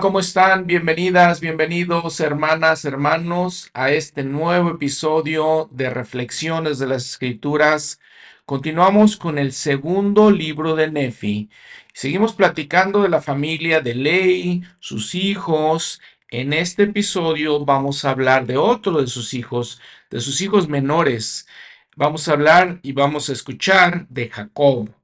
¿cómo 0.00 0.18
están? 0.18 0.66
Bienvenidas, 0.66 1.40
bienvenidos, 1.40 2.20
hermanas, 2.20 2.86
hermanos, 2.86 3.70
a 3.74 3.90
este 3.90 4.24
nuevo 4.24 4.70
episodio 4.70 5.68
de 5.72 5.90
Reflexiones 5.90 6.78
de 6.78 6.86
las 6.86 7.04
Escrituras. 7.04 8.00
Continuamos 8.46 9.18
con 9.18 9.38
el 9.38 9.52
segundo 9.52 10.30
libro 10.30 10.74
de 10.74 10.90
Nefi. 10.90 11.50
Seguimos 11.92 12.32
platicando 12.32 13.02
de 13.02 13.10
la 13.10 13.20
familia 13.20 13.82
de 13.82 13.94
Ley, 13.94 14.62
sus 14.78 15.14
hijos. 15.14 16.00
En 16.30 16.54
este 16.54 16.84
episodio 16.84 17.62
vamos 17.66 18.06
a 18.06 18.10
hablar 18.10 18.46
de 18.46 18.56
otro 18.56 19.02
de 19.02 19.06
sus 19.06 19.34
hijos, 19.34 19.82
de 20.10 20.20
sus 20.20 20.40
hijos 20.40 20.66
menores. 20.66 21.46
Vamos 21.94 22.26
a 22.26 22.32
hablar 22.32 22.80
y 22.82 22.92
vamos 22.92 23.28
a 23.28 23.34
escuchar 23.34 24.06
de 24.08 24.30
Jacob. 24.30 24.99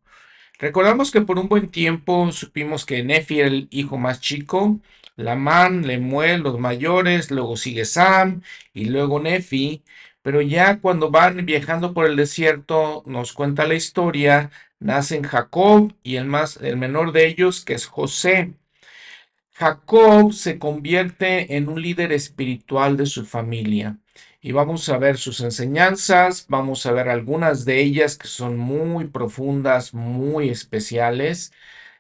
Recordamos 0.59 1.11
que 1.11 1.21
por 1.21 1.39
un 1.39 1.49
buen 1.49 1.69
tiempo 1.69 2.33
supimos 2.33 2.87
que 2.87 3.03
Nefi 3.05 3.41
era 3.41 3.49
el 3.49 3.69
hijo 3.71 3.99
más 3.99 4.21
chico, 4.21 4.81
Lamán, 5.17 5.87
Lemuel, 5.87 6.43
los 6.43 6.59
mayores, 6.59 7.31
luego 7.31 7.57
sigue 7.57 7.85
Sam 7.85 8.43
y 8.73 8.87
luego 8.87 9.21
Nefi, 9.21 9.83
pero 10.23 10.41
ya 10.41 10.81
cuando 10.81 11.11
van 11.11 11.45
viajando 11.47 11.93
por 11.95 12.07
el 12.07 12.17
desierto, 12.17 13.03
nos 13.07 13.33
cuenta 13.35 13.67
la 13.67 13.75
historia, 13.75 14.51
nacen 14.79 15.23
Jacob 15.25 15.95
y 16.03 16.17
el 16.17 16.25
más 16.27 16.57
el 16.59 16.77
menor 16.79 17.13
de 17.13 17.27
ellos 17.27 17.65
que 17.65 17.75
es 17.75 17.87
José. 17.87 18.55
Jacob 19.53 20.33
se 20.33 20.59
convierte 20.59 21.57
en 21.57 21.69
un 21.69 21.83
líder 21.83 22.13
espiritual 22.13 22.97
de 22.97 23.07
su 23.07 23.25
familia 23.27 23.99
y 24.47 24.53
vamos 24.53 24.89
a 24.91 24.99
ver 24.99 25.19
sus 25.19 25.41
enseñanzas, 25.41 26.47
vamos 26.49 26.87
a 26.87 26.93
ver 26.93 27.09
algunas 27.09 27.65
de 27.65 27.81
ellas 27.81 28.17
que 28.17 28.29
son 28.29 28.57
muy 28.57 29.07
profundas, 29.09 29.93
muy 29.93 30.51
especiales. 30.51 31.53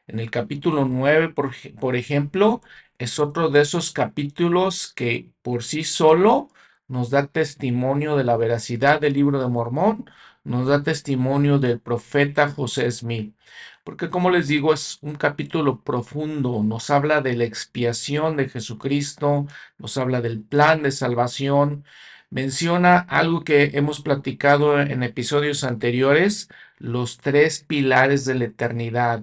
En 0.06 0.20
el 0.20 0.30
capítulo 0.30 0.84
9, 0.84 1.30
por, 1.30 1.50
por 1.80 1.96
ejemplo, 1.96 2.60
es 2.98 3.18
otro 3.18 3.50
de 3.50 3.62
esos 3.62 3.90
capítulos 3.90 4.92
que 4.94 5.32
por 5.42 5.64
sí 5.64 5.82
solo 5.82 6.48
nos 6.86 7.10
da 7.10 7.26
testimonio 7.26 8.16
de 8.16 8.22
la 8.22 8.36
veracidad 8.36 9.00
del 9.00 9.14
libro 9.14 9.40
de 9.40 9.48
Mormón, 9.48 10.08
nos 10.44 10.68
da 10.68 10.84
testimonio 10.84 11.58
del 11.58 11.80
profeta 11.80 12.48
José 12.48 12.88
Smith. 12.92 13.34
Porque 13.82 14.08
como 14.08 14.30
les 14.30 14.46
digo, 14.46 14.72
es 14.72 14.98
un 15.02 15.16
capítulo 15.16 15.82
profundo, 15.82 16.62
nos 16.62 16.90
habla 16.90 17.22
de 17.22 17.34
la 17.34 17.44
expiación 17.44 18.36
de 18.36 18.48
Jesucristo, 18.48 19.46
nos 19.78 19.98
habla 19.98 20.20
del 20.20 20.40
plan 20.42 20.84
de 20.84 20.92
salvación, 20.92 21.84
menciona 22.30 22.98
algo 22.98 23.44
que 23.44 23.70
hemos 23.74 24.00
platicado 24.00 24.80
en 24.80 25.02
episodios 25.02 25.64
anteriores, 25.64 26.48
los 26.78 27.18
tres 27.18 27.64
pilares 27.66 28.24
de 28.24 28.34
la 28.34 28.44
eternidad, 28.46 29.22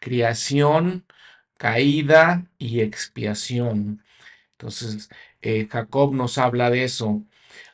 creación, 0.00 1.04
caída 1.58 2.46
y 2.58 2.80
expiación. 2.80 4.02
Entonces, 4.52 5.10
eh, 5.42 5.68
Jacob 5.70 6.14
nos 6.14 6.38
habla 6.38 6.70
de 6.70 6.84
eso. 6.84 7.22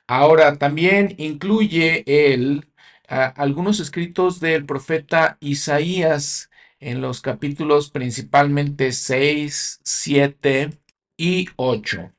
Ahora, 0.06 0.58
también 0.58 1.14
incluye 1.18 2.04
él 2.06 2.66
algunos 3.08 3.80
escritos 3.80 4.40
del 4.40 4.64
profeta 4.64 5.36
Isaías 5.40 6.50
en 6.80 7.00
los 7.00 7.20
capítulos 7.20 7.90
principalmente 7.90 8.92
6, 8.92 9.80
7 9.82 10.70
y 11.16 11.48
8. 11.56 12.12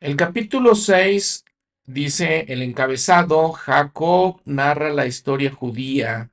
El 0.00 0.16
capítulo 0.16 0.74
6 0.74 1.43
Dice 1.86 2.46
el 2.48 2.62
encabezado, 2.62 3.52
Jacob 3.52 4.40
narra 4.46 4.90
la 4.90 5.06
historia 5.06 5.50
judía, 5.52 6.30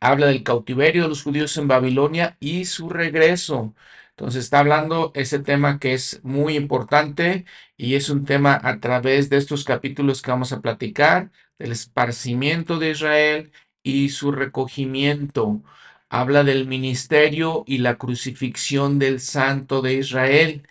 habla 0.00 0.28
del 0.28 0.42
cautiverio 0.42 1.02
de 1.04 1.08
los 1.10 1.22
judíos 1.22 1.56
en 1.58 1.68
Babilonia 1.68 2.36
y 2.40 2.64
su 2.64 2.88
regreso. 2.88 3.74
Entonces 4.10 4.44
está 4.44 4.60
hablando 4.60 5.12
ese 5.14 5.38
tema 5.40 5.78
que 5.78 5.94
es 5.94 6.20
muy 6.24 6.56
importante 6.56 7.44
y 7.76 7.94
es 7.94 8.10
un 8.10 8.24
tema 8.24 8.58
a 8.62 8.80
través 8.80 9.30
de 9.30 9.38
estos 9.38 9.64
capítulos 9.64 10.22
que 10.22 10.30
vamos 10.30 10.52
a 10.52 10.60
platicar, 10.62 11.30
del 11.58 11.72
esparcimiento 11.72 12.78
de 12.78 12.90
Israel 12.90 13.52
y 13.82 14.10
su 14.10 14.32
recogimiento. 14.32 15.62
Habla 16.08 16.44
del 16.44 16.66
ministerio 16.66 17.64
y 17.66 17.78
la 17.78 17.96
crucifixión 17.98 18.98
del 18.98 19.20
santo 19.20 19.82
de 19.82 19.94
Israel 19.94 20.62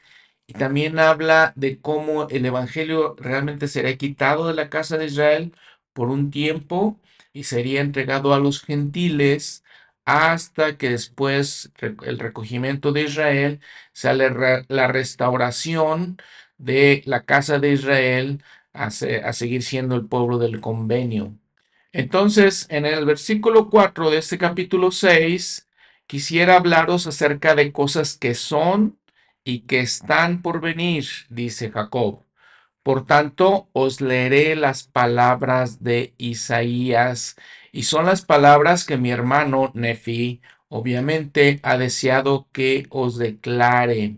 y 0.50 0.54
también 0.54 0.98
habla 0.98 1.54
de 1.56 1.80
cómo 1.80 2.28
el 2.30 2.44
Evangelio 2.44 3.16
realmente 3.20 3.68
será 3.68 3.96
quitado 3.98 4.48
de 4.48 4.56
la 4.56 4.70
casa 4.72 4.98
de 4.98 5.06
Israel 5.06 5.54
por 5.94 6.10
un 6.10 6.32
tiempo 6.32 7.00
y 7.34 7.44
sería 7.44 7.82
entregado 7.82 8.34
a 8.34 8.40
los 8.40 8.64
gentiles 8.64 9.64
hasta 10.06 10.76
que 10.78 10.90
después 10.90 11.72
el 12.04 12.18
recogimiento 12.18 12.92
de 12.92 13.04
Israel 13.04 13.60
sea 13.94 14.14
la 14.16 14.88
restauración 14.88 16.18
de 16.58 17.04
la 17.06 17.26
casa 17.26 17.60
de 17.60 17.74
Israel 17.74 18.44
a, 18.74 18.90
seguir 18.90 19.62
siendo 19.62 19.96
el 19.96 20.08
pueblo 20.08 20.40
del 20.40 20.62
convenio. 20.62 21.36
Entonces, 21.92 22.66
en 22.72 22.88
el 22.88 23.06
versículo 23.06 23.70
4 23.70 24.10
de 24.10 24.18
este 24.18 24.40
capítulo 24.40 24.90
6, 24.92 25.70
quisiera 26.08 26.56
hablaros 26.58 27.06
acerca 27.06 27.54
de 27.54 27.72
cosas 27.72 28.18
que 28.18 28.34
son 28.34 29.00
y 29.44 29.62
que 29.62 29.80
están 29.80 30.42
por 30.42 30.62
venir, 30.62 31.06
dice 31.30 31.72
Jacob. 31.72 32.26
Por 32.84 33.06
tanto, 33.06 33.70
os 33.74 34.02
leeré 34.02 34.56
las 34.56 34.84
palabras 34.84 35.84
de 35.84 36.14
Isaías, 36.18 37.36
y 37.72 37.84
son 37.84 38.06
las 38.06 38.26
palabras 38.26 38.86
que 38.86 38.98
mi 38.98 39.12
hermano 39.12 39.72
Nefi 39.76 40.42
obviamente 40.70 41.60
ha 41.64 41.78
deseado 41.78 42.48
que 42.52 42.88
os 42.90 43.18
declare. 43.18 44.18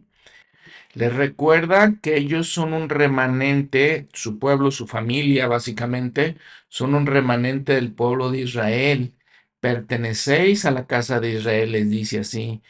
Les 0.93 1.13
recuerda 1.13 1.99
que 2.01 2.17
ellos 2.17 2.49
son 2.53 2.73
un 2.73 2.89
remanente, 2.89 4.07
su 4.13 4.39
pueblo, 4.39 4.71
su 4.71 4.87
familia 4.87 5.47
básicamente, 5.47 6.37
son 6.67 6.95
un 6.95 7.05
remanente 7.07 7.73
del 7.75 7.93
pueblo 7.93 8.31
de 8.31 8.41
Israel. 8.41 9.15
Pertenecéis 9.59 10.65
a 10.65 10.71
la 10.71 10.87
casa 10.87 11.19
de 11.19 11.31
Israel, 11.33 11.71
les 11.73 11.89
dice 11.89 12.19
así. 12.19 12.61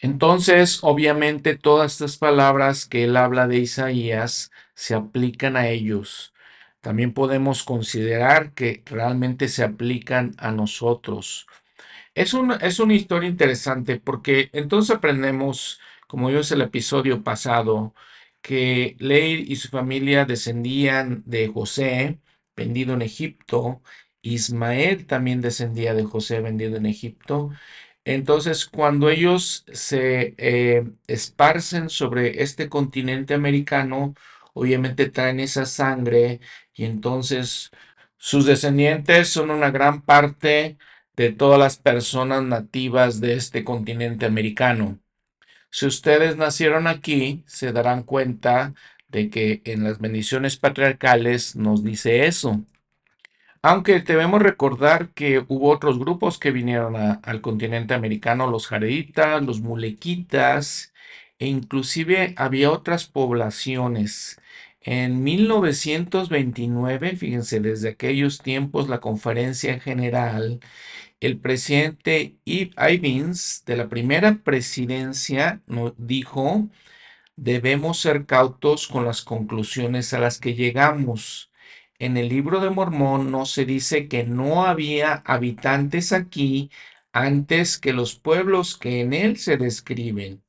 Entonces, 0.00 0.78
obviamente, 0.82 1.56
todas 1.56 1.92
estas 1.92 2.18
palabras 2.18 2.86
que 2.86 3.04
él 3.04 3.16
habla 3.16 3.48
de 3.48 3.58
Isaías 3.58 4.50
se 4.74 4.94
aplican 4.94 5.56
a 5.56 5.68
ellos. 5.68 6.32
También 6.80 7.12
podemos 7.12 7.64
considerar 7.64 8.52
que 8.54 8.82
realmente 8.86 9.48
se 9.48 9.64
aplican 9.64 10.34
a 10.38 10.52
nosotros. 10.52 11.46
Es 12.14 12.34
una, 12.34 12.56
es 12.56 12.80
una 12.80 12.94
historia 12.94 13.28
interesante 13.28 13.98
porque 14.00 14.50
entonces 14.52 14.96
aprendemos, 14.96 15.80
como 16.06 16.28
vimos 16.28 16.50
el 16.52 16.62
episodio 16.62 17.22
pasado, 17.24 17.94
que 18.42 18.96
Leir 18.98 19.50
y 19.50 19.56
su 19.56 19.68
familia 19.68 20.24
descendían 20.24 21.22
de 21.26 21.48
José, 21.48 22.20
vendido 22.56 22.94
en 22.94 23.02
Egipto. 23.02 23.82
Ismael 24.22 25.06
también 25.06 25.40
descendía 25.40 25.94
de 25.94 26.04
José, 26.04 26.40
vendido 26.40 26.76
en 26.76 26.86
Egipto. 26.86 27.50
Entonces, 28.10 28.64
cuando 28.64 29.10
ellos 29.10 29.66
se 29.70 30.34
eh, 30.38 30.82
esparcen 31.06 31.90
sobre 31.90 32.42
este 32.42 32.70
continente 32.70 33.34
americano, 33.34 34.14
obviamente 34.54 35.10
traen 35.10 35.40
esa 35.40 35.66
sangre 35.66 36.40
y 36.72 36.86
entonces 36.86 37.70
sus 38.16 38.46
descendientes 38.46 39.28
son 39.28 39.50
una 39.50 39.70
gran 39.70 40.00
parte 40.00 40.78
de 41.16 41.32
todas 41.32 41.58
las 41.58 41.76
personas 41.76 42.42
nativas 42.42 43.20
de 43.20 43.34
este 43.34 43.62
continente 43.62 44.24
americano. 44.24 44.98
Si 45.70 45.86
ustedes 45.86 46.36
nacieron 46.38 46.86
aquí, 46.86 47.44
se 47.46 47.72
darán 47.72 48.04
cuenta 48.04 48.74
de 49.08 49.30
que 49.30 49.60
en 49.66 49.84
las 49.84 49.98
bendiciones 50.00 50.56
patriarcales 50.56 51.56
nos 51.56 51.84
dice 51.84 52.26
eso. 52.26 52.64
Aunque 53.62 54.00
debemos 54.00 54.40
recordar 54.42 55.10
que 55.10 55.44
hubo 55.48 55.70
otros 55.70 55.98
grupos 55.98 56.38
que 56.38 56.52
vinieron 56.52 56.96
al 56.96 57.40
continente 57.40 57.94
americano, 57.94 58.50
los 58.50 58.68
jareditas, 58.68 59.42
los 59.42 59.60
mulequitas, 59.60 60.92
e 61.38 61.46
inclusive 61.46 62.34
había 62.36 62.70
otras 62.70 63.06
poblaciones. 63.06 64.40
En 64.80 65.22
1929, 65.24 67.16
fíjense, 67.16 67.60
desde 67.60 67.90
aquellos 67.90 68.38
tiempos, 68.38 68.88
la 68.88 69.00
conferencia 69.00 69.80
general, 69.80 70.60
el 71.20 71.38
presidente 71.38 72.36
Ivins 72.44 73.64
de 73.66 73.76
la 73.76 73.88
primera 73.88 74.36
presidencia 74.44 75.62
nos 75.66 75.94
dijo, 75.98 76.68
debemos 77.36 78.00
ser 78.00 78.26
cautos 78.26 78.88
con 78.88 79.04
las 79.04 79.22
conclusiones 79.22 80.14
a 80.14 80.20
las 80.20 80.38
que 80.40 80.54
llegamos 80.54 81.47
en 81.98 82.16
el 82.16 82.28
libro 82.28 82.60
de 82.60 82.70
Mormón 82.70 83.30
no 83.30 83.46
se 83.46 83.64
dice 83.64 84.08
que 84.08 84.24
no 84.24 84.64
había 84.64 85.14
habitantes 85.26 86.12
aquí 86.12 86.70
antes 87.12 87.78
que 87.78 87.92
los 87.92 88.14
pueblos 88.14 88.76
que 88.76 89.00
en 89.00 89.12
él 89.12 89.36
se 89.38 89.56
describen, 89.56 90.42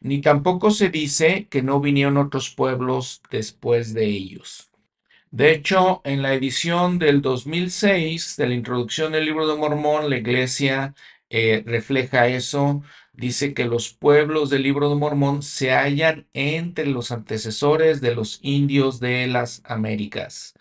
ni 0.00 0.20
tampoco 0.20 0.70
se 0.70 0.90
dice 0.90 1.46
que 1.48 1.62
no 1.62 1.80
vinieron 1.80 2.16
otros 2.16 2.50
pueblos 2.50 3.22
después 3.30 3.94
de 3.94 4.06
ellos. 4.06 4.70
De 5.30 5.52
hecho, 5.52 6.00
en 6.04 6.22
la 6.22 6.34
edición 6.34 6.98
del 6.98 7.20
2006 7.20 8.36
de 8.36 8.48
la 8.48 8.54
introducción 8.54 9.12
del 9.12 9.24
libro 9.26 9.46
de 9.48 9.56
Mormón, 9.56 10.08
la 10.08 10.18
iglesia 10.18 10.94
eh, 11.28 11.62
refleja 11.66 12.28
eso, 12.28 12.82
dice 13.12 13.54
que 13.54 13.64
los 13.64 13.92
pueblos 13.92 14.50
del 14.50 14.62
libro 14.62 14.88
de 14.88 14.96
Mormón 14.96 15.42
se 15.42 15.72
hallan 15.72 16.26
entre 16.32 16.86
los 16.86 17.10
antecesores 17.10 18.00
de 18.00 18.14
los 18.14 18.38
indios 18.42 19.00
de 19.00 19.26
las 19.26 19.62
Américas. 19.64 20.54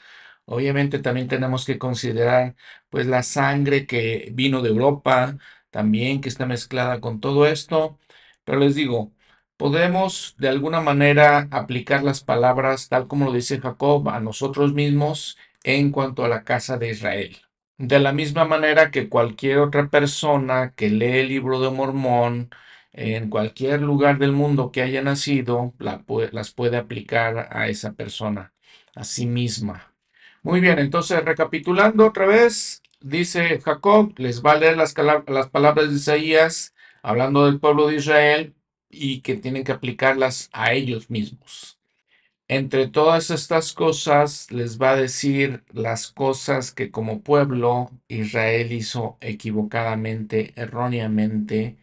Obviamente 0.45 0.99
también 0.99 1.27
tenemos 1.27 1.65
que 1.65 1.77
considerar 1.79 2.55
pues 2.89 3.07
la 3.07 3.23
sangre 3.23 3.87
que 3.87 4.29
vino 4.33 4.61
de 4.61 4.69
Europa, 4.69 5.37
también 5.69 6.21
que 6.21 6.29
está 6.29 6.45
mezclada 6.45 6.99
con 7.01 7.19
todo 7.19 7.45
esto, 7.47 7.97
pero 8.43 8.59
les 8.59 8.75
digo, 8.75 9.13
podemos 9.57 10.35
de 10.37 10.49
alguna 10.49 10.81
manera 10.81 11.47
aplicar 11.51 12.03
las 12.03 12.23
palabras 12.23 12.89
tal 12.89 13.07
como 13.07 13.25
lo 13.25 13.33
dice 13.33 13.59
Jacob 13.59 14.09
a 14.09 14.19
nosotros 14.19 14.73
mismos 14.73 15.37
en 15.63 15.91
cuanto 15.91 16.25
a 16.25 16.27
la 16.29 16.43
casa 16.43 16.77
de 16.77 16.89
Israel. 16.91 17.37
De 17.77 17.99
la 17.99 18.13
misma 18.13 18.45
manera 18.45 18.91
que 18.91 19.09
cualquier 19.09 19.59
otra 19.59 19.89
persona 19.89 20.73
que 20.75 20.89
lee 20.89 21.19
el 21.19 21.29
libro 21.29 21.59
de 21.59 21.69
Mormón 21.71 22.49
en 22.91 23.29
cualquier 23.29 23.81
lugar 23.81 24.19
del 24.19 24.31
mundo 24.31 24.71
que 24.71 24.81
haya 24.81 25.01
nacido, 25.01 25.73
las 25.79 26.51
puede 26.53 26.77
aplicar 26.77 27.49
a 27.51 27.67
esa 27.67 27.93
persona, 27.93 28.53
a 28.95 29.03
sí 29.03 29.25
misma. 29.25 29.92
Muy 30.43 30.59
bien, 30.59 30.79
entonces 30.79 31.23
recapitulando 31.23 32.05
otra 32.07 32.25
vez, 32.25 32.81
dice 32.99 33.59
Jacob, 33.61 34.13
les 34.17 34.43
va 34.43 34.51
a 34.53 34.55
leer 34.57 34.77
las, 34.77 34.93
las 35.27 35.49
palabras 35.49 35.89
de 35.89 35.95
Isaías 35.95 36.73
hablando 37.01 37.45
del 37.45 37.59
pueblo 37.59 37.87
de 37.87 37.95
Israel 37.95 38.53
y 38.89 39.21
que 39.21 39.35
tienen 39.37 39.63
que 39.63 39.71
aplicarlas 39.71 40.49
a 40.53 40.73
ellos 40.73 41.09
mismos. 41.09 41.79
Entre 42.47 42.87
todas 42.87 43.31
estas 43.31 43.73
cosas 43.73 44.51
les 44.51 44.79
va 44.81 44.91
a 44.91 44.97
decir 44.97 45.63
las 45.73 46.11
cosas 46.11 46.71
que 46.73 46.91
como 46.91 47.23
pueblo 47.23 47.91
Israel 48.09 48.71
hizo 48.73 49.17
equivocadamente, 49.21 50.53
erróneamente, 50.55 51.77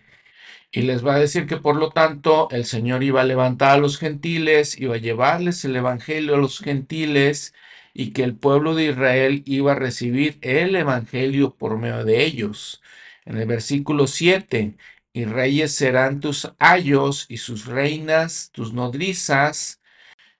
y 0.72 0.82
les 0.82 1.04
va 1.04 1.14
a 1.14 1.18
decir 1.18 1.46
que 1.46 1.56
por 1.56 1.76
lo 1.76 1.90
tanto 1.90 2.48
el 2.50 2.64
Señor 2.64 3.02
iba 3.02 3.20
a 3.22 3.24
levantar 3.24 3.72
a 3.72 3.78
los 3.78 3.98
gentiles, 3.98 4.78
iba 4.78 4.94
a 4.96 4.98
llevarles 4.98 5.64
el 5.64 5.76
Evangelio 5.76 6.34
a 6.34 6.38
los 6.38 6.58
gentiles, 6.60 7.54
y 7.94 8.12
que 8.12 8.22
el 8.24 8.36
pueblo 8.36 8.74
de 8.74 8.86
Israel 8.86 9.42
iba 9.46 9.72
a 9.72 9.74
recibir 9.74 10.38
el 10.42 10.76
Evangelio 10.76 11.54
por 11.56 11.78
medio 11.78 12.04
de 12.04 12.24
ellos. 12.24 12.82
En 13.24 13.36
el 13.38 13.46
versículo 13.46 14.06
7, 14.06 14.76
y 15.12 15.24
reyes 15.24 15.74
serán 15.74 16.20
tus 16.20 16.52
ayos 16.58 17.26
y 17.28 17.38
sus 17.38 17.66
reinas 17.66 18.50
tus 18.52 18.72
nodrizas. 18.72 19.80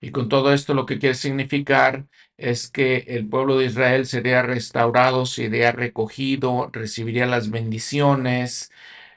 Y 0.00 0.10
con 0.12 0.28
todo 0.28 0.52
esto 0.54 0.74
lo 0.74 0.86
que 0.86 0.98
quiere 0.98 1.14
significar 1.14 2.06
es 2.36 2.70
que 2.70 2.98
el 3.08 3.28
pueblo 3.28 3.58
de 3.58 3.66
Israel 3.66 4.06
sería 4.06 4.42
restaurado, 4.42 5.26
sería 5.26 5.72
recogido, 5.72 6.70
recibiría 6.72 7.26
las 7.26 7.50
bendiciones. 7.50 8.72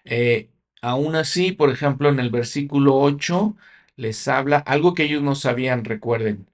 Eh, 0.06 0.50
aún 0.82 1.16
así, 1.16 1.52
por 1.54 1.70
ejemplo, 1.72 2.10
en 2.10 2.20
el 2.20 2.30
versículo 2.32 2.98
8 3.00 3.56
les 3.96 4.28
habla 4.28 4.58
algo 4.58 4.94
que 4.94 5.04
ellos 5.04 5.22
no 5.24 5.36
sabían, 5.36 5.86
recuerden 5.86 6.48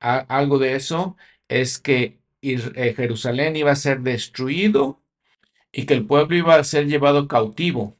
algo 0.00 0.58
de 0.58 0.74
eso 0.76 1.16
es 1.48 1.78
que 1.78 2.20
eh, 2.42 2.94
Jerusalén 2.96 3.56
iba 3.56 3.72
a 3.72 3.76
ser 3.76 4.00
destruido 4.00 5.02
y 5.72 5.86
que 5.86 5.94
el 5.94 6.06
pueblo 6.06 6.36
iba 6.36 6.56
a 6.56 6.64
ser 6.64 6.86
llevado 6.86 7.28
cautivo 7.28 7.98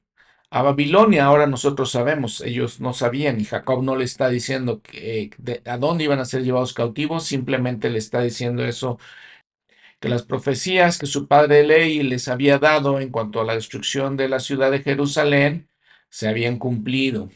a 0.50 0.62
Babilonia. 0.62 1.26
Ahora 1.26 1.46
nosotros 1.46 1.90
sabemos, 1.92 2.40
ellos 2.40 2.80
no 2.80 2.92
sabían 2.94 3.40
y 3.40 3.44
Jacob 3.44 3.82
no 3.82 3.96
le 3.96 4.04
está 4.04 4.28
diciendo 4.28 4.82
que, 4.82 5.30
a 5.66 5.78
dónde 5.78 6.04
iban 6.04 6.20
a 6.20 6.24
ser 6.24 6.42
llevados 6.42 6.74
cautivos, 6.74 7.24
simplemente 7.24 7.90
le 7.90 7.98
está 7.98 8.22
diciendo 8.22 8.64
eso, 8.64 8.98
que 10.00 10.08
las 10.08 10.22
profecías 10.24 10.98
que 10.98 11.06
su 11.06 11.28
padre 11.28 11.64
Ley 11.64 12.02
les 12.02 12.28
había 12.28 12.58
dado 12.58 13.00
en 13.00 13.10
cuanto 13.10 13.40
a 13.40 13.44
la 13.44 13.54
destrucción 13.54 14.16
de 14.16 14.28
la 14.28 14.40
ciudad 14.40 14.70
de 14.70 14.82
Jerusalén 14.82 15.68
se 16.08 16.28
habían 16.28 16.58
cumplido. 16.58 17.30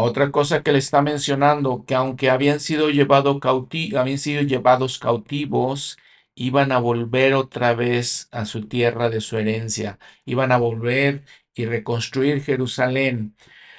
Otra 0.00 0.30
cosa 0.30 0.62
que 0.62 0.72
le 0.72 0.78
está 0.78 1.02
mencionando, 1.02 1.84
que 1.86 1.94
aunque 1.94 2.30
habían 2.30 2.60
sido, 2.60 2.86
habían 2.86 4.18
sido 4.18 4.42
llevados 4.42 4.98
cautivos, 4.98 5.98
iban 6.34 6.72
a 6.72 6.78
volver 6.78 7.34
otra 7.34 7.74
vez 7.74 8.28
a 8.30 8.44
su 8.44 8.66
tierra 8.68 9.10
de 9.10 9.20
su 9.20 9.38
herencia, 9.38 9.98
iban 10.24 10.52
a 10.52 10.58
volver 10.58 11.24
y 11.54 11.66
reconstruir 11.66 12.42
Jerusalén. 12.42 13.34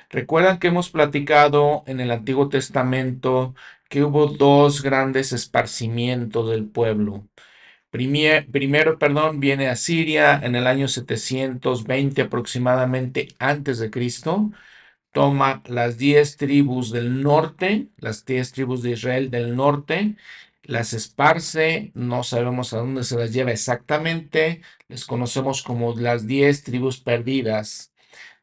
Recuerdan 0.10 0.60
que 0.60 0.68
hemos 0.68 0.90
platicado 0.90 1.84
en 1.88 2.00
el 2.00 2.12
Antiguo 2.12 2.50
Testamento 2.50 3.56
que 3.90 4.04
hubo 4.04 4.28
dos 4.28 4.82
grandes 4.82 5.34
esparcimientos 5.34 6.50
del 6.50 6.66
pueblo. 6.68 7.28
primero, 7.92 9.00
perdón, 9.00 9.40
viene 9.40 9.68
a 9.68 9.76
Siria 9.76 10.40
en 10.44 10.56
el 10.56 10.68
año 10.68 10.88
720 10.88 12.22
aproximadamente 12.24 13.30
antes 13.40 13.80
de 13.80 13.90
Cristo 13.90 14.52
toma 15.12 15.62
las 15.68 15.98
diez 15.98 16.38
tribus 16.38 16.92
del 16.92 17.22
norte, 17.22 17.90
las 17.98 18.26
diez 18.26 18.52
tribus 18.52 18.84
de 18.84 18.92
Israel 18.92 19.32
del 19.32 19.56
norte, 19.56 20.16
las 20.64 20.94
esparce, 20.94 21.92
no 21.96 22.24
sabemos 22.24 22.74
a 22.74 22.78
dónde 22.78 23.04
se 23.04 23.18
las 23.18 23.34
lleva 23.34 23.52
exactamente, 23.52 24.62
les 24.88 25.06
conocemos 25.06 25.64
como 25.64 25.96
las 25.96 26.28
diez 26.28 26.64
tribus 26.64 27.00
perdidas. 27.00 27.92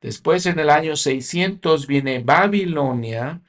Después, 0.01 0.47
en 0.47 0.59
el 0.59 0.71
año 0.71 0.97
600, 0.97 1.87
viene 1.87 2.21
Babilonia, 2.21 3.43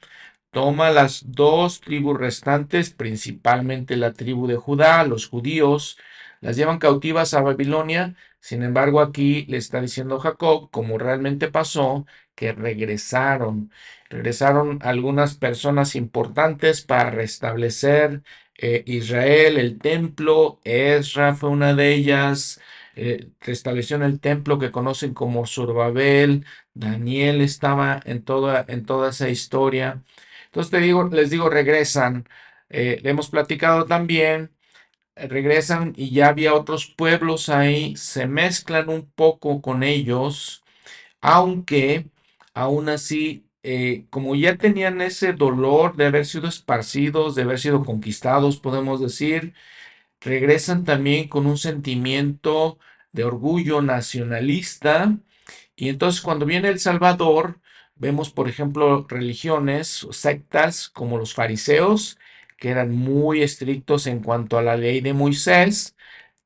toma 0.50 0.90
las 0.90 1.24
dos 1.32 1.80
tribus 1.80 2.18
restantes, 2.18 2.90
principalmente 2.90 3.96
la 3.96 4.12
tribu 4.12 4.46
de 4.46 4.56
Judá, 4.56 5.04
los 5.04 5.28
judíos, 5.28 5.98
las 6.40 6.56
llevan 6.56 6.78
cautivas 6.78 7.34
a 7.34 7.42
Babilonia. 7.42 8.16
Sin 8.40 8.62
embargo, 8.62 9.00
aquí 9.00 9.44
le 9.46 9.56
está 9.58 9.80
diciendo 9.80 10.18
Jacob, 10.20 10.70
como 10.70 10.98
realmente 10.98 11.48
pasó, 11.48 12.06
que 12.38 12.52
regresaron. 12.52 13.72
Regresaron 14.10 14.78
algunas 14.82 15.34
personas 15.36 15.96
importantes 15.96 16.82
para 16.82 17.10
restablecer 17.10 18.22
eh, 18.56 18.84
Israel, 18.86 19.58
el 19.58 19.78
templo. 19.78 20.60
Ezra 20.64 21.34
fue 21.34 21.50
una 21.50 21.74
de 21.74 21.94
ellas. 21.94 22.60
Eh, 22.94 23.30
restableció 23.40 23.96
en 23.96 24.04
el 24.04 24.20
templo 24.20 24.58
que 24.58 24.70
conocen 24.70 25.14
como 25.14 25.46
Surbabel. 25.46 26.46
Daniel 26.74 27.40
estaba 27.40 28.00
en 28.04 28.22
toda, 28.24 28.64
en 28.68 28.86
toda 28.86 29.10
esa 29.10 29.28
historia. 29.28 30.02
Entonces 30.46 30.70
te 30.70 30.78
digo, 30.80 31.04
les 31.08 31.30
digo, 31.30 31.50
regresan. 31.50 32.28
Eh, 32.70 33.00
hemos 33.04 33.30
platicado 33.30 33.84
también 33.86 34.52
regresan 35.16 35.92
y 35.96 36.10
ya 36.10 36.28
había 36.28 36.54
otros 36.54 36.86
pueblos 36.86 37.48
ahí, 37.48 37.96
se 37.96 38.26
mezclan 38.26 38.88
un 38.88 39.10
poco 39.10 39.60
con 39.62 39.82
ellos, 39.82 40.64
aunque 41.20 42.06
aún 42.54 42.88
así, 42.88 43.46
eh, 43.62 44.06
como 44.10 44.34
ya 44.36 44.56
tenían 44.56 45.00
ese 45.00 45.32
dolor 45.32 45.96
de 45.96 46.06
haber 46.06 46.26
sido 46.26 46.48
esparcidos, 46.48 47.34
de 47.34 47.42
haber 47.42 47.58
sido 47.60 47.84
conquistados, 47.84 48.58
podemos 48.58 49.00
decir, 49.00 49.54
regresan 50.20 50.84
también 50.84 51.28
con 51.28 51.46
un 51.46 51.58
sentimiento 51.58 52.78
de 53.12 53.24
orgullo 53.24 53.82
nacionalista. 53.82 55.18
Y 55.76 55.88
entonces 55.88 56.20
cuando 56.22 56.46
viene 56.46 56.68
el 56.68 56.80
Salvador, 56.80 57.60
vemos, 57.96 58.30
por 58.30 58.48
ejemplo, 58.48 59.06
religiones 59.08 60.06
sectas 60.12 60.88
como 60.88 61.18
los 61.18 61.34
fariseos, 61.34 62.18
que 62.56 62.70
eran 62.70 62.94
muy 62.94 63.42
estrictos 63.42 64.06
en 64.06 64.20
cuanto 64.20 64.58
a 64.58 64.62
la 64.62 64.76
ley 64.76 65.00
de 65.00 65.12
Moisés, 65.14 65.96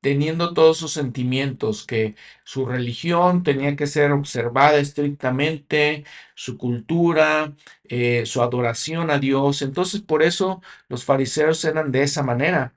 teniendo 0.03 0.53
todos 0.53 0.77
sus 0.79 0.91
sentimientos, 0.93 1.85
que 1.87 2.15
su 2.43 2.65
religión 2.65 3.43
tenía 3.43 3.75
que 3.77 3.87
ser 3.87 4.11
observada 4.11 4.77
estrictamente, 4.79 6.05
su 6.35 6.57
cultura, 6.57 7.55
eh, 7.85 8.25
su 8.25 8.41
adoración 8.43 9.11
a 9.11 9.19
Dios. 9.19 9.61
Entonces, 9.61 10.01
por 10.01 10.21
eso 10.23 10.61
los 10.89 11.05
fariseos 11.05 11.63
eran 11.65 11.91
de 11.93 12.03
esa 12.03 12.23
manera. 12.23 12.75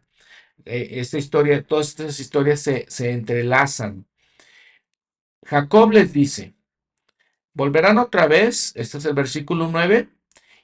Eh, 0.66 1.00
esta 1.00 1.18
historia, 1.18 1.64
todas 1.66 1.88
estas 1.88 2.20
historias 2.20 2.60
se, 2.62 2.86
se 2.88 3.12
entrelazan. 3.12 4.06
Jacob 5.44 5.92
les 5.92 6.12
dice, 6.12 6.54
volverán 7.54 7.98
otra 7.98 8.26
vez, 8.28 8.72
este 8.76 8.98
es 8.98 9.04
el 9.04 9.14
versículo 9.14 9.68
9, 9.68 10.08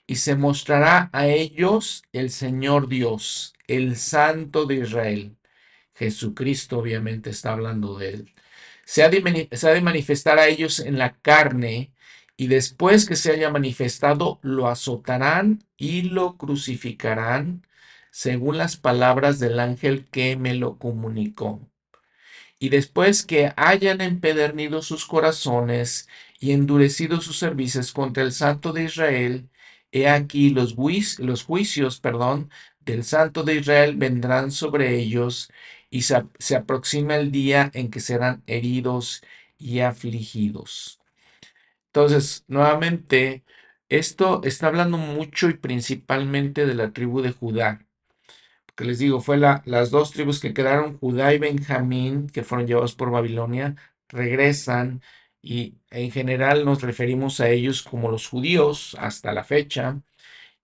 y 0.07 0.17
se 0.17 0.37
mostrará 0.37 1.11
a 1.13 1.27
ellos 1.29 2.05
el 2.13 2.31
Señor 2.31 2.89
Dios, 2.89 3.55
el 3.67 3.97
Santo 3.97 4.67
de 4.67 4.77
Israel 4.77 5.37
Jesucristo 6.03 6.79
obviamente 6.79 7.31
está 7.31 7.53
hablando 7.53 7.97
de 7.97 8.11
él. 8.11 8.33
Se 8.85 9.05
ha, 9.05 9.09
de, 9.09 9.21
manifestar 9.81 10.39
a 10.39 10.49
ellos 10.49 10.81
en 10.81 10.99
la 10.99 11.15
carne 11.21 11.93
y 12.37 12.49
después 12.49 13.07
que 13.07 13.17
se 13.17 13.31
haya 13.31 13.51
manifestado 13.51 14.41
lo 14.43 14.69
azotarán 14.69 15.65
y 15.77 16.03
lo 16.03 16.37
crucificarán 16.37 17.65
según 18.11 18.59
las 18.59 18.77
palabras 18.77 19.39
del 19.39 19.61
ángel 19.61 20.07
que 20.11 20.37
me 20.37 20.55
lo 20.55 20.79
comunicó. 20.79 21.61
Y 22.59 22.69
después 22.71 23.25
que 23.25 23.53
hayan 23.57 24.01
empedernido 24.01 24.83
sus 24.83 25.07
corazones 25.07 26.09
y 26.41 26.53
endurecido 26.53 27.21
sus 27.21 27.39
servicios 27.39 27.93
contra 27.93 28.25
el 28.25 28.33
Santo 28.33 28.73
de 28.73 28.85
Israel, 28.85 29.49
he 29.93 30.09
aquí 30.09 30.51
los, 30.51 30.77
los 31.19 31.45
juicios, 31.45 32.01
perdón, 32.01 32.51
del 32.81 33.05
Santo 33.05 33.45
de 33.45 33.57
Israel 33.57 33.97
vendrán 33.97 34.51
sobre 34.51 34.97
ellos 34.97 35.51
y 35.93 36.03
se, 36.03 36.57
aproxima 36.57 37.17
el 37.17 37.33
día 37.33 37.71
en 37.75 37.91
que 37.91 38.01
serán 38.01 38.43
heridos 38.47 39.23
y 39.59 39.81
afligidos. 39.81 41.01
Entonces, 41.89 42.45
nuevamente, 42.49 43.45
esto 43.91 44.43
está 44.45 44.69
hablando 44.69 44.99
mucho 44.99 45.51
y 45.51 45.55
principalmente 45.55 46.67
de 46.67 46.75
la 46.75 46.93
tribu 46.93 47.21
de 47.23 47.33
Judá. 47.33 47.87
Que 48.75 48.85
les 48.87 48.99
digo, 48.99 49.21
fue 49.21 49.37
la, 49.39 49.63
las 49.67 49.91
dos 49.91 50.13
tribus 50.13 50.41
que 50.41 50.55
quedaron, 50.55 50.99
Judá 50.99 51.35
y 51.35 51.39
Benjamín, 51.39 52.29
que 52.29 52.43
fueron 52.45 52.67
llevados 52.67 52.95
por 52.95 53.11
Babilonia, 53.11 53.77
regresan 54.09 55.03
y 55.43 55.77
en 55.91 56.11
general 56.11 56.65
nos 56.65 56.83
referimos 56.83 57.41
a 57.41 57.51
ellos 57.51 57.83
como 57.83 58.11
los 58.11 58.29
judíos 58.29 58.97
hasta 58.99 59.33
la 59.33 59.45
fecha. 59.45 60.03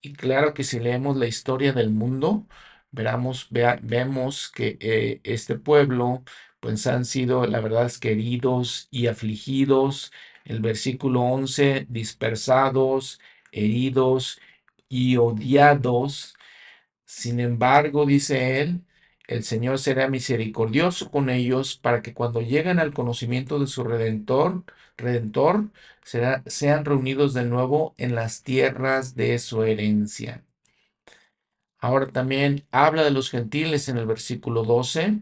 Y 0.01 0.15
claro 0.15 0.55
que 0.55 0.65
si 0.65 0.81
leemos 0.81 1.17
la 1.17 1.27
historia 1.27 1.73
del 1.73 1.91
mundo, 1.91 2.47
veramos, 2.91 3.49
vemos 3.51 4.51
que 4.51 4.77
eh, 4.81 5.21
este 5.25 5.57
pueblo 5.59 6.25
pues 6.61 6.87
han 6.87 7.05
sido, 7.05 7.47
la 7.47 7.61
verdad 7.61 7.91
queridos 8.01 8.89
y 8.91 9.07
afligidos. 9.07 10.13
El 10.45 10.61
versículo 10.61 11.23
11, 11.23 11.87
dispersados, 11.89 13.21
heridos 13.53 14.41
y 14.89 15.17
odiados. 15.17 16.35
Sin 17.05 17.41
embargo, 17.41 18.07
dice 18.07 18.61
él, 18.61 18.85
el 19.27 19.45
Señor 19.45 19.79
será 19.79 20.09
misericordioso 20.09 21.11
con 21.11 21.31
ellos 21.31 21.77
para 21.77 22.03
que 22.03 22.15
cuando 22.15 22.41
lleguen 22.41 22.79
al 22.79 22.95
conocimiento 22.95 23.59
de 23.59 23.67
su 23.67 23.85
redentor, 23.85 24.65
redentor, 24.97 25.71
sean 26.47 26.85
reunidos 26.85 27.35
de 27.35 27.45
nuevo 27.45 27.95
en 27.99 28.15
las 28.15 28.43
tierras 28.43 29.15
de 29.17 29.39
su 29.39 29.63
herencia. 29.65 30.45
Ahora 31.79 32.07
también 32.07 32.65
habla 32.73 33.05
de 33.05 33.11
los 33.11 33.31
gentiles 33.31 33.89
en 33.89 33.99
el 33.99 34.07
versículo 34.07 34.65
12. 34.65 35.21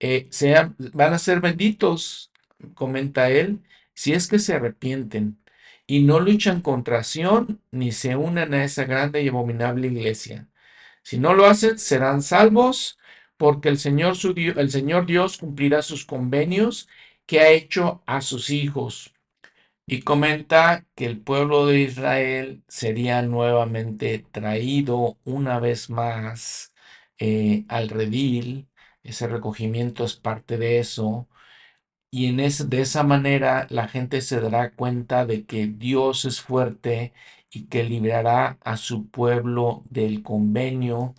Eh, 0.00 0.28
sean, 0.30 0.76
van 0.92 1.14
a 1.14 1.18
ser 1.18 1.40
benditos, 1.40 2.32
comenta 2.74 3.30
él, 3.30 3.60
si 3.94 4.12
es 4.12 4.28
que 4.28 4.38
se 4.38 4.54
arrepienten 4.54 5.38
y 5.86 6.02
no 6.02 6.20
luchan 6.20 6.60
contra 6.62 7.04
Sion 7.04 7.60
ni 7.70 7.92
se 7.92 8.16
unen 8.16 8.54
a 8.54 8.64
esa 8.64 8.84
grande 8.84 9.22
y 9.22 9.28
abominable 9.28 9.88
iglesia. 9.88 10.48
Si 11.02 11.18
no 11.18 11.34
lo 11.34 11.46
hacen, 11.46 11.78
serán 11.78 12.22
salvos 12.22 12.98
porque 13.36 13.68
el 13.68 13.78
Señor, 13.78 14.16
su 14.16 14.34
el 14.36 14.70
Señor 14.70 15.06
Dios 15.06 15.38
cumplirá 15.38 15.82
sus 15.82 16.04
convenios 16.04 16.88
que 17.26 17.40
ha 17.40 17.50
hecho 17.50 18.02
a 18.06 18.20
sus 18.20 18.50
hijos. 18.50 19.13
Y 19.86 20.00
comenta 20.02 20.86
que 20.94 21.04
el 21.06 21.20
pueblo 21.20 21.66
de 21.66 21.80
Israel 21.80 22.64
sería 22.68 23.20
nuevamente 23.22 24.18
traído 24.32 25.18
una 25.24 25.60
vez 25.60 25.90
más 25.90 26.72
eh, 27.18 27.64
al 27.68 27.88
redil. 27.90 28.68
Ese 29.02 29.26
recogimiento 29.28 30.04
es 30.04 30.16
parte 30.16 30.56
de 30.58 30.78
eso. 30.78 31.28
Y 32.10 32.28
en 32.28 32.38
de 32.38 32.80
esa 32.82 33.02
manera 33.04 33.66
la 33.70 33.88
gente 33.88 34.20
se 34.22 34.40
dará 34.40 34.72
cuenta 34.74 35.26
de 35.26 35.46
que 35.46 35.66
Dios 35.68 36.24
es 36.26 36.40
fuerte 36.42 37.12
y 37.50 37.66
que 37.68 37.84
librará 37.84 38.58
a 38.64 38.76
su 38.78 39.08
pueblo 39.10 39.84
del 39.90 40.22
convenio 40.22 41.14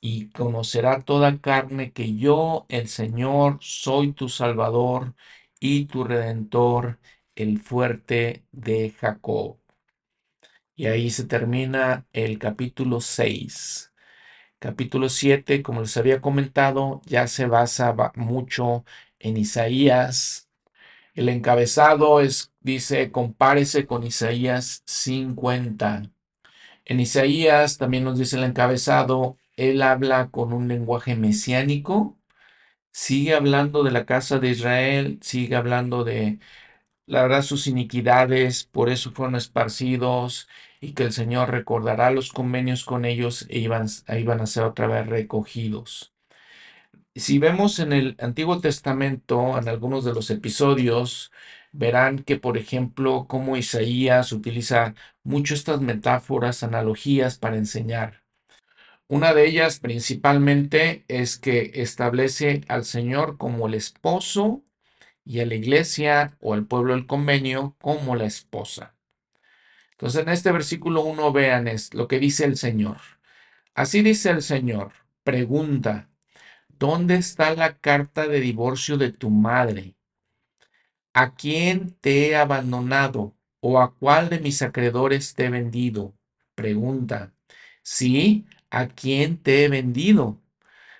y 0.00 0.30
conocerá 0.30 1.00
toda 1.02 1.38
carne 1.40 1.92
que 1.92 2.16
yo, 2.16 2.66
el 2.68 2.88
Señor, 2.88 3.58
soy 3.60 4.12
tu 4.12 4.28
Salvador 4.28 5.14
y 5.60 5.86
tu 5.86 6.04
Redentor, 6.04 6.98
el 7.34 7.58
fuerte 7.60 8.44
de 8.52 8.90
Jacob. 8.90 9.58
Y 10.74 10.86
ahí 10.86 11.10
se 11.10 11.24
termina 11.24 12.06
el 12.12 12.38
capítulo 12.38 13.00
6. 13.00 13.92
Capítulo 14.58 15.08
7, 15.08 15.62
como 15.62 15.80
les 15.82 15.96
había 15.96 16.20
comentado, 16.20 17.02
ya 17.06 17.26
se 17.26 17.46
basa 17.46 17.94
mucho 18.16 18.84
en 19.18 19.36
Isaías. 19.36 20.48
El 21.14 21.28
encabezado 21.28 22.20
es, 22.20 22.52
dice, 22.60 23.10
compárese 23.12 23.86
con 23.86 24.04
Isaías 24.04 24.82
50. 24.86 26.04
En 26.84 27.00
Isaías 27.00 27.78
también 27.78 28.04
nos 28.04 28.18
dice 28.18 28.36
el 28.36 28.44
encabezado, 28.44 29.38
él 29.56 29.82
habla 29.82 30.30
con 30.30 30.52
un 30.52 30.68
lenguaje 30.68 31.16
mesiánico, 31.16 32.18
sigue 32.92 33.34
hablando 33.34 33.84
de 33.84 33.92
la 33.92 34.06
casa 34.06 34.38
de 34.38 34.50
Israel, 34.50 35.18
sigue 35.22 35.56
hablando 35.56 36.04
de, 36.04 36.40
la 37.06 37.42
sus 37.42 37.66
iniquidades, 37.66 38.64
por 38.64 38.90
eso 38.90 39.12
fueron 39.12 39.36
esparcidos 39.36 40.48
y 40.80 40.92
que 40.94 41.04
el 41.04 41.12
Señor 41.12 41.50
recordará 41.50 42.10
los 42.10 42.32
convenios 42.32 42.84
con 42.84 43.04
ellos 43.04 43.46
e 43.48 43.58
iban, 43.60 43.86
iban 44.08 44.40
a 44.40 44.46
ser 44.46 44.64
otra 44.64 44.86
vez 44.86 45.06
recogidos. 45.06 46.12
Si 47.14 47.38
vemos 47.38 47.78
en 47.78 47.92
el 47.92 48.16
Antiguo 48.20 48.60
Testamento, 48.60 49.58
en 49.58 49.68
algunos 49.68 50.04
de 50.04 50.14
los 50.14 50.30
episodios, 50.30 51.30
verán 51.72 52.20
que, 52.20 52.38
por 52.38 52.56
ejemplo, 52.58 53.26
como 53.28 53.56
Isaías 53.56 54.32
utiliza 54.32 54.94
mucho 55.22 55.54
estas 55.54 55.80
metáforas, 55.80 56.62
analogías 56.62 57.38
para 57.38 57.56
enseñar. 57.56 58.22
Una 59.08 59.34
de 59.34 59.46
ellas 59.46 59.78
principalmente 59.80 61.04
es 61.08 61.38
que 61.38 61.72
establece 61.74 62.62
al 62.68 62.84
Señor 62.84 63.36
como 63.36 63.66
el 63.66 63.74
esposo 63.74 64.64
y 65.24 65.40
a 65.40 65.46
la 65.46 65.54
iglesia 65.56 66.36
o 66.40 66.54
al 66.54 66.66
pueblo 66.66 66.94
del 66.94 67.06
convenio 67.06 67.76
como 67.80 68.16
la 68.16 68.24
esposa. 68.26 68.94
Entonces 69.92 70.20
en 70.22 70.28
este 70.28 70.52
versículo 70.52 71.00
1 71.02 71.32
vean 71.32 71.66
es 71.66 71.94
lo 71.94 72.06
que 72.06 72.18
dice 72.18 72.44
el 72.44 72.56
Señor. 72.56 72.98
Así 73.74 74.02
dice 74.02 74.30
el 74.30 74.42
Señor, 74.42 74.92
pregunta, 75.24 76.10
¿dónde 76.68 77.16
está 77.16 77.54
la 77.54 77.78
carta 77.78 78.28
de 78.28 78.40
divorcio 78.40 78.98
de 78.98 79.12
tu 79.12 79.30
madre? 79.30 79.96
¿A 81.14 81.34
quién 81.34 81.96
te 82.00 82.28
he 82.28 82.36
abandonado 82.36 83.34
o 83.60 83.80
a 83.80 83.94
cuál 83.94 84.28
de 84.30 84.40
mis 84.40 84.62
acreedores 84.62 85.34
te 85.34 85.46
he 85.46 85.50
vendido? 85.50 86.14
Pregunta. 86.54 87.34
Sí, 87.82 88.46
¿a 88.70 88.88
quién 88.88 89.38
te 89.38 89.64
he 89.64 89.68
vendido? 89.68 90.40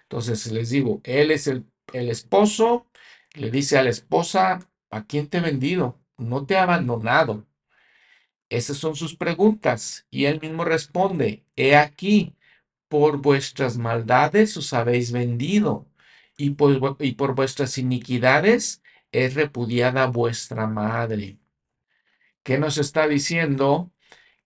Entonces 0.04 0.50
les 0.52 0.70
digo, 0.70 1.00
él 1.04 1.30
es 1.30 1.46
el, 1.48 1.66
el 1.92 2.10
esposo, 2.10 2.86
le 3.34 3.50
dice 3.50 3.78
a 3.78 3.82
la 3.82 3.90
esposa, 3.90 4.68
¿a 4.90 5.06
quién 5.06 5.28
te 5.28 5.38
he 5.38 5.40
vendido? 5.40 6.00
No 6.18 6.46
te 6.46 6.54
he 6.54 6.58
abandonado. 6.58 7.46
Esas 8.48 8.76
son 8.76 8.96
sus 8.96 9.16
preguntas. 9.16 10.06
Y 10.10 10.26
él 10.26 10.40
mismo 10.40 10.64
responde, 10.64 11.46
he 11.56 11.76
aquí, 11.76 12.36
por 12.88 13.18
vuestras 13.18 13.78
maldades 13.78 14.56
os 14.56 14.74
habéis 14.74 15.12
vendido, 15.12 15.88
y 16.36 16.50
por, 16.50 16.96
y 17.00 17.12
por 17.12 17.34
vuestras 17.34 17.78
iniquidades 17.78 18.82
es 19.12 19.34
repudiada 19.34 20.06
vuestra 20.06 20.66
madre. 20.66 21.38
¿Qué 22.42 22.58
nos 22.58 22.76
está 22.78 23.06
diciendo? 23.08 23.92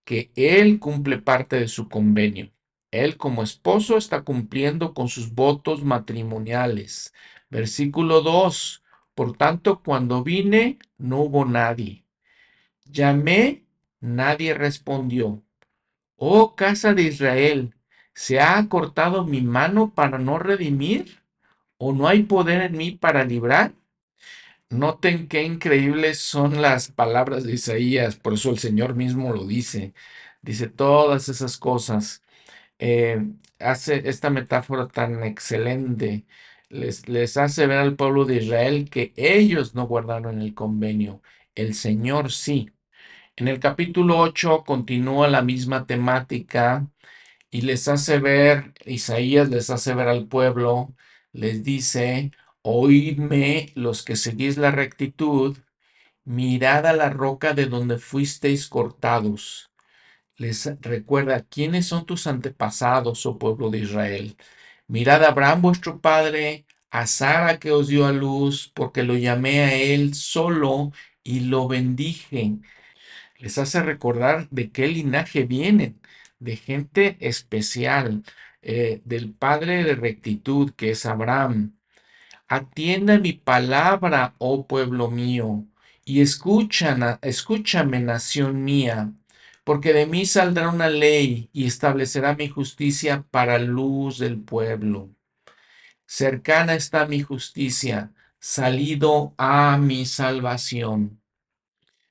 Que 0.05 0.31
él 0.35 0.79
cumple 0.79 1.17
parte 1.17 1.59
de 1.59 1.67
su 1.67 1.89
convenio. 1.89 2.51
Él 2.91 3.17
como 3.17 3.43
esposo 3.43 3.97
está 3.97 4.21
cumpliendo 4.21 4.93
con 4.93 5.09
sus 5.09 5.33
votos 5.33 5.83
matrimoniales. 5.83 7.13
Versículo 7.49 8.21
2. 8.21 8.83
Por 9.15 9.35
tanto, 9.37 9.81
cuando 9.83 10.23
vine, 10.23 10.79
no 10.97 11.21
hubo 11.21 11.45
nadie. 11.45 12.05
Llamé, 12.85 13.65
nadie 13.99 14.53
respondió. 14.53 15.43
Oh 16.17 16.55
casa 16.55 16.93
de 16.93 17.03
Israel, 17.03 17.75
¿se 18.13 18.39
ha 18.39 18.57
acortado 18.57 19.25
mi 19.25 19.41
mano 19.41 19.93
para 19.93 20.17
no 20.19 20.39
redimir? 20.39 21.21
¿O 21.77 21.93
no 21.93 22.07
hay 22.07 22.23
poder 22.23 22.61
en 22.63 22.77
mí 22.77 22.91
para 22.91 23.23
librar? 23.25 23.73
Noten 24.69 25.27
qué 25.27 25.43
increíbles 25.43 26.19
son 26.19 26.61
las 26.61 26.91
palabras 26.91 27.43
de 27.43 27.53
Isaías, 27.53 28.17
por 28.17 28.33
eso 28.33 28.49
el 28.51 28.59
Señor 28.59 28.95
mismo 28.95 29.33
lo 29.33 29.45
dice. 29.47 29.93
Dice 30.41 30.67
todas 30.67 31.29
esas 31.29 31.57
cosas. 31.57 32.21
Eh, 32.79 33.25
hace 33.59 34.09
esta 34.09 34.29
metáfora 34.29 34.87
tan 34.87 35.23
excelente. 35.23 36.25
Les, 36.69 37.07
les 37.07 37.37
hace 37.37 37.65
ver 37.67 37.77
al 37.79 37.95
pueblo 37.95 38.25
de 38.25 38.35
Israel 38.37 38.89
que 38.89 39.13
ellos 39.15 39.73
no 39.75 39.87
guardaron 39.87 40.41
el 40.41 40.53
convenio, 40.53 41.21
el 41.55 41.73
Señor 41.73 42.31
sí. 42.31 42.69
En 43.37 43.47
el 43.49 43.59
capítulo 43.59 44.19
8 44.19 44.63
continúa 44.65 45.27
la 45.29 45.41
misma 45.43 45.87
temática 45.87 46.87
y 47.51 47.61
les 47.61 47.87
hace 47.89 48.19
ver, 48.19 48.73
Isaías 48.85 49.49
les 49.49 49.69
hace 49.71 49.93
ver 49.95 50.07
al 50.09 50.27
pueblo, 50.27 50.95
les 51.33 51.63
dice, 51.63 52.31
oídme 52.63 53.71
los 53.75 54.03
que 54.03 54.15
seguís 54.17 54.57
la 54.57 54.71
rectitud, 54.71 55.57
mirad 56.25 56.85
a 56.87 56.93
la 56.93 57.09
roca 57.09 57.53
de 57.53 57.67
donde 57.67 57.97
fuisteis 57.99 58.67
cortados 58.67 59.71
les 60.37 60.65
recuerda 60.81 61.43
quiénes 61.43 61.87
son 61.87 62.05
tus 62.05 62.27
antepasados, 62.27 63.25
oh 63.25 63.37
pueblo 63.39 63.69
de 63.69 63.79
Israel. 63.79 64.37
Mirad 64.87 65.23
a 65.23 65.29
Abraham 65.29 65.61
vuestro 65.61 65.99
padre, 66.01 66.65
a 66.91 67.07
Sara 67.07 67.59
que 67.59 67.71
os 67.71 67.87
dio 67.87 68.05
a 68.05 68.11
luz, 68.13 68.71
porque 68.73 69.03
lo 69.03 69.15
llamé 69.15 69.61
a 69.61 69.73
él 69.75 70.13
solo 70.13 70.91
y 71.23 71.41
lo 71.41 71.67
bendije. 71.67 72.57
Les 73.39 73.57
hace 73.57 73.83
recordar 73.83 74.49
de 74.51 74.71
qué 74.71 74.87
linaje 74.87 75.43
vienen, 75.45 76.01
de 76.39 76.57
gente 76.57 77.17
especial, 77.21 78.23
eh, 78.61 79.01
del 79.05 79.33
padre 79.33 79.83
de 79.83 79.95
rectitud 79.95 80.73
que 80.75 80.91
es 80.91 81.05
Abraham. 81.05 81.77
Atienda 82.49 83.19
mi 83.19 83.33
palabra, 83.33 84.35
oh 84.39 84.67
pueblo 84.67 85.09
mío, 85.11 85.65
Y 86.05 86.21
escuchan, 86.21 87.19
escúchame, 87.21 87.99
nación 88.01 88.63
mía, 88.63 89.13
porque 89.67 89.91
de 89.91 90.05
mí 90.05 90.25
saldrá 90.25 90.69
una 90.69 90.87
ley 90.89 91.49
y 91.51 91.65
establecerá 91.65 92.33
mi 92.35 92.47
justicia 92.47 93.25
para 93.31 93.59
luz 93.59 94.17
del 94.17 94.39
pueblo. 94.39 95.09
Cercana 96.05 96.73
está 96.73 97.05
mi 97.05 97.21
justicia, 97.21 98.13
salido 98.39 99.35
a 99.37 99.77
mi 99.77 100.05
salvación. 100.05 101.21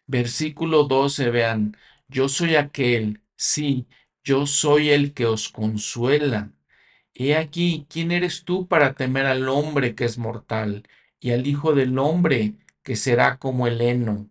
Versículo 0.06 0.84
12, 0.84 1.30
vean, 1.30 1.78
yo 2.08 2.28
soy 2.28 2.56
aquel, 2.56 3.22
sí, 3.36 3.86
yo 4.22 4.46
soy 4.46 4.90
el 4.90 5.14
que 5.14 5.24
os 5.24 5.48
consuela. 5.48 6.52
He 7.14 7.36
aquí, 7.36 7.86
¿quién 7.88 8.12
eres 8.12 8.44
tú 8.44 8.68
para 8.68 8.92
temer 8.92 9.24
al 9.24 9.48
hombre 9.48 9.94
que 9.94 10.04
es 10.04 10.18
mortal 10.18 10.86
y 11.20 11.30
al 11.30 11.46
Hijo 11.46 11.72
del 11.72 11.98
hombre 11.98 12.52
que 12.82 12.96
será 12.96 13.38
como 13.38 13.66
el 13.66 13.80
heno? 13.80 14.28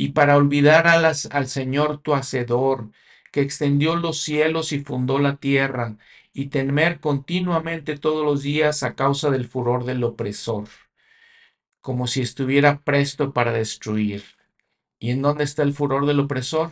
Y 0.00 0.10
para 0.10 0.36
olvidar 0.36 0.86
al 0.86 1.48
Señor 1.48 1.98
tu 1.98 2.14
Hacedor, 2.14 2.92
que 3.32 3.40
extendió 3.40 3.96
los 3.96 4.20
cielos 4.20 4.70
y 4.70 4.78
fundó 4.78 5.18
la 5.18 5.38
tierra, 5.38 5.96
y 6.32 6.50
temer 6.50 7.00
continuamente 7.00 7.98
todos 7.98 8.24
los 8.24 8.44
días 8.44 8.84
a 8.84 8.94
causa 8.94 9.28
del 9.30 9.48
furor 9.48 9.84
del 9.84 10.04
opresor, 10.04 10.68
como 11.80 12.06
si 12.06 12.20
estuviera 12.20 12.80
presto 12.84 13.32
para 13.32 13.50
destruir. 13.50 14.22
¿Y 15.00 15.10
en 15.10 15.20
dónde 15.20 15.42
está 15.42 15.64
el 15.64 15.74
furor 15.74 16.06
del 16.06 16.20
opresor? 16.20 16.70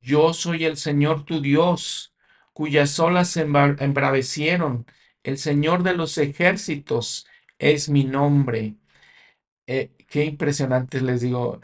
Yo 0.00 0.34
soy 0.34 0.64
el 0.64 0.78
Señor 0.78 1.24
tu 1.24 1.40
Dios, 1.40 2.12
cuyas 2.52 2.98
olas 2.98 3.30
se 3.30 3.42
embravecieron. 3.42 4.84
El 5.22 5.38
Señor 5.38 5.84
de 5.84 5.94
los 5.94 6.18
ejércitos 6.18 7.28
es 7.60 7.88
mi 7.88 8.02
nombre. 8.02 8.74
Eh, 9.68 9.92
qué 10.08 10.24
impresionantes 10.24 11.02
les 11.02 11.20
digo 11.20 11.60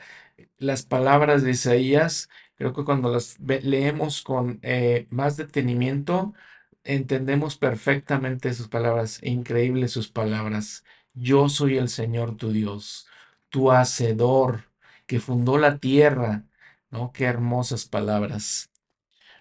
las 0.62 0.84
palabras 0.84 1.42
de 1.42 1.52
Isaías. 1.52 2.28
Creo 2.56 2.72
que 2.72 2.84
cuando 2.84 3.10
las 3.10 3.38
leemos 3.40 4.22
con 4.22 4.60
eh, 4.62 5.06
más 5.10 5.36
detenimiento, 5.36 6.34
entendemos 6.84 7.56
perfectamente 7.56 8.54
sus 8.54 8.68
palabras. 8.68 9.20
Increíbles 9.22 9.92
sus 9.92 10.08
palabras. 10.08 10.84
Yo 11.14 11.48
soy 11.48 11.78
el 11.78 11.88
Señor 11.88 12.36
tu 12.36 12.52
Dios, 12.52 13.06
tu 13.50 13.72
hacedor, 13.72 14.70
que 15.06 15.20
fundó 15.20 15.58
la 15.58 15.78
tierra. 15.78 16.44
¿No? 16.90 17.12
Qué 17.12 17.24
hermosas 17.24 17.86
palabras. 17.86 18.70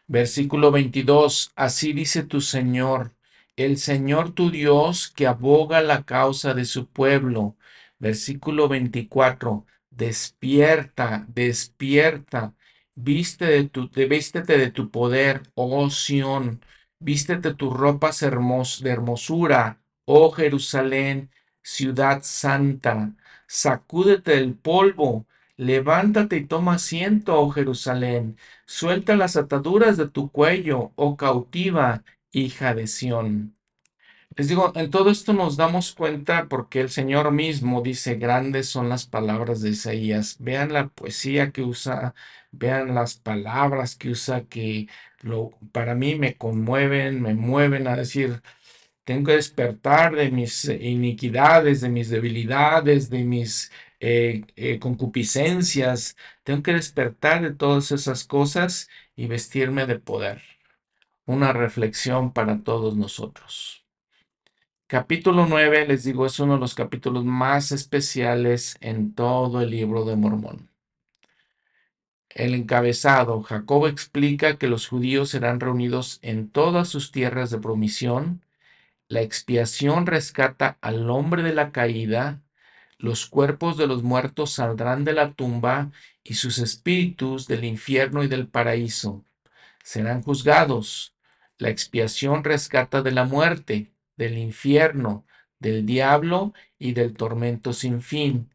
Versículo 0.07 0.71
22, 0.71 1.53
así 1.55 1.93
dice 1.93 2.23
tu 2.23 2.41
Señor, 2.41 3.15
el 3.55 3.77
Señor 3.77 4.33
tu 4.33 4.51
Dios 4.51 5.09
que 5.09 5.27
aboga 5.27 5.81
la 5.81 6.03
causa 6.03 6.53
de 6.53 6.65
su 6.65 6.87
pueblo. 6.89 7.55
Versículo 7.99 8.67
24, 8.67 9.65
despierta, 9.91 11.25
despierta, 11.29 12.55
viste 12.95 13.45
de 13.45 13.69
tu, 13.69 13.89
vístete 13.89 14.57
de 14.57 14.71
tu 14.71 14.91
poder, 14.91 15.43
oh 15.55 15.89
Sión, 15.89 16.61
vístete 16.99 17.53
tus 17.53 17.73
ropas 17.73 18.19
de 18.21 18.27
hermosura, 18.91 19.81
oh 20.05 20.31
Jerusalén, 20.31 21.31
ciudad 21.63 22.21
santa, 22.23 23.15
sacúdete 23.47 24.31
del 24.35 24.55
polvo, 24.55 25.27
Levántate 25.57 26.37
y 26.37 26.45
toma 26.47 26.73
asiento, 26.75 27.39
oh 27.39 27.51
Jerusalén, 27.51 28.37
suelta 28.65 29.15
las 29.15 29.37
ataduras 29.37 29.95
de 29.95 30.09
tu 30.09 30.31
cuello, 30.31 30.91
oh 30.95 31.15
cautiva, 31.17 32.03
hija 32.31 32.73
de 32.73 32.87
Sión. 32.87 33.55
Les 34.35 34.47
digo, 34.47 34.71
en 34.75 34.89
todo 34.91 35.09
esto 35.11 35.33
nos 35.33 35.57
damos 35.57 35.93
cuenta 35.93 36.47
porque 36.47 36.79
el 36.81 36.89
Señor 36.89 37.31
mismo 37.31 37.81
dice, 37.81 38.15
grandes 38.15 38.69
son 38.69 38.89
las 38.89 39.05
palabras 39.05 39.61
de 39.61 39.69
Isaías. 39.71 40.37
Vean 40.39 40.71
la 40.73 40.87
poesía 40.89 41.51
que 41.51 41.61
usa, 41.63 42.13
vean 42.51 42.95
las 42.95 43.15
palabras 43.15 43.95
que 43.95 44.09
usa 44.09 44.45
que 44.45 44.87
lo, 45.21 45.51
para 45.73 45.95
mí 45.95 46.15
me 46.15 46.37
conmueven, 46.37 47.21
me 47.21 47.33
mueven 47.35 47.87
a 47.87 47.95
decir, 47.97 48.41
tengo 49.03 49.27
que 49.27 49.33
despertar 49.33 50.15
de 50.15 50.31
mis 50.31 50.65
iniquidades, 50.65 51.81
de 51.81 51.89
mis 51.89 52.09
debilidades, 52.09 53.09
de 53.09 53.23
mis 53.25 53.71
eh, 53.99 54.43
eh, 54.55 54.79
concupiscencias. 54.79 56.17
Tengo 56.43 56.63
que 56.63 56.73
despertar 56.73 57.41
de 57.43 57.53
todas 57.53 57.91
esas 57.91 58.23
cosas 58.25 58.89
y 59.15 59.27
vestirme 59.27 59.85
de 59.87 59.99
poder. 59.99 60.41
Una 61.25 61.53
reflexión 61.53 62.33
para 62.33 62.63
todos 62.63 62.95
nosotros. 62.97 63.80
Capítulo 64.91 65.45
9, 65.45 65.87
les 65.87 66.03
digo, 66.03 66.25
es 66.25 66.37
uno 66.41 66.55
de 66.55 66.59
los 66.59 66.75
capítulos 66.75 67.23
más 67.23 67.71
especiales 67.71 68.75
en 68.81 69.15
todo 69.15 69.61
el 69.61 69.69
libro 69.69 70.03
de 70.03 70.17
Mormón. 70.17 70.69
El 72.27 72.53
encabezado, 72.55 73.41
Jacob 73.41 73.87
explica 73.87 74.57
que 74.57 74.67
los 74.67 74.89
judíos 74.89 75.29
serán 75.29 75.61
reunidos 75.61 76.19
en 76.23 76.49
todas 76.49 76.89
sus 76.89 77.13
tierras 77.13 77.51
de 77.51 77.59
promisión. 77.59 78.43
La 79.07 79.21
expiación 79.21 80.07
rescata 80.07 80.77
al 80.81 81.09
hombre 81.09 81.41
de 81.41 81.53
la 81.53 81.71
caída 81.71 82.41
los 82.97 83.27
cuerpos 83.27 83.77
de 83.77 83.87
los 83.87 84.03
muertos 84.03 84.51
saldrán 84.51 85.05
de 85.05 85.13
la 85.13 85.31
tumba 85.31 85.89
y 86.21 86.33
sus 86.33 86.59
espíritus 86.59 87.47
del 87.47 87.63
infierno 87.63 88.23
y 88.23 88.27
del 88.27 88.49
paraíso. 88.49 89.23
Serán 89.85 90.21
juzgados. 90.21 91.15
La 91.57 91.69
expiación 91.69 92.43
rescata 92.43 93.01
de 93.01 93.11
la 93.11 93.23
muerte, 93.23 93.90
del 94.21 94.37
infierno, 94.37 95.25
del 95.59 95.85
diablo 95.85 96.53
y 96.77 96.93
del 96.93 97.13
tormento 97.15 97.73
sin 97.73 98.01
fin. 98.01 98.53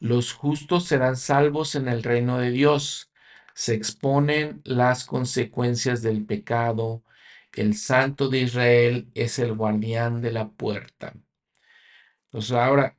Los 0.00 0.32
justos 0.32 0.86
serán 0.86 1.16
salvos 1.16 1.76
en 1.76 1.88
el 1.88 2.02
reino 2.02 2.38
de 2.38 2.50
Dios. 2.50 3.12
Se 3.54 3.74
exponen 3.74 4.60
las 4.64 5.04
consecuencias 5.04 6.02
del 6.02 6.26
pecado. 6.26 7.04
El 7.52 7.74
Santo 7.76 8.28
de 8.28 8.40
Israel 8.40 9.08
es 9.14 9.38
el 9.38 9.54
guardián 9.54 10.20
de 10.20 10.32
la 10.32 10.48
puerta. 10.48 11.14
Entonces 12.26 12.52
ahora 12.52 12.96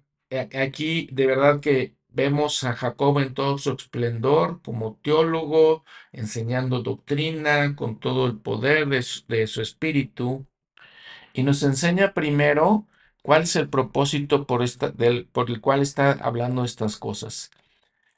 aquí 0.54 1.10
de 1.12 1.28
verdad 1.28 1.60
que 1.60 1.95
vemos 2.08 2.63
a 2.63 2.73
Jacob 2.73 3.19
en 3.19 3.34
todo 3.34 3.58
su 3.58 3.73
esplendor 3.73 4.62
como 4.62 4.97
teólogo, 5.04 5.84
enseñando 6.13 6.82
doctrina 6.82 7.75
con 7.75 7.99
todo 7.99 8.25
el 8.28 8.38
poder 8.39 8.88
de 8.88 9.47
su, 9.47 9.62
espíritu. 9.62 10.47
Y 11.36 11.43
nos 11.43 11.63
enseña 11.63 12.13
primero 12.13 12.88
cuál 13.21 13.43
es 13.43 13.56
el 13.56 13.69
propósito 13.69 14.48
por, 14.48 14.67
del, 14.93 15.28
por 15.28 15.50
el 15.50 15.62
cual 15.62 15.82
está 15.82 16.12
hablando 16.13 16.63
estas 16.63 16.98
cosas. 16.98 17.52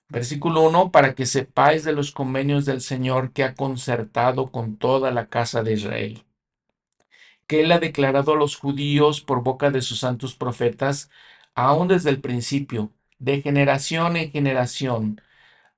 Versículo 0.10 0.62
1, 0.62 0.91
para 0.91 1.15
que 1.15 1.25
sepáis 1.25 1.84
de 1.84 1.93
los 1.93 2.12
convenios 2.12 2.65
del 2.65 2.82
Señor 2.82 3.34
que 3.34 3.43
ha 3.43 3.56
concertado 3.56 4.51
con 4.51 4.77
toda 4.77 5.12
la 5.12 5.27
casa 5.27 5.63
de 5.63 5.73
Israel 5.73 6.23
que 7.47 7.62
él 7.62 7.71
ha 7.71 7.80
declarado 7.80 8.34
a 8.34 8.38
los 8.38 8.58
judíos 8.58 9.21
por 9.21 9.43
boca 9.43 9.71
de 9.71 9.82
sus 9.82 9.99
santos 9.99 10.36
profetas 10.36 11.10
aún 11.56 11.88
desde 11.88 12.10
el 12.12 12.21
principio, 12.21 12.93
de 13.19 13.41
generación 13.41 14.17
en 14.17 14.32
generación, 14.32 15.21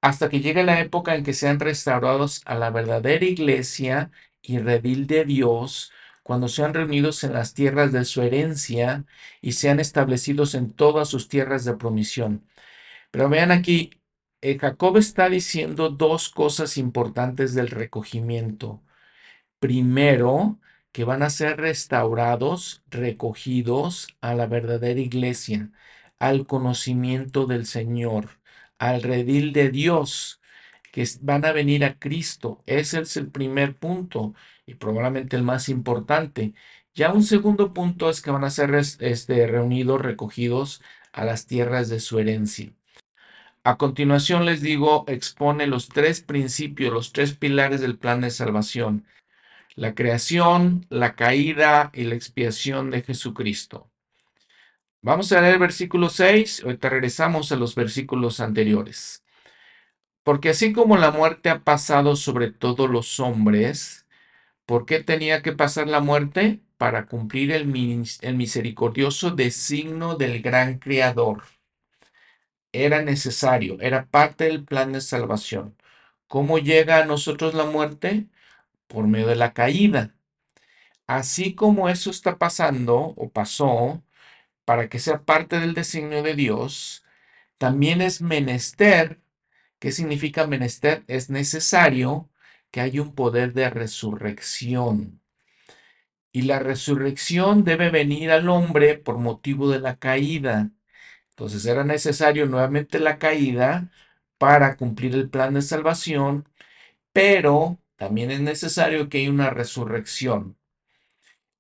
hasta 0.02 0.30
que 0.30 0.42
llegue 0.42 0.64
la 0.64 0.82
época 0.82 1.16
en 1.16 1.24
que 1.24 1.34
sean 1.34 1.60
restaurados 1.60 2.42
a 2.46 2.56
la 2.56 2.70
verdadera 2.72 3.26
iglesia 3.26 4.12
y 4.42 4.60
redil 4.60 5.08
de 5.08 5.26
Dios, 5.26 5.92
cuando 6.30 6.48
sean 6.48 6.76
reunidos 6.76 7.24
en 7.24 7.34
las 7.34 7.56
tierras 7.56 7.92
de 7.92 8.06
su 8.06 8.22
herencia 8.22 9.06
y 9.42 9.54
sean 9.54 9.80
establecidos 9.80 10.54
en 10.54 10.72
todas 10.72 11.10
sus 11.10 11.28
tierras 11.28 11.66
de 11.66 11.76
promisión. 11.76 12.46
Pero 13.10 13.30
vean 13.30 13.52
aquí, 13.52 14.00
eh, 14.42 14.60
Jacob 14.60 14.98
está 14.98 15.28
diciendo 15.28 15.90
dos 15.90 16.30
cosas 16.30 16.78
importantes 16.78 17.56
del 17.56 17.70
recogimiento. 17.70 18.84
Primero, 19.60 20.60
que 20.92 21.04
van 21.04 21.24
a 21.24 21.32
ser 21.32 21.58
restaurados, 21.58 22.84
recogidos 22.92 24.08
a 24.22 24.36
la 24.36 24.46
verdadera 24.46 25.00
iglesia, 25.00 25.72
al 26.20 26.46
conocimiento 26.46 27.48
del 27.48 27.66
Señor, 27.66 28.40
al 28.78 29.02
redil 29.02 29.52
de 29.52 29.72
Dios, 29.72 30.42
que 30.92 31.08
van 31.22 31.46
a 31.46 31.54
venir 31.54 31.86
a 31.86 31.98
Cristo. 31.98 32.64
Ese 32.68 33.02
es 33.02 33.18
el 33.18 33.32
primer 33.32 33.76
punto 33.78 34.36
y 34.70 34.76
probablemente 34.76 35.36
el 35.36 35.44
más 35.44 35.70
importante. 35.70 36.54
Ya 36.94 37.12
un 37.14 37.24
segundo 37.24 37.74
punto 37.74 38.10
es 38.10 38.22
que 38.22 38.32
van 38.32 38.44
a 38.44 38.50
ser 38.50 38.74
este, 38.76 39.48
reunidos, 39.48 40.02
recogidos 40.02 40.82
a 41.14 41.26
las 41.26 41.48
tierras 41.48 41.90
de 41.90 42.00
su 42.00 42.20
herencia. 42.20 42.72
A 43.64 43.78
continuación 43.78 44.46
les 44.46 44.62
digo, 44.62 45.06
expone 45.08 45.68
los 45.68 45.90
tres 45.90 46.22
principios, 46.22 46.94
los 46.94 47.12
tres 47.14 47.36
pilares 47.36 47.82
del 47.82 47.98
plan 47.98 48.22
de 48.22 48.32
salvación 48.32 49.06
la 49.80 49.96
creación, 49.96 50.86
la 50.90 51.16
caída 51.16 51.90
y 51.94 52.04
la 52.04 52.16
expiación 52.16 52.92
de 52.92 53.02
Jesucristo. 53.02 53.90
Vamos 55.02 55.32
a 55.32 55.40
leer 55.40 55.54
el 55.54 55.60
versículo 55.60 56.10
6, 56.10 56.64
ahorita 56.66 56.90
regresamos 56.90 57.54
a 57.54 57.56
los 57.56 57.76
versículos 57.76 58.42
anteriores. 58.42 59.24
Porque 60.24 60.50
así 60.50 60.74
como 60.74 60.98
la 60.98 61.12
muerte 61.12 61.50
ha 61.50 61.64
pasado 61.64 62.18
sobre 62.18 62.52
todos 62.52 62.90
los 62.90 63.22
hombres, 63.22 64.06
¿por 64.70 64.86
qué 64.86 65.04
tenía 65.04 65.42
que 65.42 65.52
pasar 65.54 65.88
la 65.88 66.00
muerte? 66.00 66.60
Para 66.78 67.08
cumplir 67.08 67.52
el, 67.52 67.66
misericordioso 67.66 69.32
designio 69.32 70.14
del 70.16 70.44
gran 70.44 70.78
Creador. 70.78 71.44
era 72.72 73.02
necesario, 73.02 73.80
era 73.82 74.06
parte 74.06 74.46
del 74.46 74.64
plan 74.64 74.94
de 74.94 75.02
salvación. 75.02 75.76
¿Cómo 76.28 76.60
llega 76.60 77.00
a 77.00 77.06
nosotros 77.06 77.56
la 77.56 77.66
muerte? 77.66 78.28
Por 78.88 79.08
medio 79.08 79.28
de 79.28 79.36
la 79.38 79.54
caída. 79.54 80.16
Así 81.08 81.56
como 81.56 81.90
eso 81.90 82.12
está 82.12 82.38
pasando 82.38 82.98
o 83.18 83.30
pasó 83.32 84.04
para 84.66 84.90
que 84.90 85.00
sea 85.00 85.24
parte 85.26 85.60
del 85.60 85.74
designio 85.74 86.24
de 86.24 86.36
Dios, 86.36 87.04
también 87.58 88.02
es 88.02 88.22
menester. 88.22 89.20
¿Qué 89.80 89.92
significa 89.92 90.48
menester? 90.48 91.04
Es 91.08 91.30
necesario 91.32 92.30
que 92.72 92.82
haya 92.82 93.02
un 93.02 93.16
poder 93.16 93.54
de 93.54 93.70
resurrección. 93.70 95.22
Y 96.32 96.44
la 96.44 96.60
resurrección 96.60 97.64
debe 97.64 97.90
venir 97.90 98.32
al 98.32 98.50
hombre 98.50 98.98
por 98.98 99.18
motivo 99.18 99.70
de 99.70 99.80
la 99.80 99.98
caída. 99.98 100.72
Entonces 101.32 101.66
era 101.66 101.84
necesario 101.84 102.46
nuevamente 102.46 103.00
la 103.00 103.18
caída 103.20 103.92
para 104.38 104.78
cumplir 104.78 105.16
el 105.16 105.30
plan 105.30 105.54
de 105.56 105.62
salvación, 105.62 106.48
pero 107.14 107.80
también 107.98 108.32
es 108.32 108.42
necesario 108.42 109.10
que 109.10 109.20
haya 109.20 109.32
una 109.32 109.50
resurrección. 109.52 110.58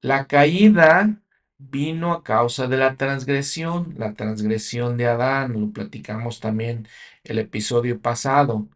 La 0.02 0.28
caída 0.28 1.22
vino 1.58 2.14
a 2.14 2.24
causa 2.24 2.68
de 2.68 2.78
la 2.78 2.96
transgresión, 2.96 3.94
la 3.98 4.14
transgresión 4.14 4.98
de 4.98 5.08
Adán, 5.08 5.54
lo 5.60 5.72
platicamos 5.72 6.40
también 6.40 6.88
el 7.24 7.40
episodio 7.40 8.02
pasado. 8.02 8.68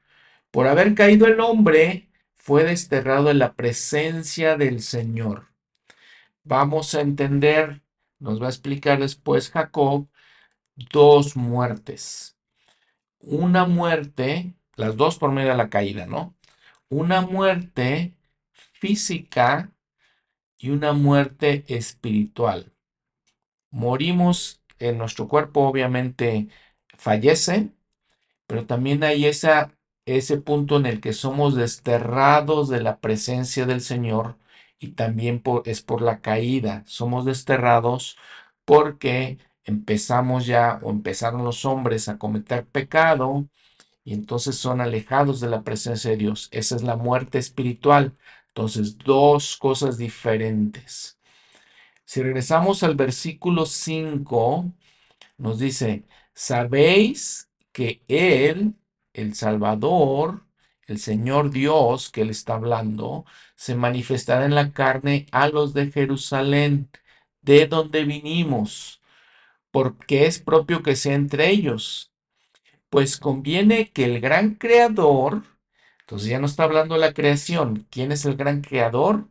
Por 0.51 0.67
haber 0.67 0.95
caído 0.95 1.27
el 1.27 1.39
hombre, 1.39 2.09
fue 2.43 2.65
desterrado 2.65 3.31
en 3.31 3.39
la 3.39 3.53
presencia 3.53 4.57
del 4.57 4.81
Señor. 4.81 5.47
Vamos 6.43 6.93
a 6.93 6.99
entender, 6.99 7.83
nos 8.19 8.41
va 8.41 8.47
a 8.47 8.49
explicar 8.49 8.99
después 8.99 9.49
Jacob, 9.49 10.09
dos 10.75 11.37
muertes. 11.37 12.35
Una 13.19 13.65
muerte, 13.65 14.55
las 14.75 14.97
dos 14.97 15.17
por 15.17 15.31
medio 15.31 15.51
de 15.51 15.55
la 15.55 15.69
caída, 15.69 16.05
¿no? 16.05 16.35
Una 16.89 17.21
muerte 17.21 18.13
física 18.51 19.71
y 20.57 20.71
una 20.71 20.91
muerte 20.91 21.63
espiritual. 21.69 22.73
Morimos 23.69 24.61
en 24.79 24.97
nuestro 24.97 25.29
cuerpo, 25.29 25.61
obviamente 25.61 26.49
fallece, 26.97 27.69
pero 28.47 28.65
también 28.65 29.01
hay 29.05 29.27
esa, 29.27 29.72
ese 30.05 30.37
punto 30.37 30.77
en 30.77 30.85
el 30.85 31.01
que 31.01 31.13
somos 31.13 31.55
desterrados 31.55 32.69
de 32.69 32.81
la 32.81 32.99
presencia 32.99 33.65
del 33.65 33.81
Señor 33.81 34.37
y 34.79 34.89
también 34.89 35.41
es 35.65 35.81
por 35.81 36.01
la 36.01 36.21
caída. 36.21 36.83
Somos 36.85 37.25
desterrados 37.25 38.17
porque 38.65 39.37
empezamos 39.65 40.45
ya 40.45 40.79
o 40.83 40.91
empezaron 40.91 41.43
los 41.45 41.65
hombres 41.65 42.09
a 42.09 42.17
cometer 42.17 42.65
pecado 42.65 43.47
y 44.03 44.13
entonces 44.13 44.57
son 44.57 44.81
alejados 44.81 45.39
de 45.39 45.49
la 45.49 45.63
presencia 45.63 46.11
de 46.11 46.17
Dios. 46.17 46.49
Esa 46.51 46.75
es 46.75 46.83
la 46.83 46.97
muerte 46.97 47.37
espiritual. 47.39 48.17
Entonces, 48.49 48.97
dos 48.97 49.57
cosas 49.57 49.97
diferentes. 49.97 51.17
Si 52.05 52.21
regresamos 52.21 52.83
al 52.83 52.95
versículo 52.95 53.65
5, 53.65 54.71
nos 55.37 55.59
dice, 55.59 56.05
sabéis 56.33 57.49
que 57.71 58.03
Él, 58.07 58.75
el 59.13 59.35
Salvador, 59.35 60.45
el 60.87 60.99
Señor 60.99 61.51
Dios 61.51 62.09
que 62.11 62.21
Él 62.21 62.29
está 62.29 62.55
hablando, 62.55 63.25
se 63.55 63.75
manifestará 63.75 64.45
en 64.45 64.55
la 64.55 64.73
carne 64.73 65.27
a 65.31 65.47
los 65.49 65.73
de 65.73 65.91
Jerusalén, 65.91 66.89
de 67.41 67.67
donde 67.67 68.05
vinimos 68.05 69.01
porque 69.73 70.27
es 70.27 70.39
propio 70.39 70.83
que 70.83 70.95
sea 70.95 71.15
entre 71.15 71.49
ellos. 71.49 72.13
Pues 72.89 73.17
conviene 73.17 73.91
que 73.91 74.05
el 74.05 74.21
gran 74.21 74.55
creador, 74.55 75.43
entonces 76.01 76.29
ya 76.29 76.39
no 76.39 76.45
está 76.47 76.63
hablando 76.65 76.95
de 76.95 77.01
la 77.01 77.13
creación, 77.13 77.87
¿quién 77.91 78.11
es 78.11 78.25
el 78.25 78.35
gran 78.37 78.61
creador? 78.61 79.29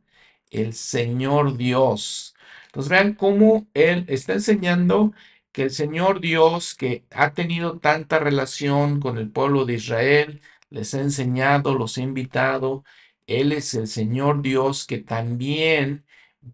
El 0.50 0.74
Señor 0.74 1.56
Dios. 1.56 2.34
Entonces 2.66 2.90
vean 2.90 3.14
cómo 3.14 3.68
Él 3.74 4.04
está 4.08 4.34
enseñando 4.34 5.12
que 5.52 5.62
el 5.64 5.70
Señor 5.70 6.20
Dios, 6.20 6.74
que 6.74 7.04
ha 7.10 7.34
tenido 7.34 7.78
tanta 7.78 8.18
relación 8.18 9.00
con 9.00 9.18
el 9.18 9.30
pueblo 9.30 9.64
de 9.66 9.74
Israel, 9.74 10.40
les 10.70 10.94
ha 10.94 11.00
enseñado, 11.00 11.74
los 11.74 11.98
ha 11.98 12.02
invitado, 12.02 12.84
Él 13.26 13.52
es 13.52 13.74
el 13.74 13.86
Señor 13.88 14.42
Dios 14.42 14.86
que 14.86 14.98
también 14.98 16.04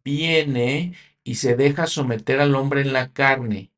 viene 0.04 0.94
y 1.24 1.37
se 1.37 1.56
deja 1.56 1.87
someter 1.87 2.40
al 2.40 2.54
hombre 2.54 2.82
en 2.82 2.92
la 2.92 3.12
carne 3.12 3.70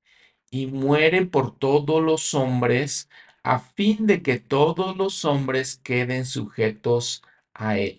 y 0.50 0.66
muere 0.66 1.26
por 1.26 1.56
todos 1.59 2.02
los 2.02 2.35
hombres, 2.35 3.09
a 3.42 3.61
fin 3.61 4.06
de 4.06 4.22
que 4.22 4.38
todos 4.38 4.96
los 4.96 5.24
hombres 5.24 5.80
queden 5.83 6.26
sujetos 6.26 7.22
a 7.54 7.78
él. 7.78 7.98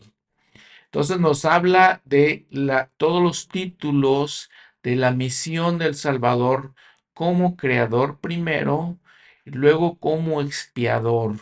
Entonces 0.85 1.19
nos 1.19 1.45
habla 1.45 2.01
de 2.05 2.45
la, 2.49 2.91
todos 2.97 3.23
los 3.23 3.47
títulos 3.47 4.49
de 4.83 4.95
la 4.95 5.11
misión 5.11 5.77
del 5.77 5.95
Salvador 5.95 6.73
como 7.13 7.55
creador 7.55 8.19
primero, 8.19 8.97
luego 9.45 9.97
como 9.99 10.41
expiador. 10.41 11.37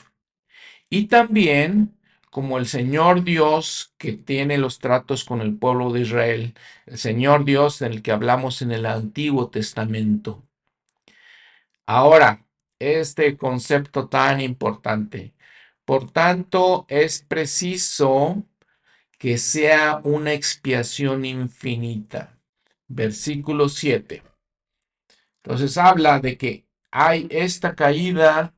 Y 0.90 1.08
también 1.08 1.98
como 2.30 2.58
el 2.58 2.68
Señor 2.68 3.24
Dios 3.24 3.94
que 3.98 4.14
tiene 4.14 4.58
los 4.58 4.80
tratos 4.80 5.26
con 5.26 5.42
el 5.42 5.58
pueblo 5.58 5.92
de 5.92 6.02
Israel, 6.02 6.54
el 6.86 6.98
Señor 6.98 7.46
Dios 7.46 7.80
del 7.80 8.02
que 8.02 8.12
hablamos 8.12 8.62
en 8.62 8.72
el 8.72 8.86
Antiguo 8.86 9.50
Testamento. 9.50 10.44
Ahora, 11.86 12.46
este 12.80 13.36
concepto 13.38 14.08
tan 14.10 14.42
importante. 14.42 15.34
Por 15.86 16.12
tanto, 16.12 16.86
es 16.88 17.22
preciso 17.28 18.44
que 19.18 19.38
sea 19.38 20.00
una 20.04 20.34
expiación 20.34 21.26
infinita. 21.26 22.38
Versículo 22.88 23.70
7. 23.70 24.29
Entonces 25.44 25.78
habla 25.78 26.20
de 26.20 26.38
que 26.38 26.66
hay 26.92 27.28
esta 27.32 27.76
caída, 27.76 28.56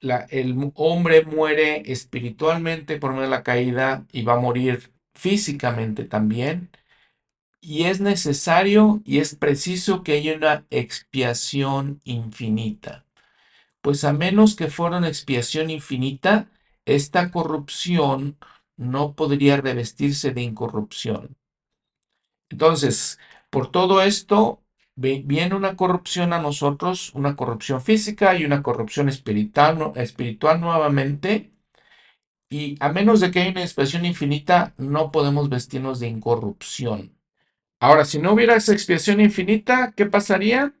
el 0.00 0.72
hombre 0.74 1.24
muere 1.24 1.82
espiritualmente 1.90 2.98
por 2.98 3.10
medio 3.10 3.24
de 3.24 3.28
la 3.30 3.42
caída 3.42 4.06
y 4.12 4.22
va 4.22 4.34
a 4.34 4.40
morir 4.40 4.92
físicamente 5.14 6.04
también. 6.04 6.70
Y 7.60 7.84
es 7.84 8.00
necesario 8.00 9.02
y 9.04 9.18
es 9.18 9.36
preciso 9.36 10.02
que 10.02 10.12
haya 10.12 10.36
una 10.36 10.66
expiación 10.70 12.00
infinita. 12.04 13.06
Pues 13.82 14.04
a 14.04 14.12
menos 14.12 14.56
que 14.56 14.68
fuera 14.68 14.98
una 14.98 15.08
expiación 15.08 15.70
infinita, 15.70 16.50
esta 16.84 17.30
corrupción 17.30 18.38
no 18.76 19.14
podría 19.14 19.56
revestirse 19.58 20.32
de 20.32 20.42
incorrupción. 20.42 21.36
Entonces, 22.50 23.18
por 23.50 23.70
todo 23.70 24.02
esto, 24.02 24.62
viene 24.98 25.54
una 25.54 25.76
corrupción 25.76 26.32
a 26.32 26.40
nosotros, 26.40 27.14
una 27.14 27.36
corrupción 27.36 27.80
física 27.80 28.34
y 28.36 28.44
una 28.44 28.62
corrupción 28.62 29.08
espiritual, 29.08 29.92
espiritual 29.94 30.60
nuevamente. 30.60 31.52
Y 32.50 32.76
a 32.80 32.90
menos 32.92 33.20
de 33.20 33.30
que 33.30 33.40
haya 33.40 33.50
una 33.50 33.62
expiación 33.62 34.04
infinita, 34.04 34.74
no 34.78 35.12
podemos 35.12 35.48
vestirnos 35.48 36.00
de 36.00 36.08
incorrupción. 36.08 37.14
Ahora, 37.80 38.04
si 38.04 38.18
no 38.18 38.32
hubiera 38.32 38.56
esa 38.56 38.72
expiación 38.72 39.20
infinita, 39.20 39.92
¿qué 39.96 40.06
pasaría? 40.06 40.74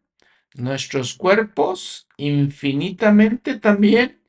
Nuestros 0.54 1.14
cuerpos 1.14 2.08
infinitamente 2.16 3.58
también 3.58 4.20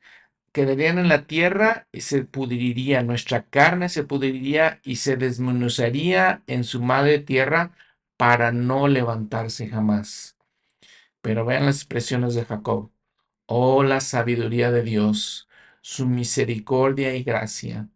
quedarían 0.52 0.98
en 0.98 1.08
la 1.08 1.26
tierra 1.26 1.88
y 1.92 2.02
se 2.02 2.24
pudriría, 2.24 3.02
nuestra 3.02 3.44
carne 3.44 3.88
se 3.88 4.04
pudriría 4.04 4.80
y 4.84 4.96
se 4.96 5.16
desmenuzaría 5.16 6.42
en 6.46 6.62
su 6.64 6.80
madre 6.82 7.18
tierra 7.18 7.72
para 8.20 8.52
no 8.52 8.86
levantarse 8.86 9.66
jamás. 9.70 10.36
Pero 11.22 11.46
vean 11.46 11.64
las 11.64 11.76
expresiones 11.76 12.34
de 12.34 12.44
Jacob. 12.44 12.92
Oh, 13.46 13.82
la 13.82 14.00
sabiduría 14.02 14.70
de 14.70 14.82
Dios, 14.82 15.48
su 15.80 16.06
misericordia 16.06 17.16
y 17.16 17.22
gracia. 17.24 17.88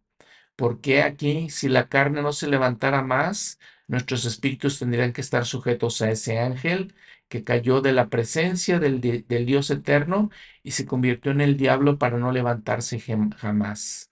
¿Por 0.57 0.81
qué 0.81 1.03
aquí, 1.03 1.51
si 1.51 1.69
la 1.69 1.91
carne 1.91 2.23
no 2.23 2.33
se 2.33 2.49
levantara 2.49 3.03
más, 3.03 3.59
nuestros 3.87 4.25
espíritus 4.25 4.79
tendrían 4.79 5.13
que 5.13 5.21
estar 5.21 5.45
sujetos 5.45 6.01
a 6.01 6.11
ese 6.11 6.39
ángel 6.39 6.95
que 7.29 7.45
cayó 7.45 7.83
de 7.83 7.93
la 7.93 8.09
presencia 8.09 8.79
del, 8.81 9.03
Dios 9.03 9.71
eterno 9.71 10.31
y 10.63 10.71
se 10.73 10.87
convirtió 10.87 11.33
en 11.33 11.43
el 11.43 11.59
diablo 11.59 11.99
para 11.99 12.19
no 12.19 12.33
levantarse 12.33 12.99
jamás. 13.37 14.11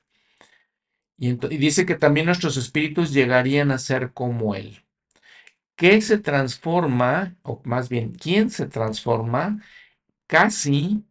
Y 1.17 1.35
dice 1.57 1.87
que 1.87 1.95
también 1.97 2.27
nuestros 2.27 2.59
espíritus 2.59 3.15
llegarían 3.15 3.71
a 3.71 3.79
ser 3.79 4.13
como 4.13 4.55
Él. 4.55 4.82
¿Qué 5.77 6.01
se 6.01 6.19
transforma, 6.19 7.37
o 7.43 7.61
más 7.65 7.89
bien, 7.89 8.13
quién 8.15 8.51
se 8.51 8.67
transforma? 8.67 9.61
Casi, 10.29 11.05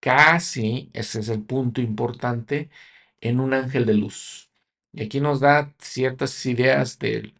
casi, 0.00 0.90
ese 0.94 1.20
es 1.20 1.28
el 1.30 1.42
punto 1.44 1.80
importante, 1.82 2.70
en 3.20 3.40
un 3.40 3.54
ángel 3.54 3.86
de 3.86 3.94
luz. 3.94 4.50
Y 4.92 5.02
aquí 5.04 5.20
nos 5.20 5.40
da 5.40 5.74
ciertas 5.80 6.44
ideas 6.46 6.98
del 6.98 7.34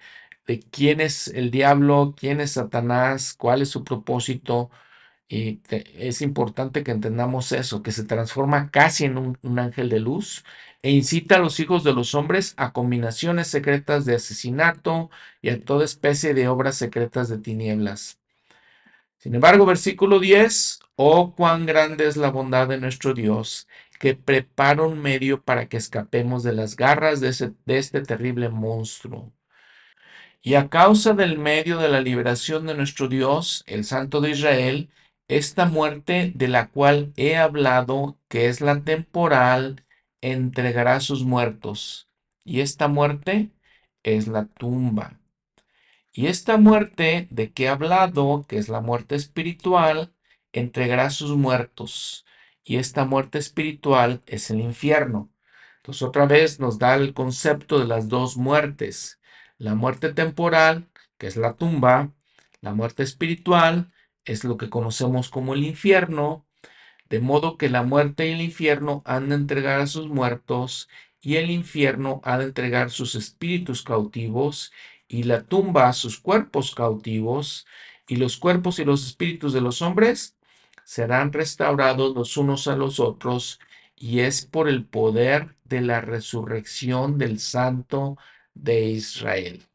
de 0.47 0.61
quién 0.61 1.01
es 1.01 1.29
el 1.29 1.51
diablo, 1.53 2.15
quién 2.19 2.41
es 2.41 2.53
Satanás, 2.53 3.35
cuál 3.35 3.63
es 3.63 3.71
su 3.71 3.85
propósito 3.85 4.71
Y 5.33 5.63
es 5.95 6.21
importante 6.21 6.85
que 6.85 6.91
entendamos 6.91 7.53
eso, 7.53 7.83
que 7.83 7.91
se 7.91 8.05
transforma 8.05 8.71
casi 8.71 9.07
en 9.07 9.17
un, 9.17 9.59
ángel 9.59 9.89
de 9.89 9.99
luz 9.99 10.45
e 10.83 10.91
incita 10.91 11.37
a 11.37 11.39
los 11.39 11.59
hijos 11.59 11.85
de 11.85 11.95
los 11.95 12.15
hombres 12.15 12.53
a 12.59 12.75
combinaciones 12.75 13.49
secretas 13.49 14.05
de 14.05 14.17
asesinato 14.17 15.09
y 15.41 15.49
a 15.49 15.59
toda 15.59 15.87
especie 15.87 16.35
de 16.35 16.49
obras 16.49 16.77
secretas 16.77 17.31
de 17.31 17.39
tinieblas. 17.39 18.19
Sin 19.17 19.35
embargo, 19.35 19.65
versículo 19.65 20.21
10, 20.21 20.81
oh 20.97 21.35
cuán 21.35 21.65
grande 21.65 22.09
es 22.09 22.19
la 22.19 22.29
bondad 22.29 22.69
de 22.69 22.77
nuestro 22.77 23.15
Dios, 23.15 23.69
que 23.99 24.15
prepara 24.15 24.83
un 24.83 25.01
medio 25.01 25.43
para 25.43 25.67
que 25.67 25.79
escapemos 25.79 26.43
de 26.43 26.53
las 26.53 26.77
garras 26.77 27.21
de 27.21 27.31
este 27.79 28.03
terrible 28.03 28.51
monstruo. 28.51 29.33
Y 30.43 30.57
a 30.57 30.69
causa 30.69 31.15
del 31.15 31.39
medio 31.39 31.79
de 31.79 31.89
la 31.89 32.03
liberación 32.03 32.67
de 32.67 32.75
nuestro 32.75 33.09
Dios, 33.09 33.65
el 33.67 33.85
Santo 33.85 34.21
de 34.21 34.31
Israel, 34.33 34.91
esta 35.37 35.67
muerte 35.67 36.33
de 36.35 36.49
la 36.49 36.69
cual 36.69 37.13
he 37.17 37.37
hablado, 37.37 38.19
que 38.29 38.49
es 38.49 38.61
la 38.61 38.83
temporal, 38.83 39.85
entregará 40.21 41.01
sus 41.01 41.25
muertos. 41.25 42.09
Y 42.45 42.61
esta 42.61 42.89
muerte 42.89 43.51
es 44.03 44.29
la 44.29 44.47
tumba. 44.47 45.21
Y 46.13 46.27
esta 46.27 46.57
muerte 46.59 47.29
de 47.31 47.53
que 47.53 47.65
he 47.65 47.69
hablado, 47.69 48.45
que 48.49 48.59
es 48.59 48.69
la 48.69 48.81
muerte 48.81 49.15
espiritual, 49.15 50.13
entregará 50.53 51.11
sus 51.11 51.37
muertos. 51.37 52.27
Y 52.65 52.77
esta 52.77 53.05
muerte 53.05 53.39
espiritual 53.39 54.23
es 54.27 54.51
el 54.51 54.61
infierno. 54.61 55.33
Entonces 55.79 56.03
otra 56.03 56.27
vez 56.27 56.61
nos 56.61 56.79
da 56.79 56.95
el 56.95 57.15
concepto 57.15 57.79
de 57.79 57.87
las 57.87 58.09
dos 58.09 58.37
muertes. 58.37 59.21
La 59.57 59.75
muerte 59.75 60.13
temporal, 60.13 60.91
que 61.19 61.27
es 61.27 61.37
la 61.37 61.55
tumba. 61.55 62.13
La 62.61 62.75
muerte 62.75 63.03
espiritual 63.03 63.93
es 64.25 64.45
lo 64.45 64.57
que 64.57 64.71
conocemos 64.71 65.29
como 65.29 65.55
el 65.55 65.65
infierno. 65.65 66.47
De 67.09 67.21
modo 67.21 67.59
que 67.59 67.69
la 67.69 67.83
muerte 67.83 68.29
y 68.29 68.33
el 68.33 68.41
infierno 68.41 69.03
han 69.05 69.29
de 69.29 69.35
entregar 69.35 69.81
a 69.81 69.87
sus 69.87 70.09
muertos, 70.09 70.89
y 71.21 71.37
el 71.37 71.51
infierno 71.51 72.21
ha 72.25 72.39
de 72.39 72.45
entregar 72.45 72.91
sus 72.91 73.15
espíritus 73.15 73.83
cautivos, 73.83 74.73
y 75.09 75.25
la 75.25 75.45
tumba 75.45 75.89
a 75.89 75.93
sus 75.93 76.19
cuerpos 76.19 76.75
cautivos, 76.75 77.67
y 78.09 78.17
los 78.17 78.37
cuerpos 78.37 78.79
y 78.79 78.85
los 78.85 79.07
espíritus 79.07 79.53
de 79.53 79.61
los 79.61 79.83
hombres 79.83 80.37
serán 80.85 81.33
restaurados 81.33 82.15
los 82.15 82.37
unos 82.37 82.67
a 82.67 82.77
los 82.77 82.99
otros, 82.99 83.61
y 83.95 84.21
es 84.21 84.47
por 84.47 84.69
el 84.69 84.85
poder 84.85 85.57
de 85.65 85.81
la 85.81 86.01
resurrección 86.01 87.19
del 87.19 87.39
Santo 87.39 88.17
de 88.55 88.87
Israel. 88.87 89.67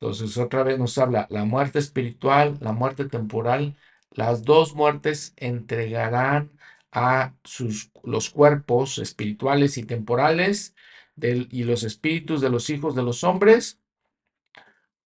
Entonces, 0.00 0.38
otra 0.38 0.62
vez 0.62 0.78
nos 0.78 0.96
habla 0.96 1.26
la 1.30 1.44
muerte 1.44 1.78
espiritual, 1.78 2.56
la 2.60 2.72
muerte 2.72 3.04
temporal. 3.04 3.76
Las 4.12 4.44
dos 4.44 4.74
muertes 4.74 5.34
entregarán 5.36 6.50
a 6.90 7.34
sus, 7.44 7.90
los 8.02 8.30
cuerpos 8.30 8.98
espirituales 8.98 9.76
y 9.76 9.84
temporales 9.84 10.74
y 11.16 11.64
los 11.64 11.82
espíritus 11.82 12.40
de 12.40 12.48
los 12.48 12.70
hijos 12.70 12.94
de 12.94 13.02
los 13.02 13.24
hombres 13.24 13.78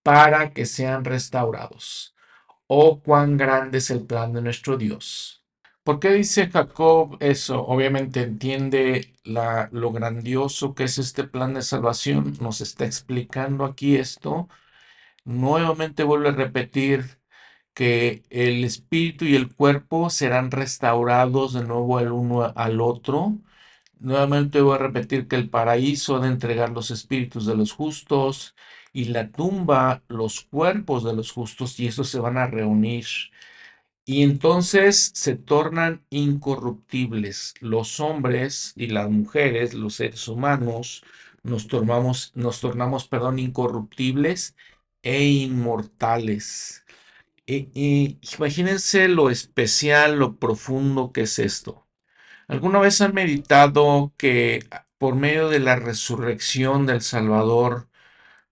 para 0.05 0.53
que 0.53 0.65
sean 0.65 1.05
restaurados. 1.05 2.15
Oh, 2.69 3.01
cuán 3.01 3.37
grande 3.37 3.79
es 3.79 3.91
el 3.91 4.07
plan 4.07 4.33
de 4.33 4.43
nuestro 4.43 4.77
Dios. 4.77 5.45
¿Por 5.83 5.99
qué 5.99 6.13
dice 6.13 6.49
Jacob 6.49 7.17
eso? 7.21 7.67
Obviamente 7.67 8.23
entiende 8.23 9.13
la, 9.25 9.69
lo 9.73 9.91
grandioso 9.93 10.75
que 10.75 10.85
es 10.85 10.99
este 10.99 11.25
plan 11.25 11.53
de 11.55 11.63
salvación. 11.63 12.35
Nos 12.41 12.61
está 12.61 12.87
explicando 12.87 13.65
aquí 13.65 13.97
esto 13.97 14.49
Nuevamente 15.25 16.03
vuelve 16.05 16.29
a 16.31 16.33
repetir 16.33 17.21
que 17.75 18.25
el 18.31 18.65
espíritu 18.65 19.25
y 19.27 19.37
el 19.37 19.55
cuerpo 19.55 20.11
serán 20.11 20.51
restaurados 20.51 21.55
de 21.55 21.65
nuevo 21.65 22.01
el 22.01 22.13
uno 22.13 22.53
al 22.57 22.81
otro. 22.81 23.39
Nuevamente 24.01 24.61
voy 24.61 24.77
a 24.77 24.79
repetir 24.79 25.29
que 25.29 25.37
el 25.37 25.51
paraíso 25.51 26.21
de 26.21 26.29
entregar 26.29 26.71
los 26.71 26.91
espíritus 26.91 27.47
de 27.47 27.57
los 27.57 27.73
justos 27.73 28.55
y 28.93 29.07
la 29.07 29.31
tumba 29.31 30.03
los 30.09 30.43
cuerpos 30.43 31.05
de 31.05 31.15
los 31.15 31.33
justos 31.33 31.81
y 31.81 31.87
esos 31.89 32.09
se 32.11 32.21
van 32.21 32.39
a 32.39 32.47
reunir. 32.47 33.07
Y 34.07 34.23
entonces 34.23 35.13
se 35.15 35.37
tornan 35.37 36.05
incorruptibles. 36.11 37.55
Los 37.61 38.01
hombres 38.01 38.73
y 38.77 38.89
las 38.89 39.11
mujeres, 39.11 39.75
los 39.75 39.95
seres 39.97 40.29
humanos, 40.29 41.05
nos 41.43 41.69
tornamos, 41.69 42.33
nos 42.35 42.61
tornamos, 42.61 43.09
perdón, 43.09 43.39
incorruptibles 43.39 44.57
e 45.05 45.25
inmortales. 45.27 46.85
Y, 47.47 47.71
y 47.75 48.21
imagínense 48.37 49.09
lo 49.09 49.31
especial, 49.31 50.19
lo 50.19 50.39
profundo 50.39 51.13
que 51.13 51.23
es 51.23 51.39
esto. 51.39 51.87
¿Alguna 52.49 52.81
vez 52.81 53.01
han 53.01 53.15
meditado 53.15 54.15
que 54.19 54.67
por 54.99 55.17
medio 55.17 55.49
de 55.51 55.61
la 55.61 55.77
resurrección 55.77 56.87
del 56.87 57.03
Salvador 57.03 57.89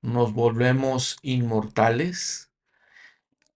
nos 0.03 0.35
volvemos 0.35 1.19
inmortales? 1.23 2.53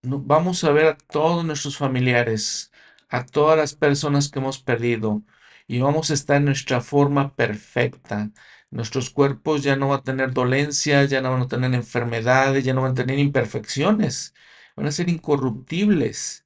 vamos 0.01 0.63
a 0.63 0.71
ver 0.71 0.85
a 0.87 0.97
todos 0.97 1.45
nuestros 1.45 1.77
familiares, 1.77 2.71
a 3.09 3.25
todas 3.25 3.57
las 3.57 3.75
personas 3.75 4.29
que 4.29 4.39
hemos 4.39 4.59
perdido, 4.61 5.23
y 5.67 5.79
vamos 5.81 6.09
a 6.11 6.13
estar 6.13 6.37
en 6.37 6.45
nuestra 6.45 6.81
forma 6.81 7.35
perfecta. 7.35 8.31
Nuestros 8.71 9.09
cuerpos 9.09 9.63
ya 9.63 9.75
no 9.75 9.89
van 9.89 9.99
a 9.99 10.03
tener 10.03 10.33
dolencias, 10.33 11.09
ya 11.09 11.21
no 11.21 11.31
van 11.31 11.43
a 11.43 11.47
tener 11.47 11.73
enfermedades, 11.73 12.63
ya 12.65 12.73
no 12.73 12.81
van 12.83 12.91
a 12.93 12.95
tener 12.95 13.19
imperfecciones, 13.19 14.33
van 14.75 14.87
a 14.87 14.91
ser 14.91 15.09
incorruptibles. 15.09 16.45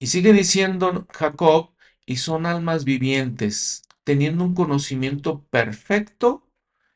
Y 0.00 0.06
sigue 0.08 0.32
diciendo 0.32 1.06
Jacob, 1.12 1.70
y 2.06 2.16
son 2.16 2.46
almas 2.46 2.84
vivientes, 2.84 3.82
teniendo 4.04 4.44
un 4.44 4.54
conocimiento 4.54 5.44
perfecto, 5.50 6.48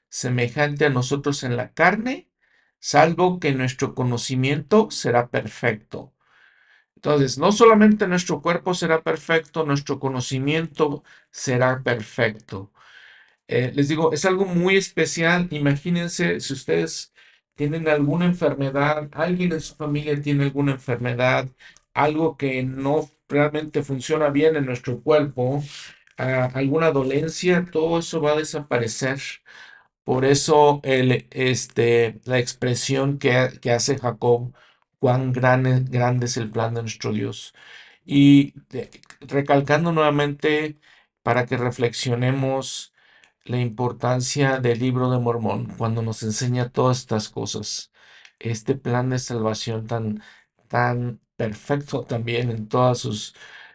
semejante 0.08 0.86
a 0.86 0.90
nosotros 0.90 1.42
en 1.44 1.56
la 1.56 1.72
carne, 1.74 2.30
salvo 2.78 3.40
que 3.40 3.52
nuestro 3.52 3.94
conocimiento 3.94 4.90
será 4.90 5.30
perfecto. 5.30 6.14
Entonces, 6.96 7.38
no 7.38 7.52
solamente 7.52 8.08
nuestro 8.08 8.42
cuerpo 8.42 8.74
será 8.74 9.02
perfecto, 9.02 9.64
nuestro 9.66 10.00
conocimiento 10.00 11.04
será 11.30 11.82
perfecto. 11.82 12.71
Eh, 13.48 13.72
les 13.74 13.88
digo, 13.88 14.12
es 14.12 14.24
algo 14.24 14.44
muy 14.46 14.76
especial. 14.76 15.48
Imagínense 15.50 16.40
si 16.40 16.52
ustedes 16.54 17.12
tienen 17.54 17.88
alguna 17.88 18.24
enfermedad, 18.26 19.08
alguien 19.12 19.52
en 19.52 19.60
su 19.60 19.74
familia 19.76 20.20
tiene 20.20 20.44
alguna 20.44 20.72
enfermedad, 20.72 21.48
algo 21.94 22.36
que 22.36 22.62
no 22.62 23.10
realmente 23.28 23.82
funciona 23.82 24.30
bien 24.30 24.56
en 24.56 24.66
nuestro 24.66 25.02
cuerpo, 25.02 25.62
ah, 26.18 26.50
alguna 26.54 26.90
dolencia, 26.92 27.66
todo 27.70 27.98
eso 27.98 28.20
va 28.20 28.32
a 28.32 28.36
desaparecer. 28.36 29.20
Por 30.04 30.24
eso 30.24 30.80
el, 30.84 31.26
este, 31.30 32.20
la 32.24 32.38
expresión 32.38 33.18
que, 33.18 33.50
que 33.60 33.70
hace 33.72 33.98
Jacob, 33.98 34.52
cuán 34.98 35.32
grande, 35.32 35.84
es 36.26 36.36
el 36.36 36.50
plan 36.50 36.74
de 36.74 36.82
nuestro 36.82 37.12
Dios. 37.12 37.54
Y 38.04 38.54
de- 38.70 38.90
recalcando 39.20 39.92
nuevamente 39.92 40.78
para 41.22 41.46
que 41.46 41.56
reflexionemos 41.56 42.91
la 43.44 43.60
importancia 43.60 44.58
del 44.60 44.78
libro 44.80 45.10
de 45.10 45.18
Mormón 45.18 45.66
cuando 45.76 46.02
nos 46.02 46.22
enseña 46.22 46.70
todas 46.70 46.98
estas 47.00 47.28
cosas. 47.28 47.92
Este 48.38 48.74
plan 48.76 49.10
de 49.10 49.18
salvación 49.18 49.86
tan, 49.86 50.22
tan 50.68 51.20
perfecto 51.36 52.02
también 52.02 52.50
en 52.50 52.68
todas 52.68 52.98
sus, 52.98 53.34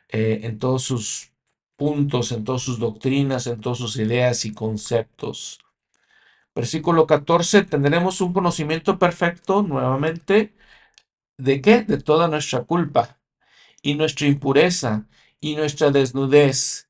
eh, 0.09 0.41
en 0.43 0.59
todos 0.59 0.83
sus 0.83 1.33
puntos, 1.77 2.31
en 2.31 2.43
todas 2.43 2.61
sus 2.63 2.79
doctrinas, 2.79 3.47
en 3.47 3.61
todas 3.61 3.77
sus 3.79 3.97
ideas 3.97 4.45
y 4.45 4.53
conceptos. 4.53 5.59
Versículo 6.55 7.05
14, 7.05 7.63
tendremos 7.63 8.19
un 8.21 8.33
conocimiento 8.33 8.97
perfecto 8.97 9.61
nuevamente. 9.63 10.55
¿De 11.37 11.61
qué? 11.61 11.83
De 11.83 11.99
toda 11.99 12.27
nuestra 12.27 12.63
culpa 12.63 13.19
y 13.81 13.95
nuestra 13.95 14.27
impureza 14.27 15.07
y 15.39 15.55
nuestra 15.55 15.91
desnudez. 15.91 16.86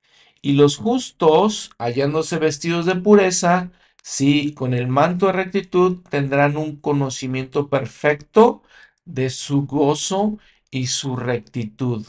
Y 0.47 0.53
los 0.53 0.77
justos, 0.77 1.71
hallándose 1.77 2.37
vestidos 2.37 2.85
de 2.85 2.95
pureza, 2.95 3.69
sí, 4.01 4.53
con 4.53 4.73
el 4.73 4.87
manto 4.87 5.25
de 5.25 5.33
rectitud, 5.33 5.99
tendrán 6.09 6.55
un 6.55 6.77
conocimiento 6.77 7.67
perfecto 7.67 8.63
de 9.03 9.29
su 9.29 9.65
gozo 9.65 10.39
y 10.71 10.87
su 10.87 11.17
rectitud. 11.17 12.07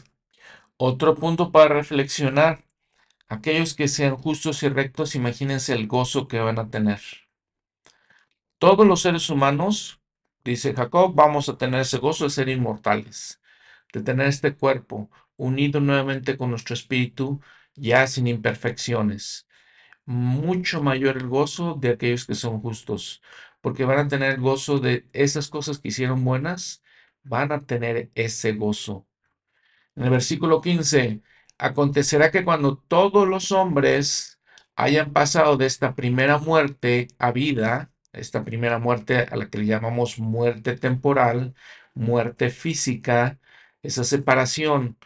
Otro 0.76 1.16
punto 1.16 1.50
para 1.50 1.74
reflexionar. 1.74 2.64
Aquellos 3.28 3.74
que 3.74 3.88
sean 3.88 4.14
justos 4.14 4.62
y 4.62 4.68
rectos, 4.68 5.16
imagínense 5.16 5.72
el 5.72 5.88
gozo 5.88 6.28
que 6.28 6.38
van 6.38 6.60
a 6.60 6.70
tener. 6.70 7.00
Todos 8.58 8.86
los 8.86 9.00
seres 9.00 9.30
humanos, 9.30 10.00
dice 10.44 10.74
Jacob, 10.74 11.12
vamos 11.12 11.48
a 11.48 11.58
tener 11.58 11.80
ese 11.80 11.98
gozo 11.98 12.22
de 12.22 12.30
ser 12.30 12.48
inmortales, 12.48 13.40
de 13.92 14.00
tener 14.00 14.28
este 14.28 14.54
cuerpo 14.54 15.10
unido 15.36 15.80
nuevamente 15.80 16.36
con 16.36 16.50
nuestro 16.50 16.74
espíritu, 16.74 17.40
ya 17.80 18.06
sin 18.06 18.26
imperfecciones. 18.26 19.46
Mucho 20.06 20.82
mayor 20.82 21.16
el 21.18 21.28
gozo 21.28 21.74
de 21.74 21.90
aquellos 21.90 22.26
que 22.26 22.34
son 22.34 22.60
justos, 22.60 23.22
porque 23.60 23.84
van 23.84 23.98
a 23.98 24.08
tener 24.08 24.40
gozo 24.40 24.78
de 24.78 25.08
esas 25.12 25.48
cosas 25.48 25.78
que 25.78 25.88
hicieron 25.88 26.24
buenas, 26.24 26.82
van 27.22 27.52
a 27.52 27.66
tener 27.66 28.10
ese 28.14 28.52
gozo. 28.52 29.06
En 29.96 30.04
el 30.04 30.10
versículo 30.10 30.60
15, 30.60 31.22
acontecerá 31.58 32.30
que 32.30 32.44
cuando 32.44 32.78
todos 32.78 33.28
los 33.28 33.52
hombres 33.52 34.40
hayan 34.76 35.12
pasado 35.12 35.56
de 35.56 35.66
esta 35.66 35.94
primera 35.94 36.38
muerte 36.38 37.08
a 37.18 37.32
vida, 37.32 37.92
esta 38.12 38.44
primera 38.44 38.78
muerte 38.78 39.18
a 39.18 39.36
la 39.36 39.50
que 39.50 39.58
le 39.58 39.66
llamamos 39.66 40.18
muerte 40.18 40.76
temporal, 40.76 41.54
muerte 41.94 42.50
física, 42.50 43.40
esa 43.82 44.04
separación 44.04 44.96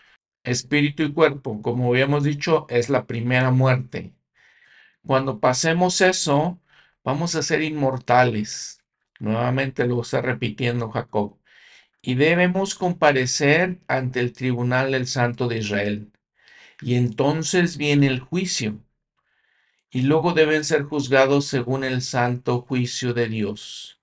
espíritu 0.45 1.03
y 1.03 1.13
cuerpo, 1.13 1.63
como 1.63 1.89
habíamos 1.91 2.25
dicho, 2.25 2.67
es 2.69 2.89
la 2.89 3.07
primera 3.07 3.51
muerte. 3.51 4.15
Cuando 5.07 5.41
pasemos 5.41 6.01
eso, 6.01 6.61
vamos 7.05 7.35
a 7.35 7.43
ser 7.43 7.63
inmortales. 7.63 8.83
Nuevamente 9.19 9.87
lo 9.87 10.03
está 10.03 10.21
repitiendo 10.21 10.91
Jacob. 10.91 11.39
Y 12.03 12.15
debemos 12.15 12.75
comparecer 12.75 13.81
ante 13.89 14.21
el 14.21 14.33
tribunal 14.33 14.93
del 14.93 15.07
Santo 15.07 15.49
de 15.49 15.59
Israel. 15.59 16.13
Y 16.81 16.97
entonces 16.97 17.77
viene 17.77 18.09
el 18.09 18.21
juicio. 18.21 18.81
Y 19.91 20.03
luego 20.03 20.33
deben 20.33 20.65
ser 20.65 20.83
juzgados 20.85 21.47
según 21.47 21.85
el 21.85 22.03
santo 22.03 22.63
juicio 22.63 23.15
de 23.15 23.29
Dios. 23.29 24.01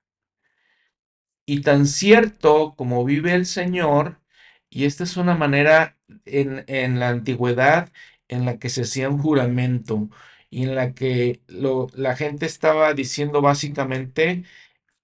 Y 1.45 1.62
tan 1.62 1.88
cierto 1.88 2.75
como 2.78 3.04
vive 3.04 3.34
el 3.34 3.45
Señor, 3.45 4.21
y 4.69 4.86
esta 4.86 5.04
es 5.04 5.17
una 5.17 5.36
manera 5.36 5.99
en, 6.26 6.63
en 6.67 7.00
la 7.00 7.10
antigüedad 7.10 7.91
en 8.28 8.45
la 8.45 8.60
que 8.60 8.69
se 8.69 8.84
hacía 8.84 9.10
un 9.10 9.19
juramento 9.19 10.10
y 10.50 10.63
en 10.63 10.76
la 10.76 10.93
que 10.93 11.41
lo, 11.48 11.88
la 11.93 12.15
gente 12.15 12.45
estaba 12.45 12.93
diciendo 12.93 13.41
básicamente, 13.41 14.43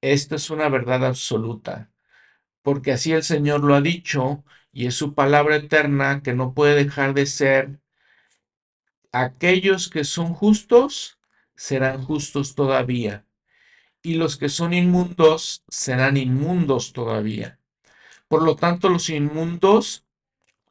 esto 0.01 0.35
es 0.35 0.49
una 0.49 0.69
verdad 0.69 1.05
absoluta, 1.05 1.91
porque 2.63 2.91
así 2.93 3.13
el 3.13 3.23
Señor 3.23 3.63
lo 3.63 3.75
ha 3.75 3.81
dicho 3.81 4.43
y 4.71 4.87
es 4.87 4.95
su 4.95 5.13
palabra 5.15 5.57
eterna 5.57 6.21
que 6.23 6.33
no 6.33 6.53
puede 6.53 6.75
dejar 6.75 7.13
de 7.13 7.25
ser. 7.27 7.79
Aquellos 9.11 9.89
que 9.89 10.03
son 10.03 10.33
justos 10.33 11.17
serán 11.55 12.03
justos 12.03 12.53
todavía, 12.53 13.25
y 14.03 14.15
los 14.15 14.37
que 14.37 14.49
son 14.49 14.73
inmundos 14.73 15.63
serán 15.69 16.17
inmundos 16.17 16.93
todavía. 16.93 17.59
Por 18.27 18.43
lo 18.43 18.55
tanto, 18.55 18.89
los 18.89 19.09
inmundos 19.09 20.04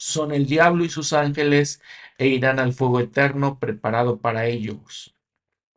son 0.04 0.32
el 0.32 0.46
diablo 0.46 0.84
y 0.84 0.90
sus 0.90 1.14
ángeles 1.14 1.80
e 2.18 2.28
irán 2.28 2.58
al 2.58 2.74
fuego 2.74 3.00
eterno 3.00 3.58
preparado 3.58 4.20
para 4.20 4.46
ellos. 4.46 5.14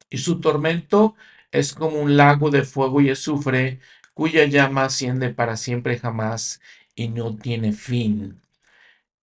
Y 0.09 0.17
su 0.19 0.41
tormento 0.41 1.15
es 1.51 1.73
como 1.73 1.99
un 2.01 2.17
lago 2.17 2.49
de 2.51 2.63
fuego 2.63 3.01
y 3.01 3.09
azufre, 3.09 3.79
cuya 4.13 4.45
llama 4.45 4.85
asciende 4.85 5.29
para 5.33 5.55
siempre 5.57 5.97
jamás 5.99 6.61
y 6.95 7.07
no 7.09 7.37
tiene 7.37 7.71
fin. 7.73 8.41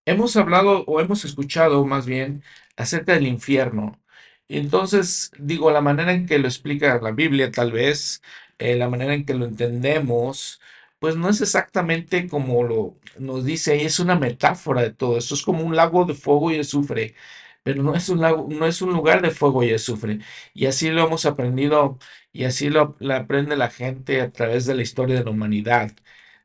Hemos 0.06 0.36
hablado 0.36 0.84
o 0.86 1.00
hemos 1.00 1.24
escuchado 1.26 1.84
más 1.86 2.06
bien 2.06 2.42
acerca 2.76 3.12
del 3.14 3.26
infierno. 3.26 4.00
Entonces, 4.48 5.32
digo, 5.38 5.70
la 5.70 5.80
manera 5.82 6.12
en 6.12 6.26
que 6.26 6.38
lo 6.38 6.48
explica 6.48 6.98
la 7.00 7.10
Biblia, 7.12 7.50
tal 7.50 7.72
vez, 7.72 8.22
eh, 8.58 8.76
la 8.76 8.88
manera 8.88 9.14
en 9.14 9.26
que 9.26 9.34
lo 9.34 9.46
entendemos, 9.46 10.60
pues 11.04 11.16
no 11.16 11.28
es 11.28 11.42
exactamente 11.42 12.26
como 12.28 12.62
lo 12.64 12.98
nos 13.18 13.44
dice 13.44 13.72
ahí, 13.72 13.82
es 13.82 14.00
una 14.00 14.16
metáfora 14.18 14.80
de 14.82 14.90
todo 14.90 15.18
esto, 15.18 15.34
es 15.34 15.42
como 15.42 15.62
un 15.62 15.76
lago 15.76 16.06
de 16.06 16.14
fuego 16.14 16.50
y 16.50 16.58
azufre, 16.58 17.14
pero 17.62 17.82
no 17.82 17.94
es 17.94 18.08
un 18.08 18.22
lago, 18.22 18.48
no 18.50 18.64
es 18.66 18.80
un 18.80 18.92
lugar 18.94 19.20
de 19.20 19.30
fuego 19.30 19.62
y 19.62 19.74
azufre. 19.74 20.20
Y 20.54 20.64
así 20.66 20.90
lo 20.90 21.06
hemos 21.06 21.26
aprendido 21.26 21.98
y 22.32 22.44
así 22.44 22.70
lo, 22.70 22.96
aprende 23.12 23.54
la 23.56 23.68
gente 23.70 24.22
a 24.22 24.30
través 24.30 24.64
de 24.64 24.74
la 24.74 24.82
historia 24.82 25.16
de 25.16 25.24
la 25.24 25.30
humanidad. 25.30 25.92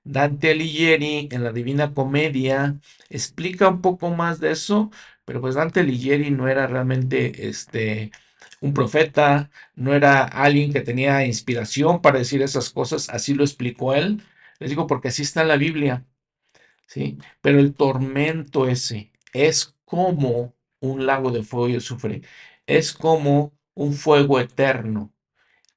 Dante 0.03 0.51
Alighieri 0.51 1.29
en 1.31 1.43
la 1.45 1.53
Divina 1.53 1.93
Comedia 1.93 2.77
explica 3.09 3.69
un 3.69 3.81
poco 3.81 4.09
más 4.09 4.41
de 4.41 4.51
eso, 4.51 4.91
pero 5.23 5.39
pues 5.41 5.55
Dante 5.55 5.79
Alighieri 5.81 6.31
no 6.31 6.49
era 6.49 6.67
realmente 6.67 7.47
este 7.47 8.11
un 8.61 8.73
profeta, 8.73 9.49
no 9.75 9.93
era 9.93 10.23
alguien 10.23 10.73
que 10.73 10.81
tenía 10.81 11.25
inspiración 11.25 12.01
para 12.01 12.19
decir 12.19 12.41
esas 12.41 12.69
cosas, 12.71 13.09
así 13.09 13.33
lo 13.33 13.43
explicó 13.43 13.93
él, 13.95 14.21
les 14.59 14.69
digo 14.69 14.87
porque 14.87 15.09
así 15.09 15.23
está 15.23 15.41
en 15.41 15.47
la 15.49 15.57
Biblia. 15.57 16.05
¿sí? 16.87 17.17
Pero 17.41 17.59
el 17.59 17.73
tormento 17.75 18.67
ese 18.67 19.11
es 19.33 19.75
como 19.85 20.55
un 20.79 21.05
lago 21.05 21.31
de 21.31 21.43
fuego 21.43 21.69
y 21.69 21.75
azufre. 21.75 22.21
Es 22.67 22.93
como 22.93 23.53
un 23.75 23.93
fuego 23.93 24.39
eterno. 24.39 25.13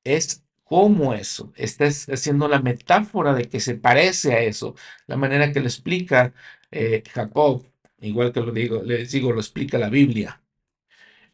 Es 0.04 0.44
como 0.64 1.14
eso. 1.14 1.52
Está 1.56 1.86
haciendo 1.86 2.48
la 2.48 2.60
metáfora 2.60 3.34
de 3.34 3.48
que 3.48 3.60
se 3.60 3.74
parece 3.76 4.32
a 4.34 4.40
eso. 4.40 4.74
La 5.06 5.16
manera 5.16 5.52
que 5.52 5.60
lo 5.60 5.66
explica 5.66 6.34
eh, 6.70 7.02
Jacob, 7.12 7.64
igual 8.00 8.32
que 8.32 8.40
lo 8.40 8.52
digo, 8.52 8.82
les 8.82 9.12
digo, 9.12 9.32
lo 9.32 9.40
explica 9.40 9.78
la 9.78 9.90
Biblia. 9.90 10.42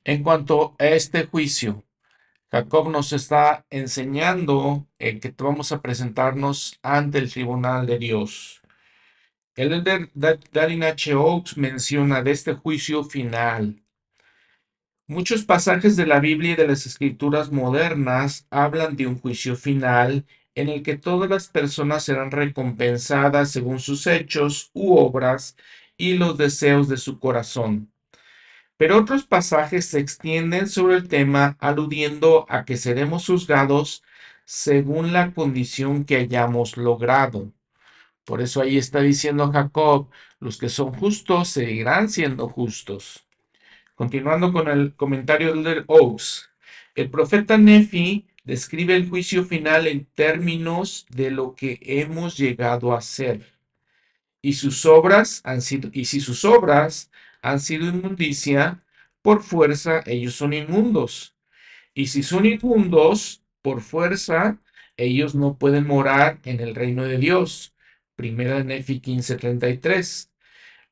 En 0.04 0.22
cuanto 0.22 0.74
a 0.78 0.86
este 0.86 1.26
juicio, 1.26 1.84
Jacob 2.50 2.90
nos 2.90 3.12
está 3.12 3.66
enseñando 3.68 4.88
eh, 4.98 5.20
que 5.20 5.34
vamos 5.36 5.70
a 5.70 5.82
presentarnos 5.82 6.78
ante 6.82 7.18
el 7.18 7.30
tribunal 7.30 7.86
de 7.86 7.98
Dios. 7.98 8.62
El 9.54 9.72
elder 9.72 10.10
Darin 10.14 10.82
H. 10.84 11.14
Oaks 11.14 11.58
menciona 11.58 12.22
de 12.22 12.30
este 12.30 12.54
juicio 12.54 13.04
final. 13.04 13.82
Muchos 15.06 15.44
pasajes 15.44 15.96
de 15.96 16.06
la 16.06 16.20
Biblia 16.20 16.52
y 16.52 16.56
de 16.56 16.68
las 16.68 16.86
escrituras 16.86 17.50
modernas 17.50 18.46
hablan 18.50 18.96
de 18.96 19.06
un 19.06 19.18
juicio 19.18 19.56
final 19.56 20.24
en 20.54 20.68
el 20.68 20.82
que 20.82 20.96
todas 20.96 21.28
las 21.28 21.48
personas 21.48 22.04
serán 22.04 22.30
recompensadas 22.30 23.50
según 23.50 23.78
sus 23.78 24.06
hechos 24.06 24.70
u 24.72 24.96
obras 24.96 25.56
y 25.96 26.14
los 26.14 26.38
deseos 26.38 26.88
de 26.88 26.96
su 26.96 27.18
corazón. 27.18 27.92
Pero 28.78 28.96
otros 28.96 29.24
pasajes 29.24 29.86
se 29.86 29.98
extienden 29.98 30.68
sobre 30.68 30.96
el 30.96 31.08
tema 31.08 31.56
aludiendo 31.60 32.46
a 32.48 32.64
que 32.64 32.76
seremos 32.76 33.26
juzgados 33.26 34.02
según 34.44 35.12
la 35.12 35.34
condición 35.34 36.04
que 36.04 36.16
hayamos 36.16 36.76
logrado. 36.78 37.52
Por 38.24 38.40
eso 38.40 38.62
ahí 38.62 38.78
está 38.78 39.00
diciendo 39.00 39.50
Jacob, 39.50 40.08
los 40.38 40.58
que 40.58 40.68
son 40.68 40.92
justos 40.94 41.48
seguirán 41.48 42.08
siendo 42.08 42.48
justos. 42.48 43.26
Continuando 43.96 44.52
con 44.52 44.68
el 44.68 44.94
comentario 44.94 45.54
del 45.54 45.84
Oaks, 45.88 46.48
el 46.94 47.10
profeta 47.10 47.58
Nefi 47.58 48.28
describe 48.44 48.94
el 48.94 49.08
juicio 49.08 49.44
final 49.44 49.88
en 49.88 50.04
términos 50.04 51.06
de 51.10 51.32
lo 51.32 51.54
que 51.56 51.80
hemos 51.82 52.36
llegado 52.38 52.94
a 52.94 53.00
ser. 53.00 53.54
Y 54.40 54.52
sus 54.52 54.86
obras 54.86 55.40
han 55.42 55.62
sido, 55.62 55.90
y 55.92 56.04
si 56.04 56.20
sus 56.20 56.44
obras 56.44 57.10
han 57.42 57.60
sido 57.60 57.88
inmundicia, 57.88 58.84
por 59.22 59.42
fuerza 59.42 60.02
ellos 60.06 60.34
son 60.34 60.52
inmundos. 60.52 61.36
Y 61.94 62.06
si 62.08 62.22
son 62.22 62.46
inmundos, 62.46 63.42
por 63.62 63.80
fuerza 63.80 64.60
ellos 64.96 65.34
no 65.34 65.58
pueden 65.58 65.86
morar 65.86 66.40
en 66.44 66.60
el 66.60 66.74
reino 66.74 67.04
de 67.04 67.18
Dios. 67.18 67.74
Primera 68.16 68.62
Nefi 68.64 69.00
15:33. 69.00 70.30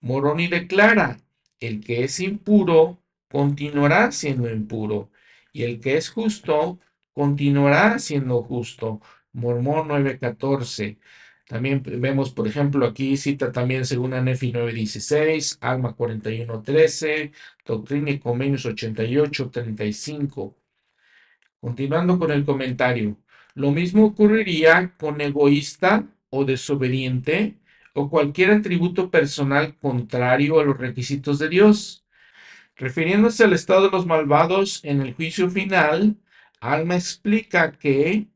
Moroni 0.00 0.48
declara, 0.48 1.18
el 1.60 1.84
que 1.84 2.04
es 2.04 2.20
impuro 2.20 3.02
continuará 3.28 4.12
siendo 4.12 4.50
impuro, 4.50 5.10
y 5.52 5.64
el 5.64 5.80
que 5.80 5.96
es 5.96 6.10
justo 6.10 6.78
continuará 7.12 7.98
siendo 7.98 8.42
justo. 8.42 9.00
Mormón 9.32 9.88
9:14. 9.88 10.98
También 11.46 11.82
vemos, 11.84 12.30
por 12.32 12.48
ejemplo, 12.48 12.86
aquí 12.86 13.16
cita 13.16 13.52
también 13.52 13.86
según 13.86 14.10
Nefi 14.10 14.52
9.16, 14.52 15.58
Alma 15.60 15.96
41.13, 15.96 17.32
Doctrina 17.64 18.10
y 18.10 18.18
Convenios 18.18 18.66
88.35. 18.66 20.54
Continuando 21.60 22.18
con 22.18 22.32
el 22.32 22.44
comentario, 22.44 23.16
lo 23.54 23.70
mismo 23.70 24.06
ocurriría 24.06 24.94
con 24.98 25.20
egoísta 25.20 26.06
o 26.30 26.44
desobediente 26.44 27.58
o 27.94 28.10
cualquier 28.10 28.50
atributo 28.50 29.10
personal 29.10 29.76
contrario 29.76 30.58
a 30.58 30.64
los 30.64 30.76
requisitos 30.76 31.38
de 31.38 31.48
Dios. 31.48 32.04
Refiriéndose 32.76 33.44
al 33.44 33.52
estado 33.52 33.86
de 33.86 33.90
los 33.92 34.04
malvados 34.04 34.84
en 34.84 35.00
el 35.00 35.14
juicio 35.14 35.48
final, 35.48 36.16
Alma 36.60 36.96
explica 36.96 37.72
que 37.72 38.26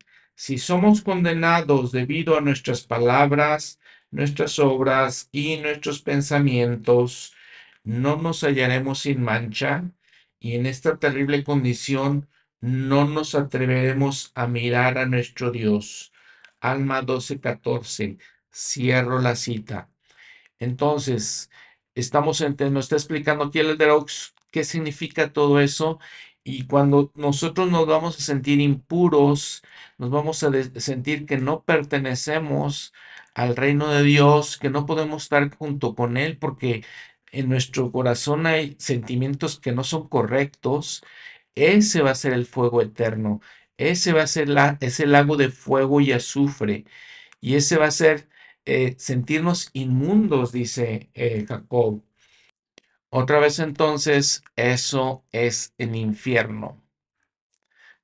si 0.40 0.56
somos 0.56 1.02
condenados 1.02 1.92
debido 1.92 2.38
a 2.38 2.40
nuestras 2.40 2.80
palabras, 2.80 3.78
nuestras 4.10 4.58
obras 4.58 5.28
y 5.32 5.58
nuestros 5.58 6.00
pensamientos, 6.00 7.34
no 7.84 8.16
nos 8.16 8.40
hallaremos 8.42 9.00
sin 9.00 9.22
mancha 9.22 9.84
y 10.38 10.54
en 10.54 10.64
esta 10.64 10.96
terrible 10.96 11.44
condición 11.44 12.26
no 12.58 13.04
nos 13.06 13.34
atreveremos 13.34 14.32
a 14.34 14.46
mirar 14.46 14.96
a 14.96 15.04
nuestro 15.04 15.50
Dios. 15.50 16.10
Alma 16.58 17.02
12:14. 17.02 18.16
Cierro 18.50 19.20
la 19.20 19.36
cita. 19.36 19.90
Entonces, 20.58 21.50
estamos 21.94 22.40
en, 22.40 22.56
nos 22.72 22.86
está 22.86 22.96
explicando 22.96 23.44
aquí 23.44 23.58
el 23.58 23.76
Derox 23.76 24.34
qué 24.50 24.64
significa 24.64 25.34
todo 25.34 25.60
eso 25.60 25.98
y 26.44 26.66
cuando 26.66 27.12
nosotros 27.14 27.70
nos 27.70 27.86
vamos 27.86 28.18
a 28.18 28.20
sentir 28.22 28.60
impuros, 28.60 29.62
nos 29.98 30.10
vamos 30.10 30.42
a 30.42 30.50
sentir 30.80 31.26
que 31.26 31.38
no 31.38 31.64
pertenecemos 31.64 32.92
al 33.34 33.56
reino 33.56 33.88
de 33.88 34.02
Dios, 34.02 34.58
que 34.58 34.70
no 34.70 34.86
podemos 34.86 35.24
estar 35.24 35.54
junto 35.56 35.94
con 35.94 36.16
Él 36.16 36.38
porque 36.38 36.84
en 37.32 37.48
nuestro 37.48 37.92
corazón 37.92 38.46
hay 38.46 38.76
sentimientos 38.78 39.60
que 39.60 39.72
no 39.72 39.84
son 39.84 40.08
correctos, 40.08 41.02
ese 41.54 42.02
va 42.02 42.10
a 42.12 42.14
ser 42.14 42.32
el 42.32 42.46
fuego 42.46 42.82
eterno. 42.82 43.40
Ese 43.76 44.12
va 44.12 44.22
a 44.22 44.26
ser 44.26 44.48
la, 44.48 44.78
ese 44.80 45.06
lago 45.06 45.36
de 45.36 45.50
fuego 45.50 46.00
y 46.00 46.12
azufre. 46.12 46.84
Y 47.40 47.56
ese 47.56 47.76
va 47.78 47.86
a 47.86 47.90
ser 47.90 48.28
eh, 48.64 48.94
sentirnos 48.98 49.70
inmundos, 49.74 50.52
dice 50.52 51.10
eh, 51.14 51.44
Jacob. 51.48 52.02
Otra 53.10 53.40
vez 53.40 53.58
entonces, 53.58 54.44
eso 54.54 55.24
es 55.32 55.74
el 55.78 55.96
infierno. 55.96 56.80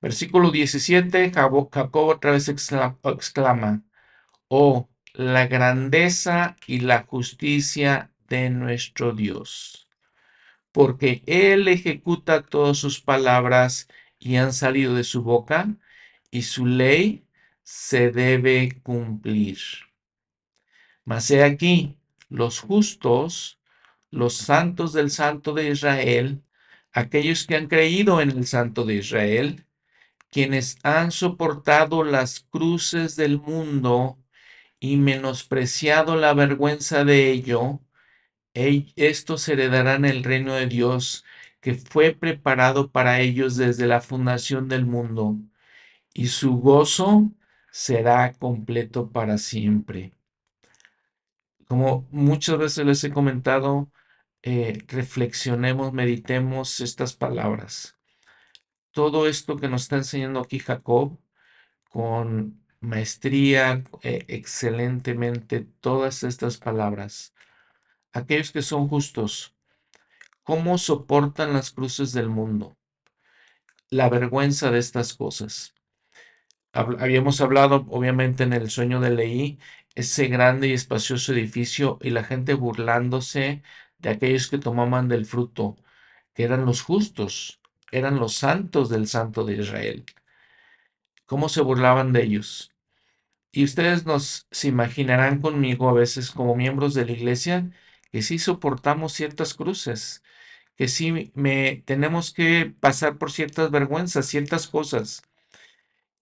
Versículo 0.00 0.50
17, 0.50 1.32
Jacob 1.32 1.70
otra 1.92 2.32
vez 2.32 2.48
exclama, 2.48 3.84
oh, 4.48 4.88
la 5.14 5.46
grandeza 5.46 6.56
y 6.66 6.80
la 6.80 7.04
justicia 7.04 8.10
de 8.28 8.50
nuestro 8.50 9.12
Dios, 9.12 9.88
porque 10.72 11.22
Él 11.26 11.68
ejecuta 11.68 12.42
todas 12.42 12.76
sus 12.76 13.00
palabras 13.00 13.88
y 14.18 14.36
han 14.36 14.52
salido 14.52 14.94
de 14.94 15.04
su 15.04 15.22
boca, 15.22 15.68
y 16.30 16.42
su 16.42 16.66
ley 16.66 17.24
se 17.62 18.10
debe 18.10 18.80
cumplir. 18.82 19.58
Mas 21.04 21.30
he 21.30 21.44
aquí, 21.44 21.96
los 22.28 22.60
justos, 22.60 23.60
los 24.10 24.34
santos 24.36 24.92
del 24.92 25.10
Santo 25.10 25.52
de 25.54 25.70
Israel, 25.70 26.42
aquellos 26.92 27.46
que 27.46 27.56
han 27.56 27.68
creído 27.68 28.20
en 28.20 28.30
el 28.30 28.46
Santo 28.46 28.84
de 28.84 28.94
Israel, 28.96 29.66
quienes 30.30 30.78
han 30.82 31.12
soportado 31.12 32.04
las 32.04 32.40
cruces 32.50 33.16
del 33.16 33.38
mundo 33.40 34.18
y 34.80 34.96
menospreciado 34.96 36.16
la 36.16 36.34
vergüenza 36.34 37.04
de 37.04 37.30
ello, 37.30 37.80
estos 38.54 39.48
heredarán 39.48 40.04
el 40.04 40.24
reino 40.24 40.54
de 40.54 40.66
Dios 40.66 41.24
que 41.60 41.74
fue 41.74 42.12
preparado 42.12 42.90
para 42.90 43.20
ellos 43.20 43.56
desde 43.56 43.86
la 43.86 44.00
fundación 44.00 44.68
del 44.68 44.86
mundo, 44.86 45.36
y 46.14 46.28
su 46.28 46.58
gozo 46.58 47.32
será 47.70 48.32
completo 48.34 49.10
para 49.10 49.36
siempre. 49.38 50.12
Como 51.66 52.06
muchas 52.10 52.58
veces 52.58 52.86
les 52.86 53.04
he 53.04 53.10
comentado, 53.12 53.90
eh, 54.42 54.84
reflexionemos, 54.88 55.92
meditemos 55.92 56.80
estas 56.80 57.14
palabras. 57.14 57.98
Todo 58.92 59.26
esto 59.26 59.56
que 59.56 59.68
nos 59.68 59.82
está 59.82 59.96
enseñando 59.96 60.40
aquí 60.40 60.58
Jacob, 60.58 61.18
con 61.90 62.64
maestría, 62.80 63.84
eh, 64.02 64.24
excelentemente, 64.28 65.66
todas 65.80 66.22
estas 66.22 66.58
palabras. 66.58 67.34
Aquellos 68.12 68.52
que 68.52 68.62
son 68.62 68.88
justos, 68.88 69.56
¿cómo 70.42 70.78
soportan 70.78 71.52
las 71.52 71.70
cruces 71.70 72.12
del 72.12 72.28
mundo? 72.28 72.76
La 73.90 74.08
vergüenza 74.08 74.70
de 74.70 74.78
estas 74.78 75.14
cosas. 75.14 75.74
Habíamos 76.72 77.40
hablado, 77.40 77.86
obviamente, 77.88 78.44
en 78.44 78.52
el 78.52 78.70
sueño 78.70 79.00
de 79.00 79.10
Leí, 79.10 79.58
ese 79.94 80.28
grande 80.28 80.68
y 80.68 80.72
espacioso 80.72 81.32
edificio 81.32 81.98
y 82.02 82.10
la 82.10 82.22
gente 82.22 82.54
burlándose 82.54 83.62
de 84.06 84.12
aquellos 84.14 84.48
que 84.48 84.58
tomaban 84.58 85.08
del 85.08 85.26
fruto, 85.26 85.76
que 86.34 86.44
eran 86.44 86.64
los 86.66 86.82
justos, 86.82 87.60
eran 87.92 88.16
los 88.20 88.34
santos 88.36 88.88
del 88.90 89.08
santo 89.08 89.44
de 89.44 89.56
Israel. 89.56 90.04
¿Cómo 91.26 91.48
se 91.48 91.60
burlaban 91.62 92.12
de 92.12 92.22
ellos? 92.24 92.72
Y 93.52 93.64
ustedes 93.64 94.06
nos 94.06 94.46
se 94.50 94.68
imaginarán 94.68 95.40
conmigo 95.40 95.88
a 95.88 95.94
veces 95.94 96.30
como 96.30 96.56
miembros 96.56 96.94
de 96.94 97.06
la 97.06 97.12
iglesia 97.12 97.70
que 98.12 98.22
sí 98.22 98.38
soportamos 98.38 99.12
ciertas 99.14 99.54
cruces, 99.54 100.22
que 100.76 100.88
sí 100.88 101.32
me 101.34 101.82
tenemos 101.86 102.32
que 102.34 102.74
pasar 102.80 103.18
por 103.18 103.32
ciertas 103.32 103.70
vergüenzas, 103.70 104.26
ciertas 104.26 104.68
cosas. 104.68 105.22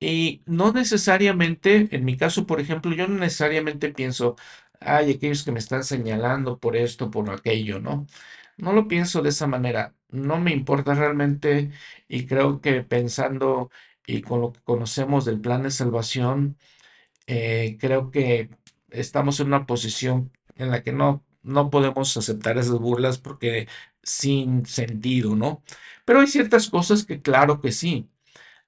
Y 0.00 0.42
no 0.46 0.72
necesariamente, 0.72 1.88
en 1.92 2.04
mi 2.04 2.16
caso, 2.16 2.46
por 2.46 2.60
ejemplo, 2.60 2.92
yo 2.94 3.08
no 3.08 3.18
necesariamente 3.18 3.90
pienso, 3.92 4.36
hay 4.84 5.12
aquellos 5.12 5.44
que 5.44 5.52
me 5.52 5.58
están 5.60 5.84
señalando 5.84 6.58
por 6.58 6.76
esto, 6.76 7.10
por 7.10 7.30
aquello, 7.30 7.80
¿no? 7.80 8.06
No 8.56 8.72
lo 8.72 8.88
pienso 8.88 9.22
de 9.22 9.30
esa 9.30 9.46
manera. 9.46 9.94
No 10.10 10.38
me 10.40 10.52
importa 10.52 10.94
realmente 10.94 11.70
y 12.08 12.26
creo 12.26 12.60
que 12.60 12.82
pensando 12.82 13.70
y 14.06 14.22
con 14.22 14.40
lo 14.40 14.52
que 14.52 14.60
conocemos 14.62 15.24
del 15.24 15.40
plan 15.40 15.62
de 15.64 15.70
salvación, 15.70 16.56
eh, 17.26 17.76
creo 17.80 18.10
que 18.10 18.50
estamos 18.90 19.40
en 19.40 19.48
una 19.48 19.66
posición 19.66 20.32
en 20.56 20.70
la 20.70 20.82
que 20.82 20.92
no, 20.92 21.24
no 21.42 21.70
podemos 21.70 22.16
aceptar 22.16 22.58
esas 22.58 22.78
burlas 22.78 23.18
porque 23.18 23.68
sin 24.02 24.66
sentido, 24.66 25.34
¿no? 25.36 25.62
Pero 26.04 26.20
hay 26.20 26.26
ciertas 26.26 26.68
cosas 26.68 27.04
que 27.04 27.22
claro 27.22 27.60
que 27.60 27.72
sí. 27.72 28.08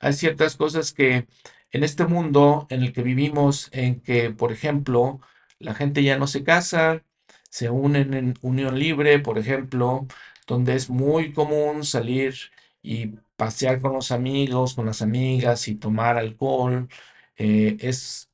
Hay 0.01 0.13
ciertas 0.15 0.57
cosas 0.57 0.93
que 0.93 1.27
en 1.73 1.85
este 1.85 2.07
mundo 2.07 2.67
en 2.71 2.83
el 2.83 2.93
que 2.93 3.03
vivimos, 3.03 3.69
en 3.73 4.01
que, 4.01 4.31
por 4.31 4.53
ejemplo, 4.53 5.21
la 5.59 5.75
gente 5.75 6.03
ya 6.03 6.19
no 6.19 6.27
se 6.27 6.45
casa, 6.45 7.03
se 7.51 7.71
unen 7.71 8.15
en 8.15 8.35
unión 8.43 8.79
libre, 8.79 9.19
por 9.21 9.39
ejemplo, 9.39 10.07
donde 10.47 10.75
es 10.75 10.91
muy 10.91 11.33
común 11.33 11.85
salir 11.85 12.35
y 12.83 13.09
pasear 13.37 13.81
con 13.81 13.93
los 13.95 14.13
amigos, 14.13 14.75
con 14.75 14.87
las 14.87 15.03
amigas 15.03 15.69
y 15.69 15.75
tomar 15.77 16.17
alcohol. 16.19 16.89
Eh, 17.37 17.77
es, 17.81 18.31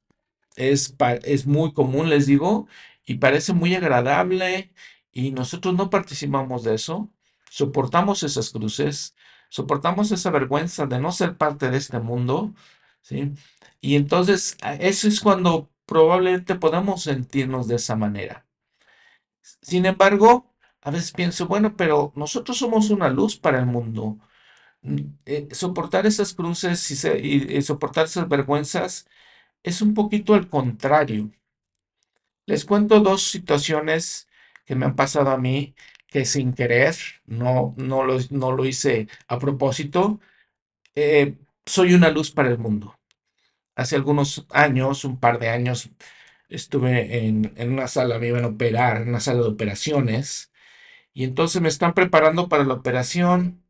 es, 0.56 0.94
es 1.24 1.46
muy 1.46 1.72
común, 1.72 2.10
les 2.10 2.26
digo, 2.26 2.68
y 3.06 3.16
parece 3.16 3.52
muy 3.52 3.74
agradable 3.74 4.72
y 5.12 5.32
nosotros 5.32 5.74
no 5.74 5.90
participamos 5.90 6.64
de 6.64 6.74
eso. 6.74 7.10
Soportamos 7.50 8.22
esas 8.22 8.50
cruces, 8.50 9.14
soportamos 9.48 10.10
esa 10.12 10.30
vergüenza 10.30 10.86
de 10.86 10.98
no 11.00 11.12
ser 11.12 11.36
parte 11.36 11.70
de 11.70 11.78
este 11.78 11.98
mundo, 12.00 12.54
¿sí? 13.02 13.32
Y 13.80 13.96
entonces 13.96 14.56
eso 14.80 15.08
es 15.08 15.20
cuando 15.20 15.70
probablemente 15.86 16.54
podemos 16.56 17.02
sentirnos 17.04 17.68
de 17.68 17.76
esa 17.76 17.96
manera. 17.96 18.46
Sin 19.62 19.86
embargo, 19.86 20.52
a 20.82 20.90
veces 20.90 21.12
pienso, 21.12 21.46
bueno, 21.46 21.76
pero 21.76 22.12
nosotros 22.16 22.58
somos 22.58 22.90
una 22.90 23.08
luz 23.08 23.36
para 23.38 23.58
el 23.58 23.66
mundo. 23.66 24.18
Mm, 24.82 24.98
eh, 25.26 25.48
soportar 25.52 26.06
esas 26.06 26.34
cruces 26.34 26.90
y, 27.04 27.56
y 27.58 27.62
soportar 27.62 28.06
esas 28.06 28.28
vergüenzas 28.28 29.08
es 29.64 29.82
un 29.82 29.94
poquito 29.94 30.34
al 30.34 30.48
contrario. 30.50 31.30
Les 32.46 32.64
cuento 32.64 33.00
dos 33.00 33.22
situaciones 33.30 34.28
que 34.64 34.76
me 34.76 34.84
han 34.86 34.94
pasado 34.96 35.30
a 35.30 35.38
mí 35.38 35.74
que 36.06 36.24
sin 36.24 36.52
querer, 36.52 36.94
no, 37.26 37.74
no, 37.78 38.04
lo, 38.04 38.18
no 38.30 38.52
lo 38.52 38.64
hice 38.66 39.08
a 39.28 39.38
propósito, 39.38 40.20
eh, 40.96 41.36
soy 41.66 41.94
una 41.94 42.10
luz 42.10 42.30
para 42.32 42.50
el 42.50 42.58
mundo. 42.58 42.96
Hace 43.76 43.96
algunos 43.96 44.46
años, 44.50 45.04
un 45.04 45.18
par 45.20 45.38
de 45.38 45.48
años, 45.48 45.90
estuve 46.48 47.26
en, 47.26 47.52
en 47.56 47.72
una 47.72 47.88
sala, 47.88 48.18
me 48.18 48.28
iban 48.28 48.44
a 48.44 48.48
operar, 48.48 49.02
en 49.02 49.08
una 49.10 49.20
sala 49.20 49.42
de 49.42 49.48
operaciones, 49.48 50.52
y 51.14 51.24
entonces 51.24 51.62
me 51.62 51.68
están 51.68 51.94
preparando 51.94 52.48
para 52.48 52.64
la 52.64 52.74
operación. 52.74 53.62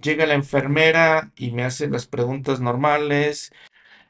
Llega 0.00 0.26
la 0.26 0.34
enfermera 0.34 1.32
y 1.36 1.52
me 1.52 1.64
hace 1.64 1.88
las 1.88 2.06
preguntas 2.06 2.60
normales. 2.60 3.52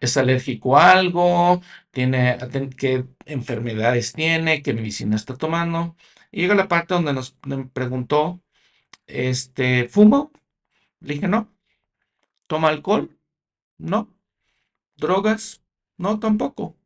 ¿Es 0.01 0.16
alérgico 0.16 0.76
a 0.78 0.93
algo? 0.93 1.62
¿Tiene, 1.91 2.39
¿Qué 2.78 3.07
enfermedades 3.26 4.12
tiene? 4.14 4.62
¿Qué 4.62 4.74
medicina 4.74 5.16
está 5.16 5.37
tomando? 5.37 5.97
Y 6.33 6.43
llega 6.43 6.55
la 6.55 6.68
parte 6.68 6.95
donde 6.95 7.12
nos 7.12 7.37
preguntó, 7.72 8.43
este, 9.07 9.89
¿fumo? 9.89 10.33
Le 11.01 11.14
dije, 11.14 11.28
no. 11.28 11.53
¿Toma 12.47 12.68
alcohol? 12.68 13.16
No. 13.78 14.09
¿Drogas? 15.01 15.62
No, 15.96 16.18
tampoco. 16.20 16.76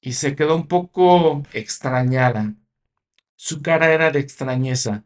Y 0.00 0.14
se 0.14 0.34
quedó 0.36 0.56
un 0.56 0.68
poco 0.68 1.42
extrañada. 1.52 2.54
Su 3.36 3.62
cara 3.62 3.92
era 3.92 4.10
de 4.10 4.20
extrañeza. 4.20 5.04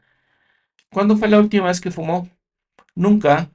¿Cuándo 0.92 1.16
fue 1.16 1.28
la 1.28 1.38
última 1.40 1.68
vez 1.68 1.80
que 1.80 1.90
fumó? 1.90 2.28
Nunca. 2.94 3.50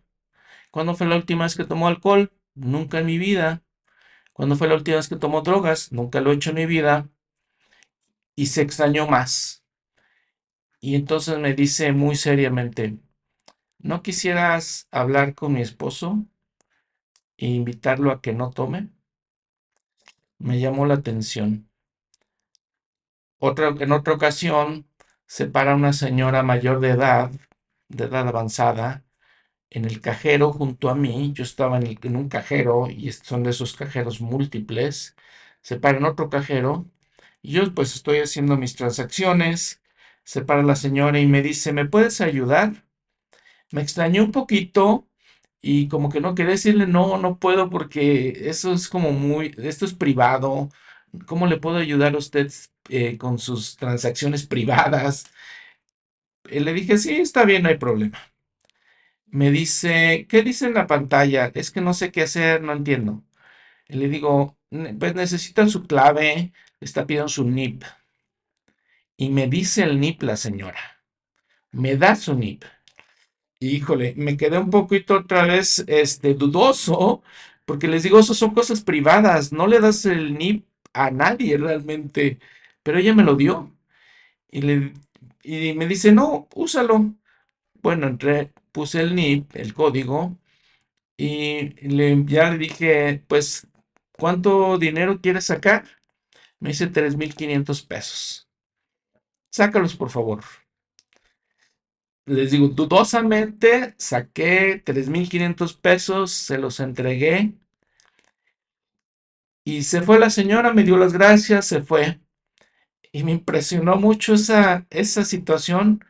¿Cuándo 0.71 0.95
fue 0.95 1.07
la 1.07 1.17
última 1.17 1.45
vez 1.45 1.55
que 1.55 1.65
tomó 1.65 1.87
alcohol? 1.87 2.31
Nunca 2.55 2.99
en 2.99 3.07
mi 3.07 3.17
vida. 3.17 3.63
¿Cuándo 4.33 4.55
fue 4.55 4.67
la 4.67 4.75
última 4.75 4.97
vez 4.97 5.07
que 5.09 5.17
tomó 5.17 5.41
drogas? 5.41 5.91
Nunca 5.91 6.21
lo 6.21 6.31
he 6.31 6.35
hecho 6.35 6.51
en 6.51 6.57
mi 6.57 6.65
vida. 6.65 7.09
Y 8.35 8.47
se 8.47 8.61
extrañó 8.61 9.07
más. 9.07 9.63
Y 10.79 10.95
entonces 10.95 11.37
me 11.39 11.53
dice 11.53 11.91
muy 11.91 12.15
seriamente, 12.15 12.99
¿no 13.79 14.03
quisieras 14.03 14.87
hablar 14.91 15.35
con 15.35 15.53
mi 15.53 15.61
esposo 15.61 16.25
e 17.37 17.47
invitarlo 17.47 18.11
a 18.11 18.21
que 18.21 18.33
no 18.33 18.51
tome? 18.51 18.89
Me 20.39 20.59
llamó 20.59 20.85
la 20.85 20.95
atención. 20.95 21.69
Otra, 23.39 23.69
en 23.79 23.91
otra 23.91 24.13
ocasión 24.13 24.87
se 25.25 25.47
para 25.47 25.75
una 25.75 25.93
señora 25.93 26.43
mayor 26.43 26.79
de 26.79 26.89
edad, 26.91 27.31
de 27.89 28.05
edad 28.05 28.27
avanzada, 28.27 29.03
en 29.69 29.85
el 29.85 30.01
cajero 30.01 30.53
junto 30.53 30.89
a 30.89 30.95
mí. 30.95 31.33
Yo 31.33 31.43
estaba 31.43 31.77
en, 31.77 31.99
en 32.01 32.15
un 32.15 32.29
cajero 32.29 32.89
y 32.89 33.11
son 33.11 33.43
de 33.43 33.51
esos 33.51 33.75
cajeros 33.75 34.21
múltiples. 34.21 35.15
Se 35.61 35.79
para 35.79 35.97
en 35.97 36.05
otro 36.05 36.29
cajero 36.29 36.85
y 37.41 37.53
yo 37.53 37.73
pues 37.75 37.95
estoy 37.95 38.19
haciendo 38.19 38.57
mis 38.57 38.75
transacciones 38.75 39.81
se 40.25 40.41
para 40.41 40.63
la 40.63 40.75
señora 40.75 41.19
y 41.19 41.27
me 41.27 41.41
dice, 41.41 41.71
¿me 41.71 41.85
puedes 41.85 42.19
ayudar? 42.19 42.85
Me 43.71 43.81
extrañó 43.81 44.23
un 44.23 44.31
poquito 44.31 45.07
y 45.67 45.87
como 45.87 46.09
que 46.09 46.21
no 46.21 46.35
quería 46.35 46.51
decirle, 46.51 46.85
no, 46.87 47.17
no 47.17 47.39
puedo 47.39 47.69
porque 47.71 48.49
eso 48.49 48.73
es 48.73 48.87
como 48.87 49.11
muy, 49.11 49.55
esto 49.57 49.85
es 49.85 49.93
privado. 49.95 50.69
¿Cómo 51.25 51.47
le 51.47 51.57
puedo 51.57 51.77
ayudar 51.77 52.13
a 52.15 52.19
usted 52.19 52.51
eh, 52.89 53.17
con 53.17 53.39
sus 53.39 53.75
transacciones 53.77 54.45
privadas? 54.47 55.25
Y 56.49 56.59
le 56.59 56.73
dije, 56.73 56.97
sí, 56.97 57.17
está 57.17 57.45
bien, 57.45 57.61
no 57.63 57.69
hay 57.69 57.77
problema. 57.77 58.17
Me 59.27 59.51
dice, 59.51 60.25
¿qué 60.29 60.41
dice 60.43 60.65
en 60.67 60.73
la 60.75 60.87
pantalla? 60.87 61.51
Es 61.55 61.69
que 61.71 61.81
no 61.81 61.93
sé 61.93 62.11
qué 62.11 62.23
hacer, 62.23 62.61
no 62.61 62.73
entiendo. 62.73 63.23
Y 63.89 63.97
le 63.97 64.09
digo, 64.09 64.57
pues 64.99 65.15
necesita 65.15 65.67
su 65.69 65.85
clave, 65.87 66.53
está 66.81 67.07
pidiendo 67.07 67.29
su 67.29 67.45
NIP. 67.45 67.83
Y 69.17 69.27
me 69.29 69.47
dice 69.47 69.83
el 69.83 69.99
NIP 69.99 70.23
la 70.23 70.37
señora. 70.37 70.79
Me 71.71 71.97
da 71.97 72.15
su 72.15 72.33
NIP. 72.35 72.63
Híjole, 73.59 74.13
me 74.17 74.37
quedé 74.37 74.57
un 74.59 74.69
poquito 74.69 75.15
otra 75.19 75.45
vez 75.45 75.83
este, 75.87 76.33
dudoso, 76.33 77.23
porque 77.65 77.87
les 77.87 78.03
digo, 78.03 78.19
eso 78.19 78.33
son 78.33 78.53
cosas 78.53 78.81
privadas, 78.81 79.51
no 79.53 79.65
le 79.67 79.79
das 79.79 80.05
el 80.05 80.33
NIP 80.37 80.65
a 80.93 81.09
nadie 81.11 81.57
realmente, 81.57 82.39
pero 82.83 82.99
ella 82.99 83.13
me 83.15 83.23
lo 83.23 83.35
dio. 83.35 83.71
Y, 84.51 84.61
le, 84.63 84.93
y 85.43 85.73
me 85.75 85.87
dice, 85.87 86.11
no, 86.13 86.47
úsalo. 86.55 87.15
Bueno, 87.83 88.07
entré, 88.07 88.53
puse 88.73 89.01
el 89.01 89.15
NIP, 89.15 89.55
el 89.57 89.73
código, 89.73 90.37
y 91.17 91.69
le, 91.87 92.23
ya 92.25 92.51
le 92.51 92.57
dije, 92.59 93.23
pues, 93.27 93.67
¿cuánto 94.17 94.77
dinero 94.79 95.21
quieres 95.21 95.45
sacar? 95.47 95.85
Me 96.59 96.69
dice 96.71 96.87
3.500 96.87 97.83
pesos. 97.83 98.49
Sácalos, 99.49 99.95
por 99.95 100.09
favor. 100.11 100.41
Les 102.27 102.51
digo, 102.51 102.67
dudosamente 102.69 103.95
saqué 103.97 104.81
3.500 104.83 105.75
pesos, 105.77 106.31
se 106.31 106.57
los 106.57 106.79
entregué. 106.79 107.53
Y 109.65 109.83
se 109.83 110.01
fue 110.01 110.19
la 110.19 110.29
señora, 110.29 110.73
me 110.73 110.83
dio 110.83 110.97
las 110.97 111.13
gracias, 111.13 111.67
se 111.67 111.81
fue. 111.81 112.19
Y 113.11 113.23
me 113.23 113.31
impresionó 113.31 113.95
mucho 113.97 114.35
esa, 114.35 114.87
esa 114.89 115.25
situación 115.25 116.03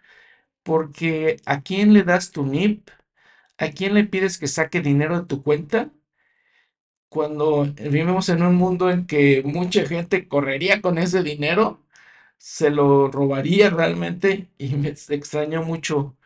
porque 0.63 1.37
¿a 1.45 1.61
quién 1.63 1.93
le 1.93 2.03
das 2.03 2.31
tu 2.31 2.45
NIP? 2.45 2.89
¿A 3.57 3.69
quién 3.71 3.93
le 3.95 4.05
pides 4.05 4.37
que 4.39 4.47
saque 4.47 4.81
dinero 4.81 5.21
de 5.21 5.27
tu 5.27 5.43
cuenta? 5.43 5.91
Cuando 7.09 7.63
vivimos 7.65 8.29
en 8.29 8.43
un 8.43 8.55
mundo 8.55 8.91
en 8.91 9.07
que 9.07 9.41
mucha 9.43 9.85
gente 9.87 10.27
correría 10.27 10.81
con 10.81 10.97
ese 10.97 11.23
dinero, 11.23 11.84
se 12.37 12.69
lo 12.69 13.09
robaría 13.09 13.69
realmente 13.69 14.49
y 14.57 14.75
me 14.75 14.89
extrañó 14.89 15.63
mucho. 15.63 16.17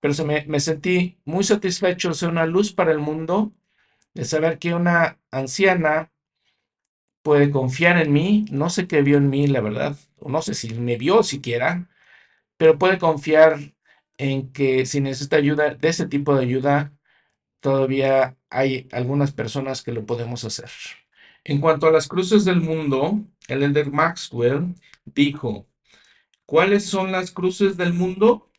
Pero 0.00 0.14
se 0.14 0.24
me, 0.24 0.44
me 0.46 0.60
sentí 0.60 1.18
muy 1.24 1.44
satisfecho 1.44 2.14
ser 2.14 2.30
una 2.30 2.46
luz 2.46 2.72
para 2.72 2.92
el 2.92 2.98
mundo, 2.98 3.52
de 4.14 4.24
saber 4.24 4.58
que 4.58 4.74
una 4.74 5.18
anciana 5.30 6.12
puede 7.22 7.50
confiar 7.50 7.98
en 7.98 8.12
mí, 8.12 8.44
no 8.50 8.68
sé 8.70 8.86
qué 8.86 9.02
vio 9.02 9.16
en 9.18 9.30
mí, 9.30 9.46
la 9.46 9.60
verdad, 9.60 9.96
o 10.18 10.28
no 10.28 10.42
sé 10.42 10.54
si 10.54 10.74
me 10.74 10.96
vio 10.96 11.22
siquiera, 11.22 11.88
pero 12.56 12.78
puede 12.78 12.98
confiar 12.98 13.58
en 14.18 14.52
que 14.52 14.86
si 14.86 15.00
necesita 15.00 15.36
ayuda, 15.36 15.74
de 15.74 15.88
ese 15.88 16.06
tipo 16.06 16.34
de 16.34 16.44
ayuda, 16.44 16.92
todavía 17.60 18.36
hay 18.50 18.88
algunas 18.92 19.32
personas 19.32 19.82
que 19.82 19.92
lo 19.92 20.06
podemos 20.06 20.44
hacer. 20.44 20.70
En 21.44 21.60
cuanto 21.60 21.86
a 21.88 21.92
las 21.92 22.08
cruces 22.08 22.44
del 22.44 22.60
mundo, 22.60 23.20
el 23.48 23.62
elder 23.62 23.90
Maxwell 23.90 24.74
dijo, 25.04 25.68
¿cuáles 26.46 26.84
son 26.84 27.12
las 27.12 27.30
cruces 27.30 27.76
del 27.76 27.92
mundo? 27.92 28.50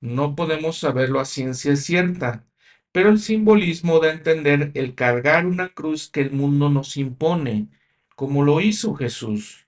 No 0.00 0.34
podemos 0.34 0.78
saberlo 0.78 1.20
a 1.20 1.24
ciencia 1.24 1.76
cierta, 1.76 2.46
pero 2.92 3.10
el 3.10 3.18
simbolismo 3.18 4.00
da 4.00 4.12
entender 4.12 4.70
el 4.74 4.94
cargar 4.94 5.46
una 5.46 5.68
cruz 5.68 6.10
que 6.10 6.20
el 6.20 6.32
mundo 6.32 6.68
nos 6.70 6.96
impone, 6.96 7.68
como 8.14 8.44
lo 8.44 8.60
hizo 8.60 8.94
Jesús. 8.94 9.66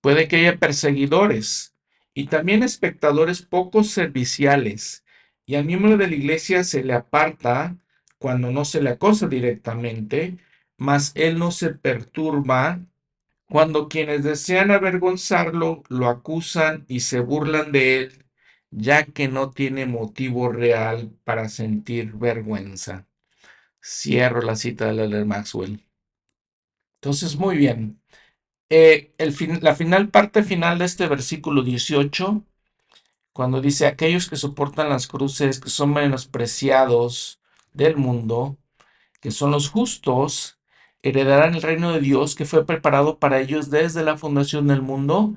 Puede 0.00 0.28
que 0.28 0.36
haya 0.36 0.58
perseguidores 0.58 1.74
y 2.14 2.26
también 2.26 2.62
espectadores 2.62 3.42
poco 3.42 3.84
serviciales, 3.84 5.04
y 5.46 5.54
al 5.54 5.64
miembro 5.64 5.96
de 5.96 6.08
la 6.08 6.14
iglesia 6.14 6.64
se 6.64 6.84
le 6.84 6.92
aparta 6.92 7.76
cuando 8.18 8.50
no 8.50 8.64
se 8.64 8.82
le 8.82 8.90
acosa 8.90 9.28
directamente, 9.28 10.36
mas 10.76 11.12
él 11.14 11.38
no 11.38 11.50
se 11.50 11.70
perturba 11.70 12.80
cuando 13.48 13.88
quienes 13.88 14.24
desean 14.24 14.70
avergonzarlo 14.70 15.82
lo 15.88 16.08
acusan 16.08 16.84
y 16.88 17.00
se 17.00 17.20
burlan 17.20 17.72
de 17.72 17.98
él, 18.00 18.26
ya 18.70 19.04
que 19.06 19.28
no 19.28 19.50
tiene 19.50 19.86
motivo 19.86 20.50
real 20.52 21.12
para 21.24 21.48
sentir 21.48 22.12
vergüenza. 22.14 23.06
Cierro 23.82 24.42
la 24.42 24.56
cita 24.56 24.86
de 24.86 24.94
Leonard 24.94 25.26
Maxwell. 25.26 25.84
Entonces, 27.00 27.36
muy 27.36 27.56
bien. 27.56 28.00
Eh, 28.70 29.14
la 29.62 29.74
final 29.74 30.10
parte 30.10 30.42
final 30.42 30.78
de 30.78 30.84
este 30.84 31.06
versículo 31.08 31.62
18, 31.62 32.44
cuando 33.32 33.60
dice, 33.62 33.86
aquellos 33.86 34.28
que 34.28 34.36
soportan 34.36 34.90
las 34.90 35.06
cruces, 35.06 35.60
que 35.60 35.70
son 35.70 35.92
menospreciados 35.94 37.40
del 37.72 37.96
mundo, 37.96 38.58
que 39.20 39.30
son 39.30 39.52
los 39.52 39.70
justos, 39.70 40.57
heredarán 41.02 41.54
el 41.54 41.62
reino 41.62 41.92
de 41.92 42.00
Dios 42.00 42.34
que 42.34 42.44
fue 42.44 42.66
preparado 42.66 43.18
para 43.18 43.40
ellos 43.40 43.70
desde 43.70 44.02
la 44.04 44.16
fundación 44.18 44.68
del 44.68 44.82
mundo. 44.82 45.36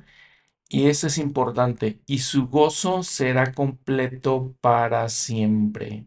Y 0.69 0.87
eso 0.87 1.07
es 1.07 1.17
importante. 1.19 2.01
Y 2.07 2.19
su 2.19 2.47
gozo 2.47 3.03
será 3.03 3.53
completo 3.53 4.55
para 4.61 5.09
siempre. 5.09 6.05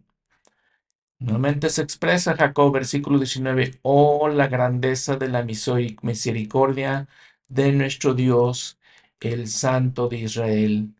Nuevamente 1.18 1.70
se 1.70 1.82
expresa 1.82 2.36
Jacob, 2.36 2.72
versículo 2.72 3.18
19, 3.18 3.78
oh 3.82 4.28
la 4.28 4.48
grandeza 4.48 5.16
de 5.16 5.28
la 5.28 5.42
misericordia 5.42 7.08
de 7.48 7.72
nuestro 7.72 8.14
Dios, 8.14 8.78
el 9.20 9.48
Santo 9.48 10.08
de 10.08 10.18
Israel. 10.18 10.94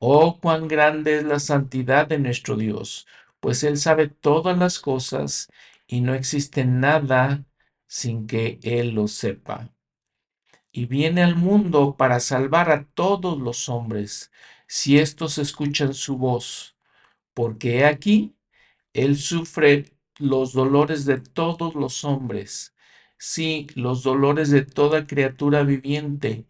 Oh, 0.00 0.40
cuán 0.40 0.68
grande 0.68 1.18
es 1.18 1.24
la 1.24 1.40
santidad 1.40 2.06
de 2.08 2.18
nuestro 2.18 2.56
Dios, 2.56 3.06
pues 3.40 3.64
Él 3.64 3.78
sabe 3.78 4.08
todas 4.08 4.58
las 4.58 4.78
cosas 4.80 5.50
y 5.86 6.00
no 6.02 6.14
existe 6.14 6.64
nada 6.64 7.44
sin 7.88 8.28
que 8.28 8.60
Él 8.62 8.90
lo 8.94 9.08
sepa. 9.08 9.74
Y 10.72 10.86
viene 10.86 11.22
al 11.24 11.36
mundo 11.36 11.96
para 11.96 12.20
salvar 12.20 12.70
a 12.70 12.84
todos 12.86 13.38
los 13.40 13.68
hombres, 13.68 14.30
si 14.68 14.98
éstos 14.98 15.38
escuchan 15.38 15.94
su 15.94 16.18
voz, 16.18 16.76
porque 17.34 17.78
he 17.78 17.84
aquí, 17.86 18.36
él 18.94 19.16
sufre 19.16 19.92
los 20.18 20.52
dolores 20.52 21.04
de 21.06 21.18
todos 21.20 21.74
los 21.74 22.04
hombres, 22.04 22.74
sí, 23.18 23.68
los 23.74 24.02
dolores 24.02 24.50
de 24.50 24.64
toda 24.64 25.06
criatura 25.06 25.62
viviente, 25.64 26.46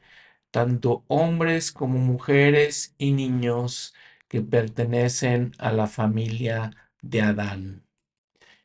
tanto 0.51 1.05
hombres 1.09 1.73
como 1.73 1.99
mujeres 1.99 2.95
y 2.99 3.13
niños 3.13 3.95
que 4.29 4.43
pertenecen 4.43 5.53
a 5.59 5.73
la 5.73 5.87
familia 5.87 6.71
de 7.03 7.23
Adán. 7.23 7.88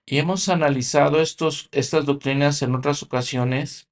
Y 0.05 0.17
hemos 0.19 0.49
analizado 0.49 1.21
estos, 1.21 1.69
estas 1.71 2.05
doctrinas 2.05 2.61
en 2.61 2.75
otras 2.75 3.03
ocasiones 3.03 3.89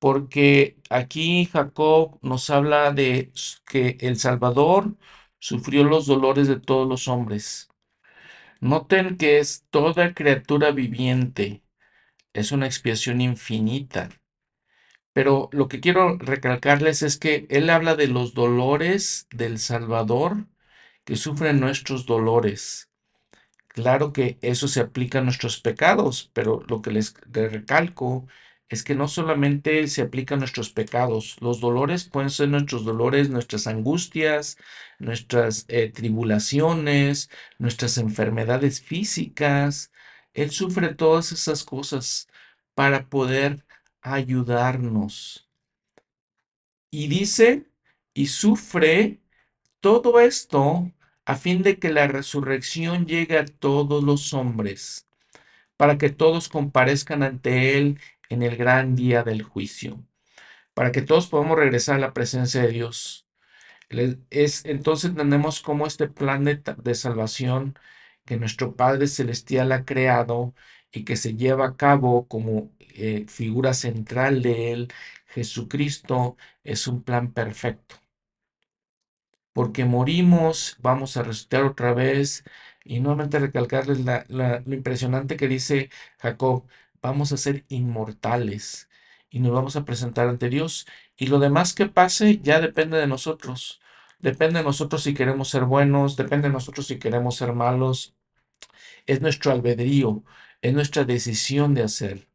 porque 0.00 0.78
aquí 0.90 1.46
Jacob 1.46 2.18
nos 2.22 2.50
habla 2.50 2.92
de 2.92 3.32
que 3.66 3.98
el 4.00 4.18
Salvador 4.18 4.96
sufrió 5.38 5.84
los 5.84 6.06
dolores 6.06 6.48
de 6.48 6.58
todos 6.58 6.88
los 6.88 7.06
hombres. 7.08 7.68
Noten 8.60 9.16
que 9.18 9.38
es 9.38 9.66
toda 9.70 10.14
criatura 10.14 10.72
viviente. 10.72 11.62
Es 12.32 12.52
una 12.52 12.66
expiación 12.66 13.20
infinita. 13.20 14.10
Pero 15.12 15.48
lo 15.52 15.68
que 15.68 15.80
quiero 15.80 16.18
recalcarles 16.18 17.02
es 17.02 17.16
que 17.18 17.46
Él 17.50 17.70
habla 17.70 17.94
de 17.96 18.08
los 18.08 18.34
dolores 18.34 19.28
del 19.30 19.58
Salvador 19.58 20.46
que 21.04 21.16
sufren 21.16 21.60
nuestros 21.60 22.06
dolores. 22.06 22.89
Claro 23.70 24.12
que 24.12 24.38
eso 24.42 24.66
se 24.68 24.80
aplica 24.80 25.18
a 25.20 25.22
nuestros 25.22 25.60
pecados, 25.60 26.30
pero 26.34 26.62
lo 26.68 26.82
que 26.82 26.90
les 26.90 27.14
recalco 27.32 28.26
es 28.68 28.82
que 28.84 28.94
no 28.94 29.06
solamente 29.08 29.86
se 29.88 30.02
aplican 30.02 30.38
nuestros 30.40 30.70
pecados, 30.70 31.36
los 31.40 31.60
dolores 31.60 32.04
pueden 32.04 32.30
ser 32.30 32.48
nuestros 32.48 32.84
dolores, 32.84 33.30
nuestras 33.30 33.66
angustias, 33.66 34.56
nuestras 34.98 35.64
eh, 35.68 35.90
tribulaciones, 35.90 37.30
nuestras 37.58 37.96
enfermedades 37.98 38.80
físicas. 38.82 39.92
Él 40.34 40.50
sufre 40.50 40.94
todas 40.94 41.32
esas 41.32 41.64
cosas 41.64 42.28
para 42.74 43.08
poder 43.08 43.64
ayudarnos. 44.02 45.48
Y 46.90 47.08
dice, 47.08 47.66
y 48.14 48.26
sufre 48.26 49.20
todo 49.80 50.20
esto 50.20 50.92
a 51.30 51.36
fin 51.36 51.62
de 51.62 51.78
que 51.78 51.90
la 51.92 52.08
resurrección 52.08 53.06
llegue 53.06 53.38
a 53.38 53.44
todos 53.46 54.02
los 54.02 54.34
hombres, 54.34 55.08
para 55.76 55.96
que 55.98 56.10
todos 56.10 56.48
comparezcan 56.48 57.22
ante 57.22 57.78
Él 57.78 58.00
en 58.30 58.42
el 58.42 58.56
gran 58.56 58.96
día 58.96 59.22
del 59.22 59.42
juicio, 59.44 60.04
para 60.74 60.90
que 60.92 61.02
todos 61.02 61.28
podamos 61.28 61.56
regresar 61.58 61.96
a 61.96 62.00
la 62.00 62.14
presencia 62.14 62.62
de 62.62 62.72
Dios. 62.72 63.28
Es, 64.30 64.64
entonces 64.64 65.10
entendemos 65.10 65.60
cómo 65.60 65.86
este 65.86 66.08
plan 66.08 66.44
de, 66.44 66.94
salvación 66.96 67.78
que 68.24 68.36
nuestro 68.36 68.74
Padre 68.76 69.06
Celestial 69.06 69.72
ha 69.72 69.84
creado 69.84 70.54
y 70.92 71.04
que 71.04 71.16
se 71.16 71.36
lleva 71.36 71.66
a 71.68 71.76
cabo 71.76 72.26
como 72.28 72.72
eh, 72.80 73.26
figura 73.28 73.74
central 73.74 74.42
de 74.42 74.72
él, 74.72 74.92
Jesucristo, 75.26 76.36
es 76.64 76.88
un 76.88 77.04
plan 77.04 77.32
perfecto. 77.32 77.99
Porque 79.60 79.84
morimos, 79.84 80.78
vamos 80.80 81.18
a 81.18 81.22
resucitar 81.22 81.64
otra 81.64 81.92
vez. 81.92 82.44
Y 82.82 83.00
nuevamente 83.00 83.38
recalcarles 83.38 83.98
lo 84.30 84.74
impresionante 84.74 85.36
que 85.36 85.48
dice 85.48 85.90
Jacob, 86.18 86.66
vamos 87.02 87.30
a 87.32 87.36
ser 87.36 87.66
inmortales 87.68 88.88
y 89.28 89.40
nos 89.40 89.52
vamos 89.52 89.76
a 89.76 89.84
presentar 89.84 90.28
ante 90.28 90.48
Dios. 90.48 90.86
Y 91.14 91.26
lo 91.26 91.38
demás 91.38 91.74
que 91.74 91.84
pase 91.84 92.38
ya 92.38 92.58
depende 92.58 92.96
de 92.96 93.06
nosotros. 93.06 93.82
Depende 94.18 94.60
de 94.60 94.64
nosotros 94.64 95.02
si 95.02 95.12
queremos 95.12 95.50
ser 95.50 95.64
buenos, 95.66 96.16
depende 96.16 96.48
de 96.48 96.54
nosotros 96.54 96.86
si 96.86 96.98
queremos 96.98 97.36
ser 97.36 97.52
malos. 97.52 98.14
Es 99.06 99.20
nuestro 99.20 99.52
albedrío, 99.52 100.24
es 100.62 100.72
nuestra 100.72 101.04
decisión 101.04 101.74
de 101.74 101.82
hacer. 101.82 102.28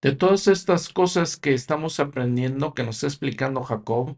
De 0.00 0.16
todas 0.16 0.46
estas 0.48 0.88
cosas 0.88 1.36
que 1.36 1.52
estamos 1.52 2.00
aprendiendo, 2.00 2.72
que 2.72 2.84
nos 2.84 2.96
está 2.96 3.08
explicando 3.08 3.62
Jacob, 3.64 4.16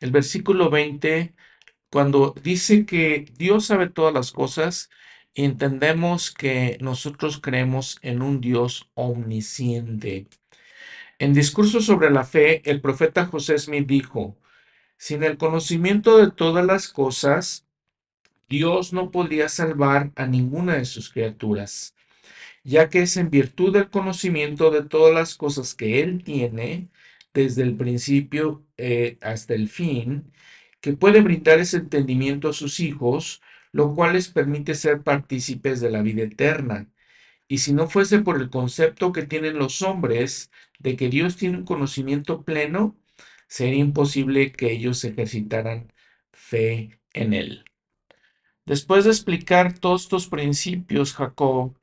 el 0.00 0.10
versículo 0.10 0.68
20, 0.68 1.36
cuando 1.92 2.34
dice 2.42 2.86
que 2.86 3.26
Dios 3.36 3.66
sabe 3.66 3.90
todas 3.90 4.14
las 4.14 4.32
cosas, 4.32 4.88
entendemos 5.34 6.30
que 6.30 6.78
nosotros 6.80 7.38
creemos 7.38 7.98
en 8.00 8.22
un 8.22 8.40
Dios 8.40 8.90
omnisciente. 8.94 10.26
En 11.18 11.34
discurso 11.34 11.82
sobre 11.82 12.10
la 12.10 12.24
fe, 12.24 12.62
el 12.68 12.80
profeta 12.80 13.26
José 13.26 13.58
Smith 13.58 13.86
dijo, 13.86 14.38
sin 14.96 15.22
el 15.22 15.36
conocimiento 15.36 16.16
de 16.16 16.30
todas 16.30 16.64
las 16.64 16.88
cosas, 16.88 17.66
Dios 18.48 18.94
no 18.94 19.10
podría 19.10 19.50
salvar 19.50 20.12
a 20.16 20.26
ninguna 20.26 20.76
de 20.78 20.86
sus 20.86 21.10
criaturas, 21.10 21.94
ya 22.64 22.88
que 22.88 23.02
es 23.02 23.18
en 23.18 23.28
virtud 23.28 23.74
del 23.74 23.90
conocimiento 23.90 24.70
de 24.70 24.82
todas 24.82 25.12
las 25.14 25.34
cosas 25.34 25.74
que 25.74 26.00
Él 26.02 26.24
tiene, 26.24 26.88
desde 27.34 27.62
el 27.62 27.76
principio 27.76 28.64
eh, 28.78 29.18
hasta 29.20 29.52
el 29.52 29.68
fin, 29.68 30.32
que 30.82 30.92
puede 30.94 31.22
brindar 31.22 31.60
ese 31.60 31.78
entendimiento 31.78 32.50
a 32.50 32.52
sus 32.52 32.80
hijos, 32.80 33.40
lo 33.72 33.94
cual 33.94 34.14
les 34.14 34.28
permite 34.28 34.74
ser 34.74 35.02
partícipes 35.02 35.80
de 35.80 35.90
la 35.90 36.02
vida 36.02 36.24
eterna. 36.24 36.90
Y 37.48 37.58
si 37.58 37.72
no 37.72 37.88
fuese 37.88 38.18
por 38.20 38.40
el 38.40 38.50
concepto 38.50 39.12
que 39.12 39.22
tienen 39.22 39.58
los 39.58 39.82
hombres 39.82 40.50
de 40.80 40.96
que 40.96 41.08
Dios 41.08 41.36
tiene 41.36 41.58
un 41.58 41.64
conocimiento 41.64 42.42
pleno, 42.44 42.96
sería 43.46 43.80
imposible 43.80 44.52
que 44.52 44.72
ellos 44.72 45.04
ejercitaran 45.04 45.92
fe 46.32 47.00
en 47.14 47.34
Él. 47.34 47.64
Después 48.66 49.04
de 49.04 49.10
explicar 49.10 49.78
todos 49.78 50.02
estos 50.02 50.28
principios, 50.28 51.14
Jacob, 51.14 51.78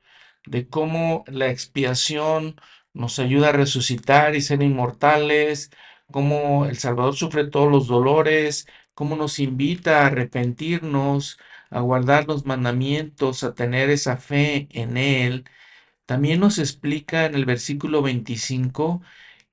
de 0.46 0.68
cómo 0.68 1.24
la 1.26 1.50
expiación 1.50 2.56
nos 2.92 3.18
ayuda 3.18 3.50
a 3.50 3.52
resucitar 3.52 4.34
y 4.34 4.40
ser 4.42 4.62
inmortales, 4.62 5.70
cómo 6.10 6.66
el 6.66 6.76
Salvador 6.78 7.14
sufre 7.16 7.46
todos 7.46 7.70
los 7.70 7.86
dolores, 7.86 8.66
cómo 9.00 9.16
nos 9.16 9.38
invita 9.38 10.02
a 10.02 10.08
arrepentirnos, 10.08 11.38
a 11.70 11.80
guardar 11.80 12.26
los 12.28 12.44
mandamientos, 12.44 13.44
a 13.44 13.54
tener 13.54 13.88
esa 13.88 14.18
fe 14.18 14.68
en 14.72 14.98
Él, 14.98 15.44
también 16.04 16.40
nos 16.40 16.58
explica 16.58 17.24
en 17.24 17.34
el 17.34 17.46
versículo 17.46 18.02
25 18.02 19.02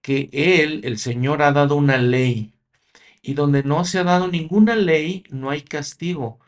que 0.01 0.29
Él, 0.33 0.81
el 0.83 0.97
Señor, 0.97 1.41
ha 1.41 1.53
dado 1.53 1.77
una 1.77 1.97
ley. 1.97 2.55
Y 3.21 3.35
donde 3.35 3.63
no 3.63 3.85
se 3.85 3.99
ha 3.99 4.03
dado 4.03 4.27
ninguna 4.27 4.75
ley, 4.75 5.23
no 5.29 5.49
hay 5.49 5.61
castigo. 5.61 6.39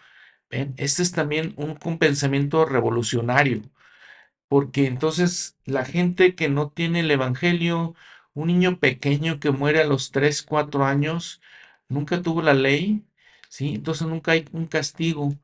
Este 0.49 1.03
es 1.03 1.11
también 1.13 1.53
un, 1.57 1.77
pensamiento 1.99 2.65
revolucionario, 2.65 3.61
porque 4.49 4.87
entonces 4.87 5.57
la 5.65 5.85
gente 5.85 6.35
que 6.35 6.49
no 6.49 6.69
tiene 6.71 7.01
el 7.01 7.11
Evangelio, 7.11 7.95
un 8.33 8.47
niño 8.47 8.79
pequeño 8.79 9.39
que 9.39 9.51
muere 9.51 9.81
a 9.81 9.85
los 9.87 10.11
3, 10.11 10.43
4 10.43 10.85
años, 10.85 11.41
nunca 11.89 12.21
tuvo 12.21 12.41
la 12.41 12.53
ley, 12.53 13.03
¿sí? 13.49 13.75
Entonces 13.75 14.07
nunca 14.07 14.33
hay 14.33 14.45
un 14.53 14.67
castigo. 14.67 15.35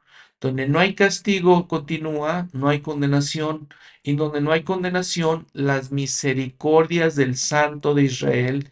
Donde 0.42 0.68
no 0.68 0.80
hay 0.80 0.96
castigo, 0.96 1.68
continúa, 1.68 2.48
no 2.54 2.70
hay 2.70 2.82
condenación. 2.82 3.70
Y 4.04 4.16
donde 4.16 4.42
no 4.42 4.52
hay 4.52 4.64
condenación, 4.64 5.48
las 5.54 5.92
misericordias 5.92 7.16
del 7.16 7.36
Santo 7.38 7.94
de 7.94 8.04
Israel 8.04 8.70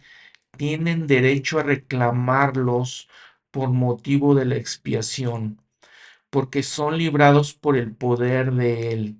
tienen 0.57 1.07
derecho 1.07 1.59
a 1.59 1.63
reclamarlos 1.63 3.09
por 3.51 3.69
motivo 3.69 4.35
de 4.35 4.45
la 4.45 4.55
expiación, 4.57 5.61
porque 6.29 6.63
son 6.63 6.97
librados 6.97 7.53
por 7.53 7.77
el 7.77 7.95
poder 7.95 8.53
de 8.53 8.91
Él. 8.93 9.19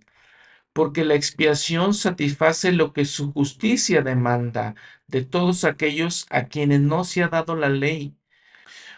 Porque 0.73 1.05
la 1.05 1.15
expiación 1.15 1.93
satisface 1.93 2.71
lo 2.71 2.93
que 2.93 3.05
su 3.05 3.33
justicia 3.33 4.01
demanda 4.03 4.75
de 5.07 5.23
todos 5.25 5.63
aquellos 5.65 6.25
a 6.29 6.47
quienes 6.47 6.81
no 6.81 7.03
se 7.05 7.23
ha 7.23 7.29
dado 7.29 7.55
la 7.55 7.69
ley. 7.69 8.15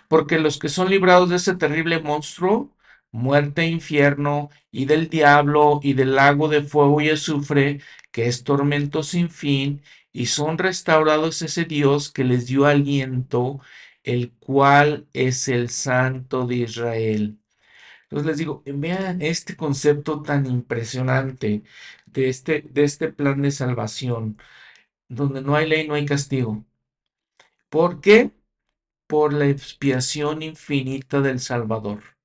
Porque 0.07 0.39
los 0.39 0.59
que 0.59 0.69
son 0.69 0.89
librados 0.89 1.29
de 1.29 1.37
ese 1.37 1.55
terrible 1.55 1.99
monstruo 1.99 2.75
muerte 3.15 3.65
infierno, 3.65 4.49
y 4.71 4.85
del 4.85 5.09
diablo, 5.09 5.79
y 5.83 5.93
del 5.93 6.15
lago 6.15 6.47
de 6.49 6.61
fuego 6.63 7.01
y 7.01 7.09
azufre, 7.09 7.81
que 8.11 8.27
es 8.27 8.43
tormento 8.43 9.03
sin 9.03 9.29
fin, 9.29 9.81
y 10.11 10.27
son 10.27 10.57
restaurados 10.57 11.41
ese 11.41 11.65
Dios 11.65 12.11
que 12.11 12.23
les 12.23 12.47
dio 12.47 12.65
aliento, 12.65 13.61
el 14.03 14.31
cual 14.33 15.07
es 15.13 15.47
el 15.47 15.69
Santo 15.69 16.45
de 16.47 16.55
Israel. 16.57 17.39
Entonces 18.03 18.27
les 18.27 18.37
digo, 18.37 18.63
vean 18.65 19.21
este 19.21 19.55
concepto 19.57 20.21
tan 20.21 20.45
impresionante 20.45 21.63
de 22.05 22.29
este, 22.29 22.61
de 22.63 22.83
este 22.83 23.09
plan 23.11 23.41
de 23.41 23.51
salvación, 23.51 24.37
donde 25.09 25.41
no 25.41 25.55
hay 25.55 25.67
ley, 25.69 25.87
no 25.87 25.95
hay 25.95 26.05
castigo. 26.05 26.65
¿Por 27.69 28.01
qué? 28.01 28.31
Por 29.07 29.33
la 29.33 29.47
expiación 29.47 30.41
infinita 30.41 31.21
del 31.21 31.39
Salvador 31.39 32.15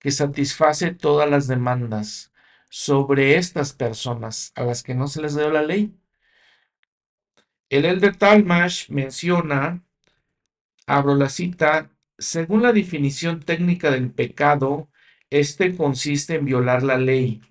que 0.00 0.10
satisface 0.10 0.92
todas 0.92 1.30
las 1.30 1.46
demandas 1.46 2.32
sobre 2.70 3.36
estas 3.36 3.74
personas 3.74 4.52
a 4.56 4.64
las 4.64 4.82
que 4.82 4.94
no 4.94 5.06
se 5.06 5.22
les 5.22 5.36
dio 5.36 5.50
la 5.50 5.62
ley. 5.62 5.94
El 7.68 7.84
Elder 7.84 8.16
Talmash 8.16 8.88
menciona, 8.88 9.84
abro 10.86 11.14
la 11.14 11.28
cita, 11.28 11.90
según 12.18 12.62
la 12.62 12.72
definición 12.72 13.40
técnica 13.40 13.90
del 13.90 14.10
pecado, 14.10 14.88
este 15.28 15.76
consiste 15.76 16.36
en 16.36 16.46
violar 16.46 16.82
la 16.82 16.96
ley. 16.96 17.42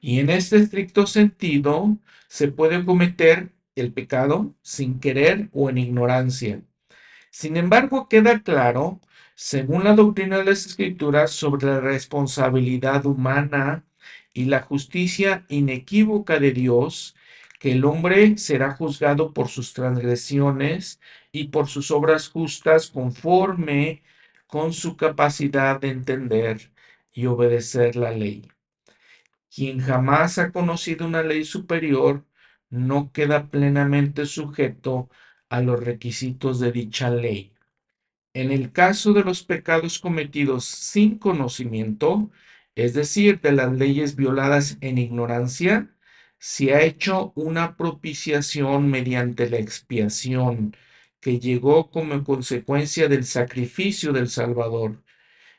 Y 0.00 0.18
en 0.20 0.30
este 0.30 0.56
estricto 0.56 1.06
sentido, 1.06 1.98
se 2.28 2.48
puede 2.48 2.84
cometer 2.84 3.52
el 3.74 3.92
pecado 3.92 4.54
sin 4.62 4.98
querer 4.98 5.48
o 5.52 5.70
en 5.70 5.78
ignorancia. 5.78 6.62
Sin 7.38 7.58
embargo, 7.58 8.08
queda 8.08 8.42
claro 8.42 8.98
según 9.34 9.84
la 9.84 9.94
doctrina 9.94 10.38
de 10.38 10.44
las 10.46 10.64
escrituras 10.64 11.32
sobre 11.32 11.66
la 11.66 11.80
responsabilidad 11.80 13.04
humana 13.04 13.84
y 14.32 14.46
la 14.46 14.62
justicia 14.62 15.44
inequívoca 15.50 16.38
de 16.38 16.52
Dios, 16.52 17.14
que 17.60 17.72
el 17.72 17.84
hombre 17.84 18.38
será 18.38 18.72
juzgado 18.74 19.34
por 19.34 19.48
sus 19.48 19.74
transgresiones 19.74 20.98
y 21.30 21.48
por 21.48 21.68
sus 21.68 21.90
obras 21.90 22.30
justas 22.30 22.88
conforme 22.88 24.02
con 24.46 24.72
su 24.72 24.96
capacidad 24.96 25.78
de 25.78 25.90
entender 25.90 26.72
y 27.12 27.26
obedecer 27.26 27.96
la 27.96 28.12
ley. 28.12 28.50
Quien 29.54 29.80
jamás 29.80 30.38
ha 30.38 30.52
conocido 30.52 31.06
una 31.06 31.22
ley 31.22 31.44
superior 31.44 32.24
no 32.70 33.12
queda 33.12 33.50
plenamente 33.50 34.24
sujeto 34.24 35.10
a 35.48 35.60
los 35.60 35.82
requisitos 35.82 36.60
de 36.60 36.72
dicha 36.72 37.10
ley. 37.10 37.52
En 38.34 38.50
el 38.52 38.72
caso 38.72 39.12
de 39.12 39.24
los 39.24 39.42
pecados 39.42 39.98
cometidos 39.98 40.64
sin 40.66 41.18
conocimiento, 41.18 42.30
es 42.74 42.94
decir, 42.94 43.40
de 43.40 43.52
las 43.52 43.72
leyes 43.72 44.16
violadas 44.16 44.76
en 44.82 44.98
ignorancia, 44.98 45.90
se 46.38 46.74
ha 46.74 46.82
hecho 46.82 47.32
una 47.34 47.76
propiciación 47.76 48.90
mediante 48.90 49.48
la 49.48 49.58
expiación 49.58 50.76
que 51.20 51.40
llegó 51.40 51.90
como 51.90 52.22
consecuencia 52.24 53.08
del 53.08 53.24
sacrificio 53.24 54.12
del 54.12 54.28
Salvador. 54.28 55.02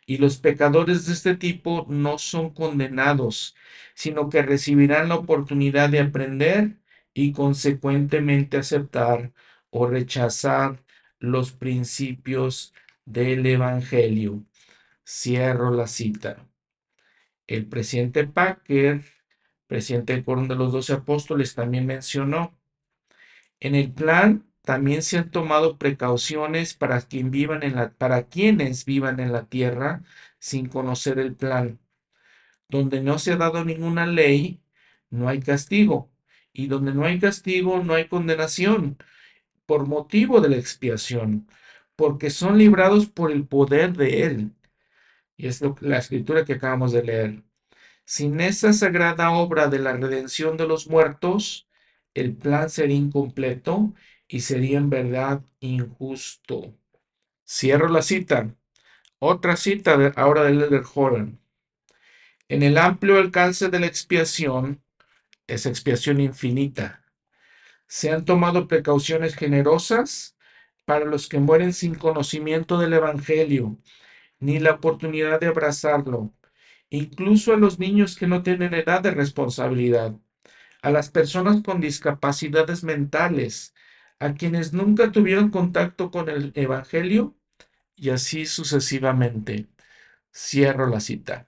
Y 0.05 0.17
los 0.17 0.37
pecadores 0.37 1.05
de 1.07 1.13
este 1.13 1.35
tipo 1.35 1.85
no 1.89 2.17
son 2.17 2.51
condenados, 2.51 3.55
sino 3.95 4.29
que 4.29 4.41
recibirán 4.43 5.09
la 5.09 5.15
oportunidad 5.15 5.89
de 5.89 5.99
aprender 5.99 6.77
y 7.13 7.33
consecuentemente 7.33 8.57
aceptar 8.57 9.33
o 9.69 9.87
rechazar 9.87 10.83
los 11.19 11.51
principios 11.51 12.73
del 13.05 13.45
Evangelio. 13.45 14.43
Cierro 15.05 15.71
la 15.71 15.87
cita. 15.87 16.47
El 17.47 17.65
presidente 17.67 18.27
Packer, 18.27 19.03
presidente 19.67 20.13
del 20.13 20.23
Quórum 20.23 20.47
de 20.47 20.55
los 20.55 20.71
Doce 20.73 20.93
Apóstoles, 20.93 21.55
también 21.55 21.85
mencionó, 21.85 22.57
en 23.59 23.75
el 23.75 23.91
plan 23.91 24.45
también 24.63 25.01
se 25.01 25.17
han 25.17 25.31
tomado 25.31 25.77
precauciones 25.77 26.73
para, 26.73 27.01
quien 27.01 27.31
vivan 27.31 27.63
en 27.63 27.75
la, 27.75 27.91
para 27.91 28.27
quienes 28.27 28.85
vivan 28.85 29.19
en 29.21 29.31
la 29.31 29.45
tierra 29.45 30.03
sin 30.39 30.67
conocer 30.67 31.19
el 31.19 31.35
plan. 31.35 31.79
Donde 32.67 33.01
no 33.01 33.17
se 33.17 33.31
ha 33.31 33.37
dado 33.37 33.63
ninguna 33.63 34.05
ley, 34.05 34.61
no 35.09 35.29
hay 35.29 35.39
castigo. 35.39 36.11
Y 36.51 36.67
donde 36.67 36.93
no 36.93 37.05
hay 37.05 37.19
castigo, 37.19 37.81
no 37.83 37.93
hay 37.93 38.09
condenación 38.09 38.97
por 39.67 39.85
motivo 39.85 40.41
de 40.41 40.49
la 40.49 40.57
expiación, 40.57 41.47
porque 41.95 42.31
son 42.31 42.57
librados 42.57 43.05
por 43.07 43.31
el 43.31 43.45
poder 43.45 43.93
de 43.95 44.23
Él. 44.23 44.51
Y 45.37 45.47
es 45.47 45.61
la 45.81 45.99
escritura 45.99 46.45
que 46.45 46.53
acabamos 46.53 46.91
de 46.91 47.03
leer. 47.03 47.43
Sin 48.05 48.41
esa 48.41 48.73
sagrada 48.73 49.31
obra 49.31 49.67
de 49.67 49.79
la 49.79 49.93
redención 49.93 50.57
de 50.57 50.67
los 50.67 50.87
muertos, 50.87 51.67
el 52.15 52.35
plan 52.35 52.69
sería 52.69 52.95
incompleto 52.95 53.93
y 54.27 54.39
sería 54.41 54.79
en 54.79 54.89
verdad 54.89 55.41
injusto. 55.59 56.73
Cierro 57.45 57.89
la 57.89 58.01
cita. 58.01 58.55
Otra 59.19 59.55
cita 59.57 59.97
de, 59.97 60.13
ahora 60.15 60.43
del 60.43 60.61
Elder 60.61 60.83
Jordan. 60.83 61.39
En 62.49 62.63
el 62.63 62.77
amplio 62.77 63.17
alcance 63.17 63.69
de 63.69 63.79
la 63.79 63.87
expiación, 63.87 64.81
es 65.47 65.65
expiación 65.65 66.21
infinita. 66.21 67.03
Se 67.87 68.11
han 68.11 68.25
tomado 68.25 68.67
precauciones 68.67 69.35
generosas 69.35 70.37
para 70.85 71.05
los 71.05 71.27
que 71.29 71.39
mueren 71.39 71.73
sin 71.73 71.95
conocimiento 71.95 72.77
del 72.77 72.93
Evangelio, 72.93 73.77
ni 74.39 74.59
la 74.59 74.73
oportunidad 74.73 75.39
de 75.39 75.47
abrazarlo, 75.47 76.33
incluso 76.89 77.53
a 77.53 77.57
los 77.57 77.79
niños 77.79 78.17
que 78.17 78.27
no 78.27 78.43
tienen 78.43 78.73
edad 78.73 79.01
de 79.01 79.11
responsabilidad, 79.11 80.15
a 80.81 80.91
las 80.91 81.09
personas 81.09 81.63
con 81.63 81.81
discapacidades 81.81 82.83
mentales, 82.83 83.73
a 84.19 84.33
quienes 84.33 84.73
nunca 84.73 85.11
tuvieron 85.11 85.49
contacto 85.51 86.11
con 86.11 86.29
el 86.29 86.51
Evangelio 86.55 87.35
y 87.95 88.09
así 88.11 88.45
sucesivamente. 88.45 89.67
Cierro 90.33 90.87
la 90.87 90.99
cita. 91.01 91.47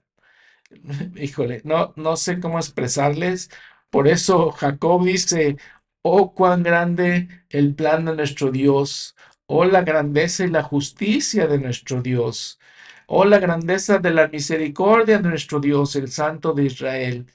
Híjole, 1.16 1.62
no, 1.64 1.92
no 1.96 2.16
sé 2.16 2.40
cómo 2.40 2.58
expresarles. 2.58 3.50
Por 3.90 4.08
eso 4.08 4.50
Jacob 4.52 5.04
dice, 5.04 5.56
oh 6.02 6.34
cuán 6.34 6.62
grande 6.62 7.28
el 7.50 7.74
plan 7.74 8.04
de 8.04 8.16
nuestro 8.16 8.50
Dios, 8.50 9.16
oh 9.46 9.64
la 9.64 9.82
grandeza 9.82 10.44
y 10.44 10.50
la 10.50 10.62
justicia 10.62 11.46
de 11.46 11.58
nuestro 11.58 12.02
Dios, 12.02 12.58
oh 13.06 13.24
la 13.24 13.38
grandeza 13.38 13.98
de 13.98 14.10
la 14.12 14.28
misericordia 14.28 15.18
de 15.18 15.28
nuestro 15.28 15.60
Dios, 15.60 15.96
el 15.96 16.10
Santo 16.10 16.52
de 16.52 16.64
Israel. 16.66 17.26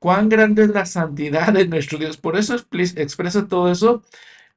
Cuán 0.00 0.28
grande 0.28 0.64
es 0.64 0.70
la 0.70 0.86
santidad 0.86 1.52
de 1.52 1.68
nuestro 1.68 1.98
Dios. 1.98 2.16
Por 2.18 2.36
eso 2.36 2.54
expresa 2.54 3.48
todo 3.48 3.70
eso 3.70 4.02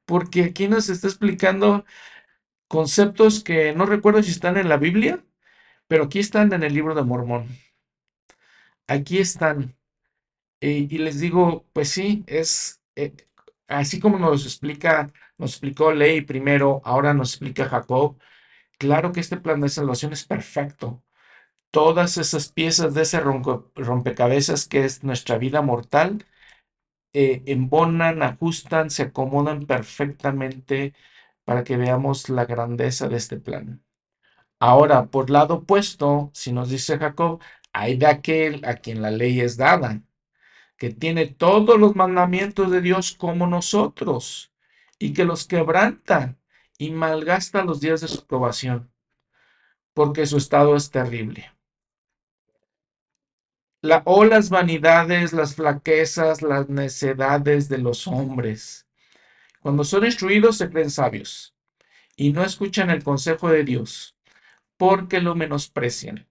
porque 0.04 0.44
aquí 0.44 0.68
nos 0.68 0.88
está 0.88 1.08
explicando 1.08 1.84
conceptos 2.68 3.42
que 3.44 3.74
no 3.74 3.86
recuerdo 3.86 4.22
si 4.22 4.30
están 4.32 4.56
en 4.58 4.68
la 4.68 4.76
Biblia, 4.76 5.24
pero 5.88 6.04
aquí 6.04 6.20
están 6.20 6.52
en 6.52 6.62
el 6.64 6.74
libro 6.74 6.94
de 6.94 7.04
Mormón. 7.04 7.48
Aquí 8.86 9.18
están. 9.18 9.76
y 10.60 10.98
les 10.98 11.20
digo, 11.20 11.66
pues 11.72 11.88
sí, 11.90 12.24
es 12.26 12.80
eh, 12.96 13.14
así 13.70 14.00
como 14.00 14.18
nos 14.18 14.44
explica, 14.44 15.10
nos 15.38 15.52
explicó 15.52 15.92
Ley 15.92 16.22
primero, 16.22 16.82
ahora 16.84 17.14
nos 17.14 17.32
explica 17.32 17.66
Jacob. 17.68 18.18
Claro 18.78 19.12
que 19.12 19.20
este 19.20 19.38
plan 19.38 19.60
de 19.60 19.68
salvación 19.70 20.12
es 20.12 20.24
perfecto. 20.24 21.02
Todas 21.72 22.18
esas 22.18 22.52
piezas 22.52 22.94
de 22.94 23.02
ese 23.02 23.20
rompecabezas 23.20 24.66
que 24.68 24.84
es 24.84 25.04
nuestra 25.04 25.38
vida 25.38 25.62
mortal 25.62 26.26
eh, 27.12 27.42
embonan, 27.46 28.22
ajustan, 28.22 28.90
se 28.90 29.04
acomodan 29.04 29.66
perfectamente 29.66 30.94
para 31.44 31.64
que 31.64 31.76
veamos 31.76 32.28
la 32.28 32.44
grandeza 32.46 33.08
de 33.08 33.16
este 33.16 33.38
plan. 33.38 33.82
Ahora, 34.60 35.06
por 35.06 35.30
lado 35.30 35.56
opuesto, 35.56 36.30
si 36.34 36.52
nos 36.52 36.70
dice 36.70 36.98
Jacob, 36.98 37.40
hay 37.72 37.96
de 37.96 38.06
aquel 38.06 38.64
a 38.64 38.76
quien 38.76 39.02
la 39.02 39.10
ley 39.10 39.40
es 39.40 39.56
dada, 39.56 40.02
que 40.80 40.90
tiene 40.90 41.26
todos 41.26 41.78
los 41.78 41.94
mandamientos 41.94 42.72
de 42.72 42.80
Dios 42.80 43.12
como 43.12 43.46
nosotros, 43.46 44.52
y 44.98 45.12
que 45.12 45.24
los 45.24 45.46
quebranta 45.46 46.38
y 46.78 46.90
malgasta 46.90 47.62
los 47.62 47.80
días 47.80 48.00
de 48.00 48.08
su 48.08 48.22
aprobación, 48.22 48.90
porque 49.94 50.24
su 50.24 50.38
estado 50.38 50.74
es 50.74 50.90
terrible 50.90 51.52
o 54.04 54.24
las 54.24 54.50
vanidades, 54.50 55.34
las 55.34 55.54
flaquezas, 55.54 56.40
las 56.42 56.68
necedades 56.68 57.68
de 57.68 57.78
los 57.78 58.06
hombres. 58.06 58.86
Cuando 59.60 59.84
son 59.84 60.06
instruidos 60.06 60.56
se 60.56 60.70
creen 60.70 60.90
sabios 60.90 61.54
y 62.16 62.32
no 62.32 62.42
escuchan 62.42 62.88
el 62.88 63.02
consejo 63.04 63.50
de 63.50 63.64
Dios, 63.64 64.16
porque 64.78 65.20
lo 65.20 65.34
menosprecian, 65.34 66.26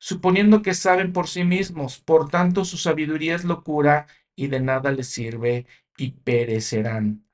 suponiendo 0.00 0.62
que 0.62 0.74
saben 0.74 1.12
por 1.14 1.28
sí 1.28 1.44
mismos, 1.44 2.00
por 2.00 2.30
tanto 2.30 2.64
su 2.66 2.78
sabiduría 2.78 3.36
es 3.36 3.44
locura 3.44 4.08
y 4.36 4.48
de 4.48 4.60
nada 4.60 4.92
les 4.92 5.08
sirve 5.08 5.66
y 5.96 6.12
perecerán. 6.12 7.24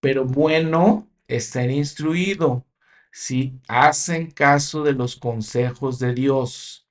Pero 0.00 0.26
bueno 0.26 1.08
es 1.28 1.46
ser 1.46 1.70
instruido 1.70 2.66
si 3.12 3.60
hacen 3.68 4.30
caso 4.32 4.84
de 4.84 4.92
los 4.94 5.16
consejos 5.16 5.98
de 5.98 6.14
Dios 6.14 6.86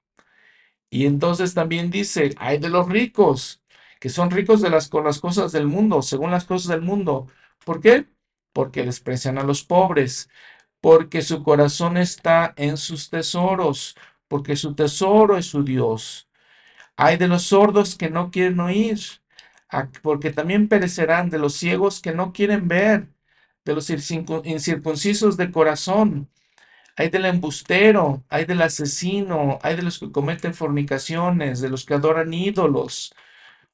y 0.90 1.06
entonces 1.06 1.54
también 1.54 1.92
dice, 1.92 2.34
hay 2.38 2.58
de 2.58 2.70
los 2.70 2.88
ricos, 2.90 3.62
que 4.00 4.10
son 4.10 4.32
ricos 4.32 4.62
de 4.62 4.70
las, 4.70 4.88
con 4.90 5.04
las 5.04 5.20
cosas 5.20 5.52
del 5.52 5.68
mundo, 5.68 6.02
según 6.02 6.32
las 6.32 6.46
cosas 6.46 6.70
del 6.70 6.82
mundo. 6.82 7.28
¿Por 7.66 7.82
qué? 7.82 8.08
Porque 8.54 8.84
desprecian 8.84 9.38
a 9.38 9.44
los 9.44 9.64
pobres, 9.64 10.30
porque 10.82 11.22
su 11.22 11.44
corazón 11.44 11.98
está 11.98 12.54
en 12.58 12.78
sus 12.78 13.10
tesoros, 13.10 13.98
porque 14.28 14.56
su 14.56 14.76
tesoro 14.76 15.38
es 15.38 15.48
su 15.48 15.64
Dios. 15.64 16.30
Hay 16.98 17.18
de 17.18 17.28
los 17.28 17.44
sordos 17.44 17.96
que 17.98 18.10
no 18.10 18.32
quieren 18.32 18.60
oír, 18.60 19.00
porque 20.02 20.32
también 20.32 20.68
perecerán, 20.68 21.30
de 21.30 21.40
los 21.40 21.54
ciegos 21.56 22.02
que 22.02 22.14
no 22.14 22.34
quieren 22.34 22.68
ver, 22.68 23.10
de 23.66 23.74
los 23.76 23.90
incircuncisos 23.90 25.38
de 25.38 25.52
corazón, 25.52 26.30
hay 26.98 27.10
del 27.10 27.26
embustero, 27.26 28.24
hay 28.30 28.46
del 28.46 28.62
asesino, 28.62 29.60
hay 29.64 29.76
de 29.76 29.84
los 29.84 30.00
que 30.00 30.12
cometen 30.12 30.54
fornicaciones, 30.54 31.62
de 31.62 31.70
los 31.70 31.86
que 31.86 31.96
adoran 31.96 32.34
ídolos, 32.34 33.14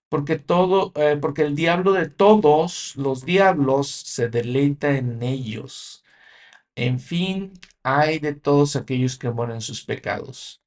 porque 0.10 0.38
todo, 0.40 0.92
eh, 0.96 1.18
porque 1.22 1.44
el 1.44 1.56
diablo 1.56 1.94
de 1.94 2.10
todos 2.10 2.96
los 2.98 3.26
diablos 3.26 3.90
se 3.90 4.30
deleita 4.30 4.98
en 4.98 5.24
ellos. 5.24 6.01
En 6.76 7.00
fin, 7.00 7.54
hay 7.84 8.20
de 8.20 8.34
todos 8.34 8.76
aquellos 8.76 9.18
que 9.18 9.32
mueren 9.32 9.62
sus 9.62 9.84
pecados, 9.86 10.62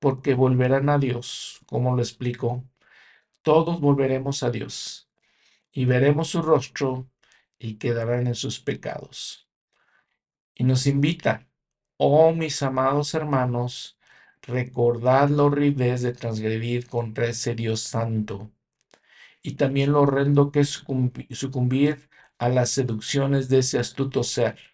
porque 0.00 0.34
volverán 0.34 0.88
a 0.90 0.98
Dios, 0.98 1.60
como 1.66 1.96
lo 1.96 2.02
explico. 2.02 2.64
Todos 3.42 3.80
volveremos 3.80 4.42
a 4.44 4.50
Dios 4.50 5.10
y 5.72 5.86
veremos 5.86 6.28
su 6.30 6.42
rostro 6.42 7.10
y 7.58 7.76
quedarán 7.76 8.26
en 8.28 8.34
sus 8.36 8.60
pecados. 8.60 9.48
Y 10.54 10.64
nos 10.64 10.86
invita 10.86 11.46
Oh, 11.98 12.32
mis 12.34 12.62
amados 12.62 13.14
hermanos, 13.14 13.98
recordad 14.42 15.30
la 15.30 15.44
horriblez 15.44 16.02
de 16.02 16.12
transgredir 16.12 16.88
contra 16.88 17.26
ese 17.26 17.54
Dios 17.54 17.80
santo, 17.82 18.52
y 19.42 19.54
también 19.56 19.92
lo 19.92 20.02
horrendo 20.02 20.52
que 20.52 20.60
es 20.60 20.84
sucumbir 21.32 22.10
a 22.38 22.48
las 22.50 22.70
seducciones 22.70 23.48
de 23.48 23.58
ese 23.60 23.78
astuto 23.78 24.24
ser. 24.24 24.71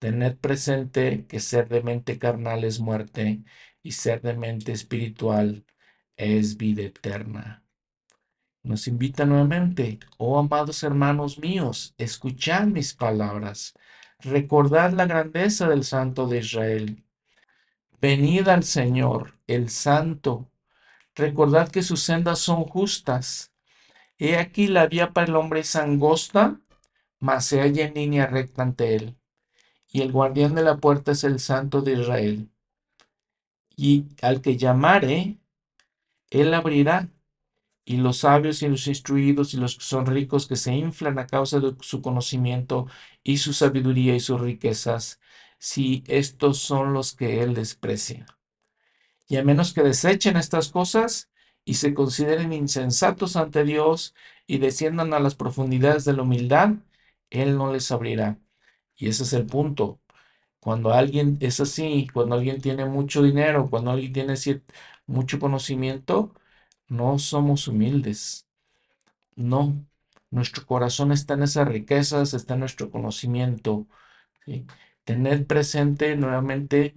Tened 0.00 0.36
presente 0.38 1.26
que 1.28 1.38
ser 1.38 1.68
de 1.68 1.82
mente 1.82 2.18
carnal 2.18 2.64
es 2.64 2.80
muerte, 2.80 3.44
y 3.82 3.92
ser 3.92 4.20
de 4.22 4.34
mente 4.34 4.72
espiritual 4.72 5.64
es 6.16 6.56
vida 6.56 6.82
eterna. 6.82 7.64
Nos 8.64 8.88
invita 8.88 9.24
nuevamente, 9.24 10.00
oh 10.18 10.38
amados 10.38 10.82
hermanos 10.82 11.38
míos, 11.38 11.94
escuchad 11.98 12.66
mis 12.66 12.94
palabras 12.94 13.74
Recordad 14.22 14.92
la 14.92 15.06
grandeza 15.06 15.66
del 15.68 15.82
Santo 15.82 16.26
de 16.26 16.38
Israel. 16.38 17.04
Venid 18.02 18.48
al 18.48 18.64
Señor, 18.64 19.38
el 19.46 19.70
Santo. 19.70 20.50
Recordad 21.14 21.70
que 21.70 21.82
sus 21.82 22.02
sendas 22.02 22.38
son 22.38 22.64
justas. 22.64 23.54
He 24.18 24.36
aquí 24.36 24.66
la 24.66 24.86
vía 24.86 25.12
para 25.12 25.26
el 25.26 25.36
hombre 25.36 25.60
es 25.60 25.74
angosta, 25.74 26.60
mas 27.18 27.46
se 27.46 27.60
halla 27.60 27.86
en 27.86 27.94
línea 27.94 28.26
recta 28.26 28.62
ante 28.62 28.94
él. 28.94 29.19
Y 29.90 30.02
el 30.02 30.12
guardián 30.12 30.54
de 30.54 30.62
la 30.62 30.76
puerta 30.78 31.12
es 31.12 31.24
el 31.24 31.40
Santo 31.40 31.82
de 31.82 31.94
Israel. 31.94 32.48
Y 33.76 34.06
al 34.22 34.40
que 34.40 34.56
llamare, 34.56 35.38
él 36.30 36.54
abrirá 36.54 37.08
y 37.84 37.96
los 37.96 38.18
sabios 38.18 38.62
y 38.62 38.68
los 38.68 38.86
instruidos 38.86 39.54
y 39.54 39.56
los 39.56 39.76
que 39.76 39.84
son 39.84 40.06
ricos 40.06 40.46
que 40.46 40.56
se 40.56 40.74
inflan 40.74 41.18
a 41.18 41.26
causa 41.26 41.58
de 41.60 41.74
su 41.80 42.02
conocimiento 42.02 42.86
y 43.24 43.38
su 43.38 43.52
sabiduría 43.52 44.14
y 44.14 44.20
sus 44.20 44.40
riquezas, 44.40 45.20
si 45.58 46.04
estos 46.06 46.58
son 46.58 46.92
los 46.92 47.14
que 47.14 47.42
él 47.42 47.54
desprecia. 47.54 48.26
Y 49.28 49.36
a 49.36 49.44
menos 49.44 49.72
que 49.72 49.82
desechen 49.82 50.36
estas 50.36 50.68
cosas 50.70 51.30
y 51.64 51.74
se 51.74 51.94
consideren 51.94 52.52
insensatos 52.52 53.36
ante 53.36 53.64
Dios 53.64 54.14
y 54.46 54.58
desciendan 54.58 55.14
a 55.14 55.20
las 55.20 55.34
profundidades 55.34 56.04
de 56.04 56.12
la 56.14 56.22
humildad, 56.22 56.74
Él 57.30 57.56
no 57.56 57.72
les 57.72 57.92
abrirá. 57.92 58.38
Y 59.00 59.08
ese 59.08 59.24
es 59.24 59.32
el 59.34 59.46
punto. 59.46 60.00
Cuando 60.60 60.92
alguien 60.92 61.38
es 61.40 61.60
así, 61.60 62.08
cuando 62.12 62.36
alguien 62.36 62.60
tiene 62.62 62.86
mucho 62.86 63.22
dinero, 63.22 63.68
cuando 63.70 63.92
alguien 63.92 64.12
tiene 64.12 64.34
mucho 65.06 65.40
conocimiento, 65.40 66.34
no 66.88 67.18
somos 67.18 67.68
humildes. 67.68 68.48
No, 69.36 69.86
nuestro 70.30 70.66
corazón 70.66 71.12
está 71.12 71.34
en 71.34 71.44
esas 71.44 71.68
riquezas, 71.68 72.34
está 72.34 72.54
en 72.54 72.60
nuestro 72.60 72.90
conocimiento. 72.90 73.88
Tened 75.04 75.46
presente 75.46 76.16
nuevamente 76.16 76.96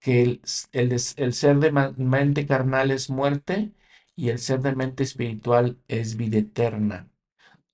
que 0.00 0.22
el, 0.22 0.42
el, 0.72 1.34
ser 1.34 1.58
de 1.58 1.72
mente 1.72 2.46
carnal 2.46 2.90
es 2.92 3.10
muerte 3.10 3.72
y 4.16 4.30
el 4.30 4.38
ser 4.38 4.60
de 4.62 4.74
mente 4.76 5.04
espiritual 5.04 5.78
es 5.88 6.16
vida 6.16 6.38
eterna. 6.38 7.10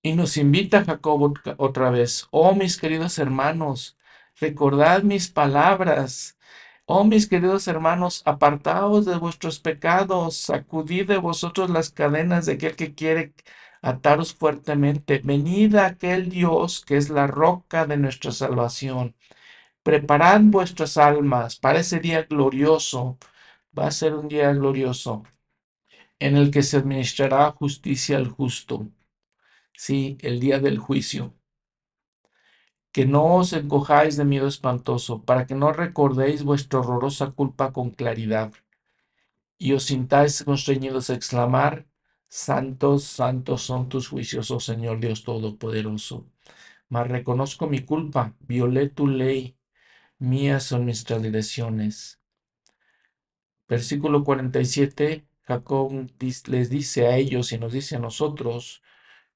Y 0.04 0.12
nos 0.12 0.36
invita 0.36 0.84
Jacob 0.84 1.38
otra 1.56 1.90
vez, 1.90 2.28
oh 2.30 2.54
mis 2.54 2.76
queridos 2.76 3.18
hermanos, 3.18 3.96
recordad 4.38 5.02
mis 5.02 5.30
palabras. 5.30 6.38
Oh 6.86 7.04
mis 7.04 7.26
queridos 7.26 7.66
hermanos, 7.68 8.22
apartaos 8.26 9.06
de 9.06 9.16
vuestros 9.16 9.58
pecados, 9.60 10.36
sacudid 10.36 11.08
de 11.08 11.16
vosotros 11.16 11.70
las 11.70 11.90
cadenas 11.90 12.44
de 12.46 12.52
aquel 12.52 12.76
que 12.76 12.94
quiere 12.94 13.34
ataros 13.82 14.34
fuertemente. 14.34 15.22
Venid 15.24 15.74
a 15.76 15.86
aquel 15.86 16.28
Dios 16.28 16.84
que 16.84 16.98
es 16.98 17.08
la 17.10 17.26
roca 17.26 17.86
de 17.86 17.96
nuestra 17.96 18.30
salvación. 18.32 19.16
Preparad 19.82 20.40
vuestras 20.44 20.98
almas 20.98 21.56
para 21.56 21.80
ese 21.80 22.00
día 22.00 22.24
glorioso. 22.24 23.18
Va 23.78 23.88
a 23.88 23.90
ser 23.90 24.14
un 24.14 24.28
día 24.28 24.52
glorioso 24.52 25.24
en 26.18 26.36
el 26.36 26.50
que 26.50 26.62
se 26.62 26.78
administrará 26.78 27.52
justicia 27.52 28.16
al 28.18 28.28
justo. 28.28 28.88
Sí, 29.76 30.18
el 30.22 30.40
día 30.40 30.58
del 30.58 30.78
juicio. 30.78 31.34
Que 32.92 33.04
no 33.06 33.36
os 33.36 33.52
encojáis 33.52 34.16
de 34.16 34.24
miedo 34.24 34.48
espantoso, 34.48 35.22
para 35.24 35.46
que 35.46 35.54
no 35.54 35.72
recordéis 35.72 36.44
vuestra 36.44 36.80
horrorosa 36.80 37.32
culpa 37.32 37.72
con 37.72 37.90
claridad, 37.90 38.52
y 39.58 39.72
os 39.72 39.84
sintáis 39.84 40.44
constreñidos 40.44 41.10
a 41.10 41.14
exclamar, 41.14 41.86
Santos, 42.28 43.04
santos 43.04 43.62
son 43.62 43.88
tus 43.88 44.08
juicios, 44.08 44.50
oh 44.50 44.60
Señor 44.60 45.00
Dios 45.00 45.24
Todopoderoso. 45.24 46.26
Mas 46.88 47.08
reconozco 47.08 47.66
mi 47.68 47.80
culpa, 47.80 48.34
violé 48.40 48.88
tu 48.88 49.06
ley, 49.08 49.56
mías 50.18 50.64
son 50.64 50.84
mis 50.86 51.04
transgresiones. 51.04 52.20
Versículo 53.68 54.24
47, 54.24 55.26
Jacob 55.42 56.10
les 56.46 56.70
dice 56.70 57.08
a 57.08 57.16
ellos 57.18 57.52
y 57.52 57.58
nos 57.58 57.72
dice 57.72 57.96
a 57.96 57.98
nosotros, 57.98 58.83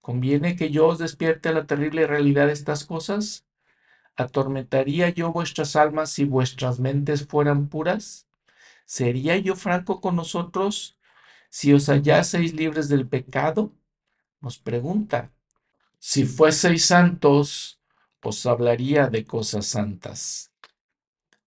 ¿conviene 0.00 0.56
que 0.56 0.70
yo 0.70 0.86
os 0.88 0.98
despierte 0.98 1.48
a 1.48 1.52
la 1.52 1.66
terrible 1.66 2.06
realidad 2.06 2.46
de 2.46 2.52
estas 2.52 2.84
cosas? 2.84 3.46
¿Atormentaría 4.16 5.10
yo 5.10 5.32
vuestras 5.32 5.76
almas 5.76 6.10
si 6.10 6.24
vuestras 6.24 6.80
mentes 6.80 7.26
fueran 7.26 7.68
puras? 7.68 8.26
¿Sería 8.84 9.36
yo 9.36 9.54
franco 9.54 10.00
con 10.00 10.16
nosotros 10.16 10.98
si 11.50 11.72
os 11.72 11.88
hallaseis 11.88 12.54
libres 12.54 12.88
del 12.88 13.06
pecado? 13.06 13.72
Nos 14.40 14.58
pregunta. 14.58 15.32
Si 15.98 16.24
fueseis 16.24 16.84
santos, 16.86 17.80
os 18.22 18.46
hablaría 18.46 19.08
de 19.08 19.24
cosas 19.24 19.66
santas. 19.66 20.52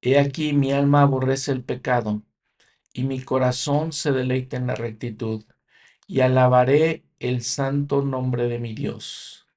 He 0.02 0.18
aquí 0.20 0.54
mi 0.54 0.72
alma 0.72 1.04
aborrece 1.04 1.52
el 1.52 1.64
pecado, 1.64 2.24
y 2.94 3.04
mi 3.04 3.22
corazón 3.22 3.92
se 3.92 4.12
deleita 4.12 4.58
en 4.58 4.68
la 4.68 4.76
rectitud, 4.76 5.46
y 6.08 6.22
alabaré 6.22 7.06
el 7.22 7.42
santo 7.44 8.02
nombre 8.04 8.48
de 8.48 8.60
mi 8.60 8.74
Dios. 8.74 9.48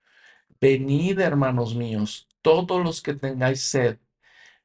Venid, 0.60 1.18
hermanos 1.20 1.74
míos, 1.74 2.28
todos 2.42 2.82
los 2.84 3.02
que 3.02 3.14
tengáis 3.14 3.62
sed, 3.62 3.98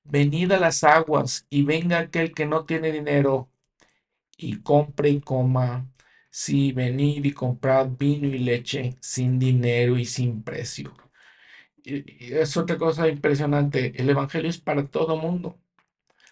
venid 0.04 0.52
a 0.52 0.60
las 0.60 0.84
aguas, 0.84 1.48
y 1.50 1.64
venga 1.64 2.00
aquel 2.00 2.34
que 2.34 2.46
no 2.46 2.66
tiene 2.66 2.92
dinero, 2.92 3.50
y 4.38 4.62
compre 4.62 5.10
y 5.10 5.22
coma. 5.22 5.90
Sí, 6.32 6.72
venid 6.74 7.26
y 7.26 7.34
comprad 7.34 7.90
vino 7.98 8.28
y 8.28 8.40
leche 8.40 8.98
sin 9.02 9.40
dinero 9.40 9.98
y 9.98 10.06
sin 10.06 10.44
precio. 10.44 10.94
Y, 11.84 12.34
es 12.34 12.58
otra 12.58 12.78
cosa 12.78 13.08
impresionante. 13.10 13.94
El 14.02 14.10
Evangelio 14.10 14.50
es 14.50 14.60
para 14.60 14.88
todo 14.88 15.18
mundo. 15.18 15.60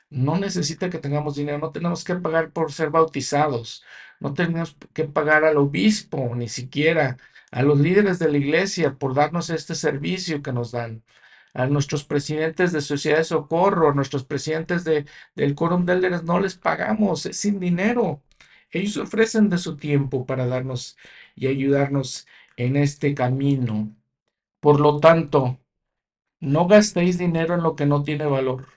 No 0.10 0.38
necesita 0.38 0.90
que 0.90 1.00
tengamos 1.00 1.36
dinero, 1.36 1.58
no 1.60 1.72
tenemos 1.72 2.04
que 2.04 2.16
pagar 2.16 2.52
por 2.54 2.72
ser 2.72 2.90
bautizados, 2.92 3.84
no 4.20 4.34
tenemos 4.34 4.78
que 4.94 5.06
pagar 5.06 5.46
al 5.46 5.58
obispo, 5.58 6.34
ni 6.36 6.48
siquiera 6.50 7.18
a 7.52 7.64
los 7.64 7.80
líderes 7.80 8.20
de 8.20 8.30
la 8.32 8.38
iglesia 8.38 8.96
por 8.96 9.14
darnos 9.14 9.50
este 9.50 9.76
servicio 9.76 10.42
que 10.42 10.54
nos 10.54 10.72
dan 10.72 11.04
a 11.54 11.66
nuestros 11.66 12.04
presidentes 12.04 12.72
de 12.72 12.82
Sociedad 12.82 13.18
de 13.18 13.24
Socorro, 13.24 13.90
a 13.90 13.96
nuestros 13.96 14.24
presidentes 14.24 14.84
de, 14.84 15.06
del 15.36 15.56
Quórum 15.56 15.86
de 15.86 15.94
Elders, 15.94 16.24
no 16.24 16.40
les 16.40 16.56
pagamos, 16.56 17.26
es 17.26 17.38
sin 17.38 17.60
dinero. 17.60 18.22
Ellos 18.70 18.98
ofrecen 18.98 19.50
de 19.50 19.58
su 19.58 19.76
tiempo 19.76 20.26
para 20.26 20.46
darnos 20.46 20.98
y 21.36 21.48
ayudarnos 21.48 22.28
en 22.58 22.76
este 22.76 23.16
camino. 23.16 23.92
Por 24.60 24.80
lo 24.80 25.00
tanto, 25.00 25.60
no 26.40 26.68
gastéis 26.68 27.18
dinero 27.18 27.56
en 27.56 27.64
lo 27.64 27.76
que 27.76 27.88
no 27.88 28.04
tiene 28.04 28.26
valor, 28.26 28.68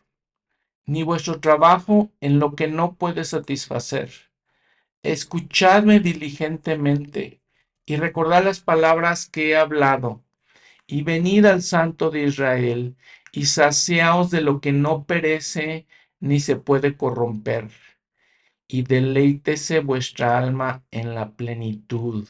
ni 0.86 1.02
vuestro 1.02 1.40
trabajo 1.40 2.10
en 2.20 2.38
lo 2.38 2.54
que 2.54 2.68
no 2.68 2.94
puede 2.94 3.24
satisfacer. 3.24 4.29
Escuchadme 5.02 6.00
diligentemente 6.00 7.40
y 7.86 7.96
recordad 7.96 8.44
las 8.44 8.60
palabras 8.60 9.28
que 9.28 9.50
he 9.50 9.56
hablado 9.56 10.22
y 10.86 11.02
venid 11.02 11.46
al 11.46 11.62
Santo 11.62 12.10
de 12.10 12.24
Israel, 12.24 12.96
y 13.32 13.46
saciaos 13.46 14.30
de 14.30 14.40
lo 14.40 14.60
que 14.60 14.72
no 14.72 15.04
perece 15.04 15.86
ni 16.18 16.40
se 16.40 16.56
puede 16.56 16.96
corromper, 16.96 17.70
y 18.66 18.82
deleítese 18.82 19.80
vuestra 19.80 20.36
alma 20.36 20.84
en 20.90 21.14
la 21.14 21.30
plenitud. 21.30 22.28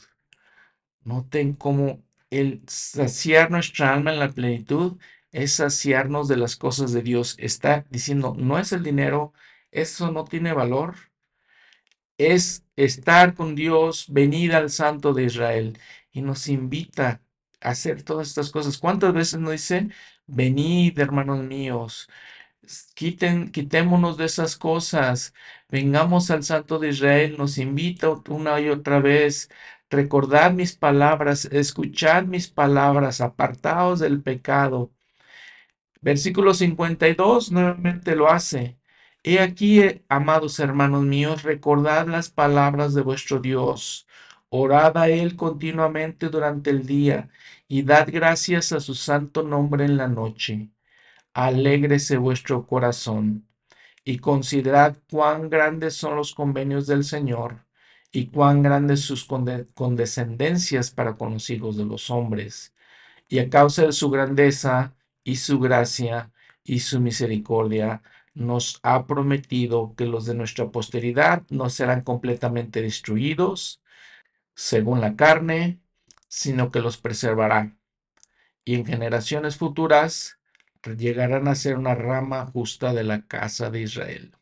Noten 1.02 1.54
cómo 1.54 2.02
el 2.28 2.62
saciar 2.66 3.50
nuestra 3.50 3.94
alma 3.94 4.12
en 4.12 4.18
la 4.18 4.28
plenitud 4.30 4.98
es 5.32 5.54
saciarnos 5.54 6.28
de 6.28 6.36
las 6.36 6.56
cosas 6.56 6.92
de 6.92 7.02
Dios. 7.02 7.36
Está 7.38 7.86
diciendo, 7.90 8.34
no 8.38 8.58
es 8.58 8.72
el 8.72 8.82
dinero, 8.82 9.32
eso 9.70 10.12
no 10.12 10.24
tiene 10.24 10.52
valor. 10.52 10.96
Es 12.20 12.64
estar 12.76 13.34
con 13.34 13.54
Dios, 13.54 14.06
venid 14.08 14.52
al 14.52 14.70
Santo 14.70 15.14
de 15.14 15.24
Israel. 15.24 15.78
Y 16.12 16.22
nos 16.22 16.48
invita 16.48 17.22
hacer 17.60 18.02
todas 18.02 18.28
estas 18.28 18.50
cosas. 18.50 18.78
¿Cuántas 18.78 19.12
veces 19.14 19.40
nos 19.40 19.52
dicen, 19.52 19.92
venid, 20.26 20.98
hermanos 20.98 21.40
míos, 21.44 22.08
quiten, 22.94 23.50
quitémonos 23.52 24.16
de 24.16 24.26
esas 24.26 24.56
cosas, 24.56 25.34
vengamos 25.68 26.30
al 26.30 26.42
Santo 26.44 26.78
de 26.78 26.88
Israel, 26.90 27.36
nos 27.38 27.58
invita 27.58 28.10
una 28.28 28.60
y 28.60 28.68
otra 28.68 29.00
vez, 29.00 29.50
recordad 29.90 30.52
mis 30.52 30.76
palabras, 30.76 31.46
escuchad 31.46 32.24
mis 32.24 32.48
palabras, 32.48 33.20
apartaos 33.20 34.00
del 34.00 34.22
pecado. 34.22 34.92
Versículo 36.02 36.54
52 36.54 37.52
nuevamente 37.52 38.16
lo 38.16 38.28
hace. 38.30 38.79
He 39.22 39.38
aquí, 39.38 40.02
amados 40.08 40.58
hermanos 40.60 41.04
míos, 41.04 41.42
recordad 41.42 42.06
las 42.08 42.30
palabras 42.30 42.94
de 42.94 43.02
vuestro 43.02 43.38
Dios 43.40 44.06
Orad 44.52 44.96
a 44.96 45.08
Él 45.08 45.36
continuamente 45.36 46.28
durante 46.28 46.70
el 46.70 46.84
día 46.86 47.28
y 47.68 47.82
dad 47.82 48.08
gracias 48.10 48.72
a 48.72 48.80
su 48.80 48.94
santo 48.94 49.44
nombre 49.44 49.84
en 49.84 49.96
la 49.96 50.08
noche. 50.08 50.70
Alégrese 51.34 52.16
vuestro 52.18 52.66
corazón 52.66 53.46
y 54.04 54.18
considerad 54.18 54.96
cuán 55.10 55.50
grandes 55.50 55.94
son 55.94 56.16
los 56.16 56.34
convenios 56.34 56.86
del 56.88 57.04
Señor 57.04 57.64
y 58.12 58.26
cuán 58.28 58.62
grandes 58.62 59.00
sus 59.02 59.24
condescendencias 59.74 60.90
para 60.90 61.14
con 61.16 61.34
los 61.34 61.48
hijos 61.50 61.76
de 61.76 61.84
los 61.84 62.10
hombres. 62.10 62.74
Y 63.28 63.38
a 63.38 63.48
causa 63.50 63.86
de 63.86 63.92
su 63.92 64.10
grandeza 64.10 64.94
y 65.24 65.36
su 65.36 65.60
gracia 65.60 66.32
y 66.64 66.80
su 66.80 67.00
misericordia, 67.00 68.02
nos 68.34 68.80
ha 68.82 69.06
prometido 69.06 69.94
que 69.96 70.06
los 70.06 70.26
de 70.26 70.34
nuestra 70.34 70.70
posteridad 70.70 71.42
no 71.50 71.70
serán 71.70 72.02
completamente 72.02 72.82
destruidos, 72.82 73.82
según 74.54 75.00
la 75.00 75.16
carne, 75.16 75.80
sino 76.28 76.70
que 76.70 76.80
los 76.80 76.98
preservará. 76.98 77.76
Y 78.64 78.74
en 78.74 78.86
generaciones 78.86 79.56
futuras 79.56 80.38
llegarán 80.82 81.48
a 81.48 81.54
ser 81.54 81.76
una 81.76 81.94
rama 81.94 82.46
justa 82.46 82.92
de 82.94 83.04
la 83.04 83.26
casa 83.26 83.70
de 83.70 83.82
Israel. 83.82 84.36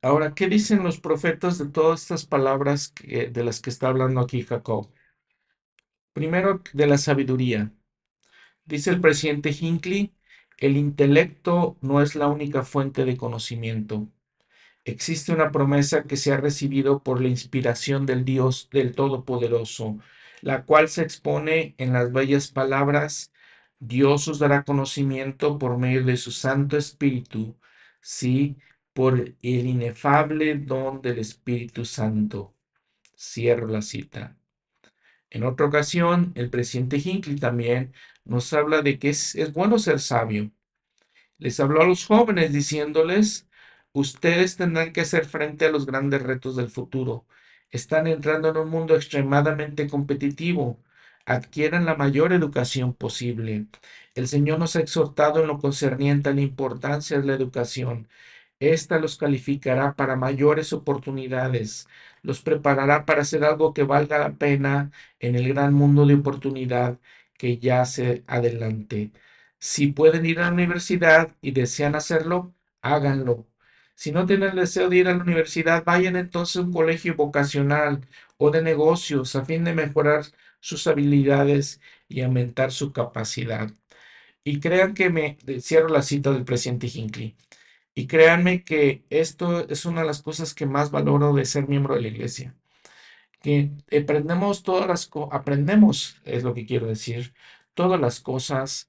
Ahora, 0.00 0.34
¿qué 0.34 0.48
dicen 0.48 0.82
los 0.84 1.00
profetas 1.00 1.58
de 1.58 1.66
todas 1.66 2.02
estas 2.02 2.24
palabras 2.24 2.94
de 3.04 3.44
las 3.44 3.60
que 3.60 3.70
está 3.70 3.88
hablando 3.88 4.20
aquí 4.20 4.42
Jacob? 4.44 4.92
Primero, 6.12 6.62
de 6.72 6.86
la 6.86 6.98
sabiduría. 6.98 7.72
Dice 8.64 8.90
el 8.90 9.00
presidente 9.00 9.50
Hinckley, 9.50 10.14
el 10.58 10.76
intelecto 10.76 11.76
no 11.80 12.02
es 12.02 12.14
la 12.14 12.28
única 12.28 12.62
fuente 12.64 13.04
de 13.04 13.16
conocimiento 13.16 14.08
existe 14.92 15.32
una 15.32 15.52
promesa 15.52 16.04
que 16.04 16.16
se 16.16 16.32
ha 16.32 16.36
recibido 16.38 17.02
por 17.02 17.20
la 17.20 17.28
inspiración 17.28 18.06
del 18.06 18.24
Dios 18.24 18.68
del 18.72 18.94
Todopoderoso, 18.94 19.98
la 20.42 20.64
cual 20.64 20.88
se 20.88 21.02
expone 21.02 21.74
en 21.78 21.92
las 21.92 22.12
bellas 22.12 22.48
palabras, 22.48 23.32
Dios 23.78 24.28
os 24.28 24.38
dará 24.38 24.64
conocimiento 24.64 25.58
por 25.58 25.78
medio 25.78 26.04
de 26.04 26.16
su 26.16 26.32
Santo 26.32 26.76
Espíritu, 26.76 27.56
sí, 28.00 28.56
por 28.92 29.20
el 29.20 29.36
inefable 29.42 30.56
don 30.58 31.02
del 31.02 31.18
Espíritu 31.18 31.84
Santo. 31.84 32.54
Cierro 33.16 33.68
la 33.68 33.82
cita. 33.82 34.37
En 35.30 35.44
otra 35.44 35.66
ocasión, 35.66 36.32
el 36.34 36.50
presidente 36.50 36.98
Hinckley 36.98 37.36
también 37.36 37.92
nos 38.24 38.52
habla 38.52 38.82
de 38.82 38.98
que 38.98 39.10
es, 39.10 39.52
bueno 39.52 39.78
ser 39.78 40.00
sabio. 40.00 40.50
Les 41.38 41.60
habló 41.60 41.82
a 41.82 41.86
los 41.86 42.06
jóvenes 42.06 42.52
diciéndoles, 42.52 43.48
ustedes 43.92 44.56
tendrán 44.56 44.92
que 44.92 45.02
hacer 45.02 45.26
frente 45.26 45.66
a 45.66 45.70
los 45.70 45.86
grandes 45.86 46.22
retos 46.22 46.56
del 46.56 46.70
futuro. 46.70 47.26
Están 47.70 48.06
entrando 48.06 48.48
en 48.50 48.56
un 48.58 48.70
mundo 48.70 48.96
extremadamente 48.96 49.88
competitivo. 49.88 50.82
Adquieran 51.26 51.84
la 51.84 51.94
mayor 51.96 52.32
educación 52.32 52.94
posible. 52.94 53.66
El 54.14 54.28
Señor 54.28 54.58
nos 54.58 54.76
ha 54.76 54.80
exhortado 54.80 55.40
en 55.40 55.48
lo 55.48 55.58
concerniente 55.58 56.30
a 56.30 56.34
la 56.34 56.40
importancia 56.40 57.20
de 57.20 57.26
la 57.26 57.34
educación. 57.34 58.08
Esta 58.60 58.98
los 58.98 59.16
calificará 59.16 59.94
para 59.94 60.16
mayores 60.16 60.72
oportunidades, 60.72 61.88
los 62.22 62.40
preparará 62.42 63.04
para 63.04 63.22
hacer 63.22 63.44
algo 63.44 63.72
que 63.72 63.84
valga 63.84 64.18
la 64.18 64.32
pena 64.36 64.90
en 65.20 65.36
el 65.36 65.48
gran 65.48 65.74
mundo 65.74 66.04
de 66.06 66.14
oportunidad 66.14 66.98
que 67.34 67.58
yace 67.58 68.24
adelante. 68.26 69.12
Si 69.58 69.88
pueden 69.88 70.26
ir 70.26 70.40
a 70.40 70.44
la 70.44 70.52
universidad 70.52 71.36
y 71.40 71.52
desean 71.52 71.94
hacerlo, 71.94 72.54
háganlo. 72.82 73.46
Si 73.94 74.12
no 74.12 74.26
tienen 74.26 74.56
deseo 74.56 74.88
de 74.88 74.96
ir 74.98 75.08
a 75.08 75.14
la 75.16 75.22
universidad, 75.22 75.84
vayan 75.84 76.16
entonces 76.16 76.56
a 76.56 76.60
un 76.62 76.72
colegio 76.72 77.14
vocacional 77.16 78.06
o 78.36 78.50
de 78.50 78.62
negocios 78.62 79.36
a 79.36 79.44
fin 79.44 79.64
de 79.64 79.74
mejorar 79.74 80.24
sus 80.60 80.86
habilidades 80.86 81.80
y 82.08 82.22
aumentar 82.22 82.72
su 82.72 82.92
capacidad. 82.92 83.70
Y 84.44 84.60
crean 84.60 84.94
que 84.94 85.10
me 85.10 85.38
cierro 85.60 85.88
la 85.88 86.02
cita 86.02 86.32
del 86.32 86.44
presidente 86.44 86.88
Hinckley. 86.88 87.36
Y 87.98 88.06
créanme 88.06 88.62
que 88.62 89.04
esto 89.10 89.68
es 89.68 89.84
una 89.84 90.02
de 90.02 90.06
las 90.06 90.22
cosas 90.22 90.54
que 90.54 90.66
más 90.66 90.92
valoro 90.92 91.32
de 91.34 91.44
ser 91.44 91.66
miembro 91.66 91.96
de 91.96 92.02
la 92.02 92.06
iglesia. 92.06 92.54
Que 93.42 93.72
aprendemos 94.00 94.62
todas 94.62 94.86
las 94.86 95.10
aprendemos, 95.32 96.20
es 96.24 96.44
lo 96.44 96.54
que 96.54 96.64
quiero 96.64 96.86
decir, 96.86 97.34
todas 97.74 98.00
las 98.00 98.20
cosas 98.20 98.88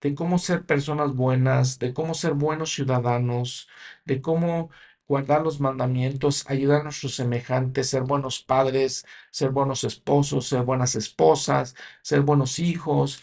de 0.00 0.16
cómo 0.16 0.38
ser 0.38 0.66
personas 0.66 1.14
buenas, 1.14 1.78
de 1.78 1.94
cómo 1.94 2.12
ser 2.14 2.34
buenos 2.34 2.74
ciudadanos, 2.74 3.68
de 4.04 4.20
cómo 4.20 4.70
guardar 5.06 5.42
los 5.42 5.60
mandamientos, 5.60 6.44
ayudar 6.50 6.80
a 6.80 6.84
nuestros 6.84 7.14
semejantes, 7.14 7.90
ser 7.90 8.02
buenos 8.02 8.42
padres, 8.42 9.06
ser 9.30 9.50
buenos 9.50 9.84
esposos, 9.84 10.48
ser 10.48 10.62
buenas 10.62 10.96
esposas, 10.96 11.76
ser 12.02 12.22
buenos 12.22 12.58
hijos, 12.58 13.22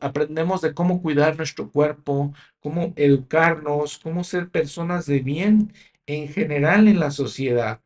aprendemos 0.00 0.60
de 0.60 0.74
cómo 0.74 1.02
cuidar 1.02 1.36
nuestro 1.36 1.70
cuerpo, 1.70 2.32
cómo 2.60 2.92
educarnos, 2.96 3.98
cómo 3.98 4.24
ser 4.24 4.50
personas 4.50 5.06
de 5.06 5.20
bien 5.20 5.72
en 6.06 6.28
general 6.28 6.88
en 6.88 7.00
la 7.00 7.10
sociedad. 7.10 7.80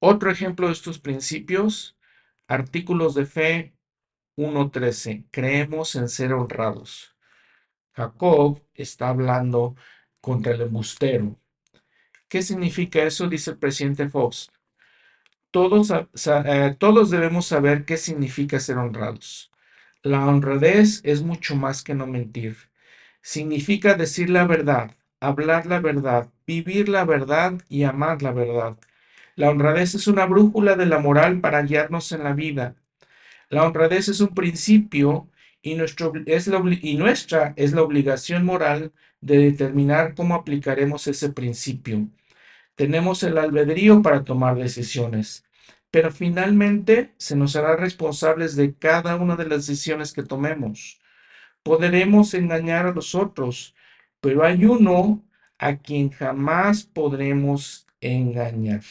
Otro 0.00 0.30
ejemplo 0.30 0.68
de 0.68 0.72
estos 0.72 0.98
principios, 0.98 1.96
artículos 2.46 3.14
de 3.14 3.26
fe 3.26 3.74
1.13, 4.36 5.24
creemos 5.30 5.96
en 5.96 6.08
ser 6.08 6.32
honrados. 6.32 7.16
Jacob 7.92 8.62
está 8.74 9.08
hablando 9.08 9.74
contra 10.20 10.52
el 10.52 10.60
embustero. 10.62 11.36
¿Qué 12.28 12.42
significa 12.42 13.02
eso? 13.02 13.28
Dice 13.28 13.52
el 13.52 13.58
presidente 13.58 14.08
Fox. 14.08 14.50
Todos, 15.50 15.90
eh, 15.90 16.76
todos 16.78 17.10
debemos 17.10 17.46
saber 17.46 17.84
qué 17.84 17.96
significa 17.96 18.60
ser 18.60 18.76
honrados. 18.76 19.50
La 20.02 20.26
honradez 20.26 21.00
es 21.04 21.22
mucho 21.22 21.56
más 21.56 21.82
que 21.82 21.94
no 21.94 22.06
mentir. 22.06 22.56
Significa 23.20 23.94
decir 23.94 24.30
la 24.30 24.46
verdad, 24.46 24.96
hablar 25.20 25.66
la 25.66 25.80
verdad, 25.80 26.30
vivir 26.46 26.88
la 26.88 27.04
verdad 27.04 27.60
y 27.68 27.82
amar 27.82 28.22
la 28.22 28.32
verdad. 28.32 28.78
La 29.34 29.50
honradez 29.50 29.96
es 29.96 30.06
una 30.06 30.26
brújula 30.26 30.76
de 30.76 30.86
la 30.86 31.00
moral 31.00 31.40
para 31.40 31.62
guiarnos 31.62 32.12
en 32.12 32.22
la 32.24 32.32
vida. 32.32 32.76
La 33.50 33.64
honradez 33.64 34.08
es 34.08 34.20
un 34.20 34.34
principio 34.34 35.28
y, 35.62 35.74
nuestra 35.74 36.12
es 36.26 36.46
la 37.72 37.82
obligación 37.82 38.44
moral 38.44 38.92
de 39.20 39.38
determinar 39.38 40.14
cómo 40.14 40.36
aplicaremos 40.36 41.08
ese 41.08 41.30
principio. 41.30 42.08
Tenemos 42.76 43.24
el 43.24 43.36
albedrío 43.36 44.00
para 44.02 44.22
tomar 44.24 44.56
decisiones 44.56 45.47
pero 45.90 46.10
finalmente 46.10 47.14
se 47.18 47.36
nos 47.36 47.56
hará 47.56 47.76
responsables 47.76 48.56
de 48.56 48.74
cada 48.76 49.16
una 49.16 49.36
de 49.36 49.46
las 49.46 49.66
decisiones 49.66 50.12
que 50.12 50.22
tomemos. 50.22 51.00
Podremos 51.62 52.34
engañar 52.34 52.86
a 52.86 52.92
los 52.92 53.14
otros, 53.14 53.74
pero 54.20 54.44
hay 54.44 54.64
uno 54.64 55.24
a 55.58 55.76
quien 55.78 56.10
jamás 56.10 56.84
podremos 56.84 57.86
engañar. 58.00 58.82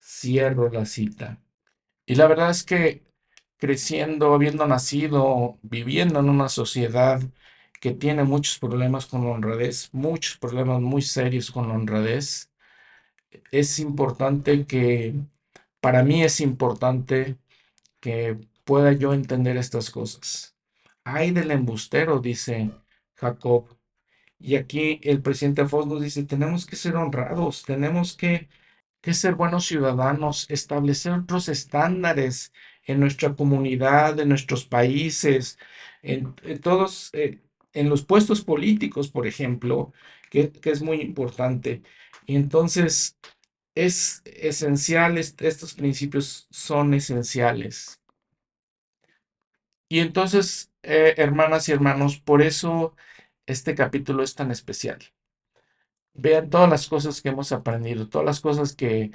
Cierro 0.00 0.70
la 0.70 0.86
cita. 0.86 1.40
Y 2.06 2.16
la 2.16 2.26
verdad 2.26 2.50
es 2.50 2.64
que 2.64 3.04
creciendo, 3.58 4.34
habiendo 4.34 4.66
nacido, 4.66 5.58
viviendo 5.62 6.20
en 6.20 6.28
una 6.28 6.48
sociedad 6.48 7.22
que 7.80 7.92
tiene 7.92 8.24
muchos 8.24 8.58
problemas 8.58 9.06
con 9.06 9.24
la 9.24 9.30
honradez, 9.30 9.90
muchos 9.92 10.36
problemas 10.38 10.80
muy 10.80 11.02
serios 11.02 11.50
con 11.50 11.68
la 11.68 11.74
honradez, 11.74 12.50
es 13.50 13.78
importante 13.78 14.66
que 14.66 15.14
para 15.84 16.02
mí 16.02 16.22
es 16.24 16.40
importante 16.40 17.36
que 18.00 18.38
pueda 18.64 18.92
yo 18.92 19.12
entender 19.12 19.58
estas 19.58 19.90
cosas. 19.90 20.56
Ay 21.04 21.30
del 21.30 21.50
embustero, 21.50 22.20
dice 22.20 22.70
Jacob. 23.16 23.68
Y 24.38 24.56
aquí 24.56 24.98
el 25.02 25.20
presidente 25.20 25.66
Fox 25.66 25.86
nos 25.86 26.00
dice, 26.00 26.24
tenemos 26.24 26.64
que 26.64 26.76
ser 26.76 26.96
honrados, 26.96 27.64
tenemos 27.64 28.16
que, 28.16 28.48
ser 29.12 29.34
buenos 29.34 29.66
ciudadanos, 29.66 30.46
establecer 30.48 31.12
otros 31.12 31.50
estándares 31.50 32.54
en 32.86 32.98
nuestra 32.98 33.34
comunidad, 33.34 34.18
en 34.18 34.30
nuestros 34.30 34.64
países, 34.64 35.58
en, 36.00 36.34
todos, 36.62 37.10
eh, 37.12 37.42
en 37.74 37.90
los 37.90 38.02
puestos 38.06 38.40
políticos, 38.42 39.10
por 39.10 39.26
ejemplo, 39.26 39.92
que, 40.30 40.50
que 40.50 40.70
es 40.70 40.80
muy 40.80 41.02
importante. 41.02 41.82
Y 42.24 42.36
entonces 42.36 43.18
es 43.74 44.22
esencial, 44.24 45.18
estos 45.18 45.74
principios 45.74 46.46
son 46.50 46.94
esenciales. 46.94 48.00
Y 49.88 50.00
entonces, 50.00 50.72
eh, 50.82 51.14
hermanas 51.18 51.68
y 51.68 51.72
hermanos, 51.72 52.18
por 52.20 52.42
eso 52.42 52.96
este 53.46 53.74
capítulo 53.74 54.22
es 54.22 54.34
tan 54.34 54.50
especial. 54.50 54.98
Vean 56.14 56.48
todas 56.50 56.68
las 56.70 56.86
cosas 56.88 57.20
que 57.20 57.28
hemos 57.30 57.52
aprendido, 57.52 58.08
todas 58.08 58.24
las 58.26 58.40
cosas 58.40 58.74
que 58.74 59.10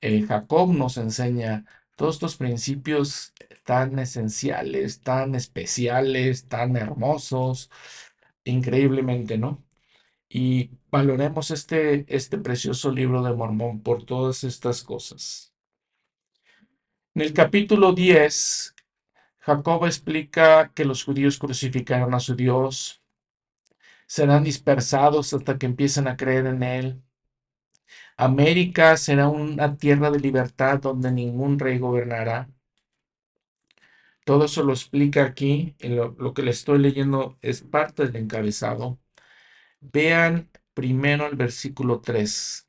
eh, 0.00 0.22
Jacob 0.26 0.72
nos 0.74 0.96
enseña, 0.98 1.64
todos 1.96 2.16
estos 2.16 2.36
principios 2.36 3.32
tan 3.64 3.98
esenciales, 3.98 5.00
tan 5.00 5.34
especiales, 5.34 6.48
tan 6.48 6.76
hermosos, 6.76 7.70
increíblemente, 8.44 9.38
¿no? 9.38 9.62
Y 10.34 10.70
valoremos 10.90 11.50
este, 11.50 12.06
este 12.08 12.38
precioso 12.38 12.90
libro 12.90 13.22
de 13.22 13.34
Mormón 13.34 13.82
por 13.82 14.06
todas 14.06 14.44
estas 14.44 14.82
cosas. 14.82 15.52
En 17.14 17.20
el 17.20 17.34
capítulo 17.34 17.92
10, 17.92 18.74
Jacob 19.40 19.84
explica 19.84 20.72
que 20.72 20.86
los 20.86 21.04
judíos 21.04 21.38
crucificaron 21.38 22.14
a 22.14 22.20
su 22.20 22.34
Dios, 22.34 23.02
serán 24.06 24.42
dispersados 24.42 25.34
hasta 25.34 25.58
que 25.58 25.66
empiecen 25.66 26.08
a 26.08 26.16
creer 26.16 26.46
en 26.46 26.62
Él. 26.62 27.02
América 28.16 28.96
será 28.96 29.28
una 29.28 29.76
tierra 29.76 30.10
de 30.10 30.20
libertad 30.20 30.80
donde 30.80 31.12
ningún 31.12 31.58
rey 31.58 31.78
gobernará. 31.78 32.48
Todo 34.24 34.46
eso 34.46 34.62
lo 34.62 34.72
explica 34.72 35.24
aquí, 35.24 35.76
lo, 35.80 36.16
lo 36.18 36.32
que 36.32 36.42
le 36.42 36.52
estoy 36.52 36.78
leyendo 36.78 37.36
es 37.42 37.60
parte 37.60 38.06
del 38.06 38.16
encabezado. 38.16 39.01
Vean 39.82 40.48
primero 40.72 41.26
el 41.26 41.36
versículo 41.36 42.00
3. 42.00 42.66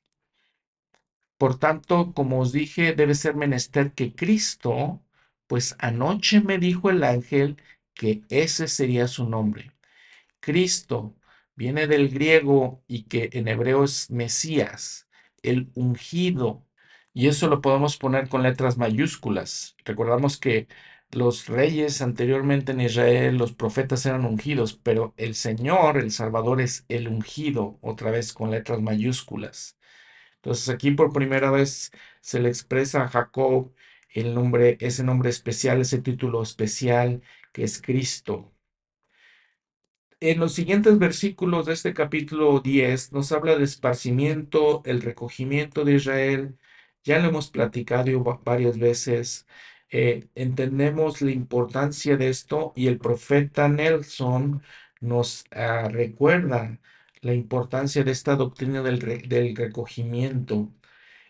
Por 1.38 1.60
tanto, 1.60 2.14
como 2.14 2.40
os 2.40 2.52
dije, 2.52 2.94
debe 2.94 3.16
ser 3.16 3.36
menester 3.36 3.94
que 3.94 4.16
Cristo, 4.16 5.02
pues 5.48 5.76
anoche 5.80 6.42
me 6.42 6.58
dijo 6.58 6.90
el 6.90 7.04
ángel 7.04 7.58
que 7.94 8.24
ese 8.30 8.68
sería 8.68 9.08
su 9.08 9.30
nombre. 9.30 9.72
Cristo 10.40 11.16
viene 11.56 11.88
del 11.88 12.10
griego 12.10 12.84
y 12.88 13.04
que 13.04 13.30
en 13.34 13.48
hebreo 13.48 13.84
es 13.86 14.12
Mesías, 14.12 15.08
el 15.44 15.72
ungido. 15.76 16.66
Y 17.14 17.28
eso 17.28 17.48
lo 17.48 17.62
podemos 17.62 17.98
poner 17.98 18.30
con 18.30 18.44
letras 18.44 18.78
mayúsculas. 18.78 19.76
Recordamos 19.86 20.38
que 20.40 20.68
los 21.16 21.48
reyes 21.48 22.02
anteriormente 22.02 22.72
en 22.72 22.82
Israel, 22.82 23.38
los 23.38 23.54
profetas 23.54 24.06
eran 24.06 24.26
ungidos, 24.26 24.74
pero 24.76 25.14
el 25.18 25.36
Señor, 25.36 25.98
el 25.98 26.12
Salvador, 26.12 26.62
es 26.62 26.86
el 26.90 27.08
ungido, 27.08 27.78
otra 27.82 28.12
vez 28.12 28.34
con 28.34 28.52
letras 28.52 28.82
mayúsculas. 28.82 29.78
Entonces 30.38 30.70
aquí 30.70 30.92
por 30.92 31.14
primera 31.14 31.52
vez 31.52 31.92
se 32.22 32.40
le 32.40 32.50
expresa 32.50 33.04
a 33.04 33.10
Jacob 33.10 33.74
el 34.10 34.34
nombre, 34.36 34.78
ese 34.82 35.04
nombre 35.04 35.30
especial, 35.30 35.82
ese 35.82 36.02
título 36.02 36.44
especial 36.44 37.22
que 37.52 37.64
es 37.64 37.82
Cristo. 37.82 38.54
En 40.20 40.40
los 40.40 40.54
siguientes 40.54 40.98
versículos 41.00 41.66
de 41.66 41.74
este 41.74 41.94
capítulo 41.94 42.60
10 42.62 43.12
nos 43.12 43.32
habla 43.32 43.58
de 43.58 43.66
esparcimiento, 43.66 44.82
el 44.86 45.02
recogimiento 45.02 45.84
de 45.84 45.96
Israel. 45.96 46.58
Ya 47.04 47.20
lo 47.20 47.28
hemos 47.30 47.50
platicado 47.50 48.24
varias 48.44 48.78
veces. 48.80 49.46
Eh, 49.96 50.28
entendemos 50.34 51.22
la 51.22 51.30
importancia 51.32 52.18
de 52.18 52.30
esto 52.30 52.74
y 52.76 52.88
el 52.88 52.98
profeta 52.98 53.68
Nelson 53.68 54.64
nos 55.02 55.46
uh, 55.56 55.88
recuerda 55.88 56.80
la 57.22 57.34
importancia 57.36 58.04
de 58.04 58.12
esta 58.12 58.36
doctrina 58.36 58.82
del, 58.82 59.00
re 59.02 59.20
del 59.20 59.56
recogimiento. 59.56 60.74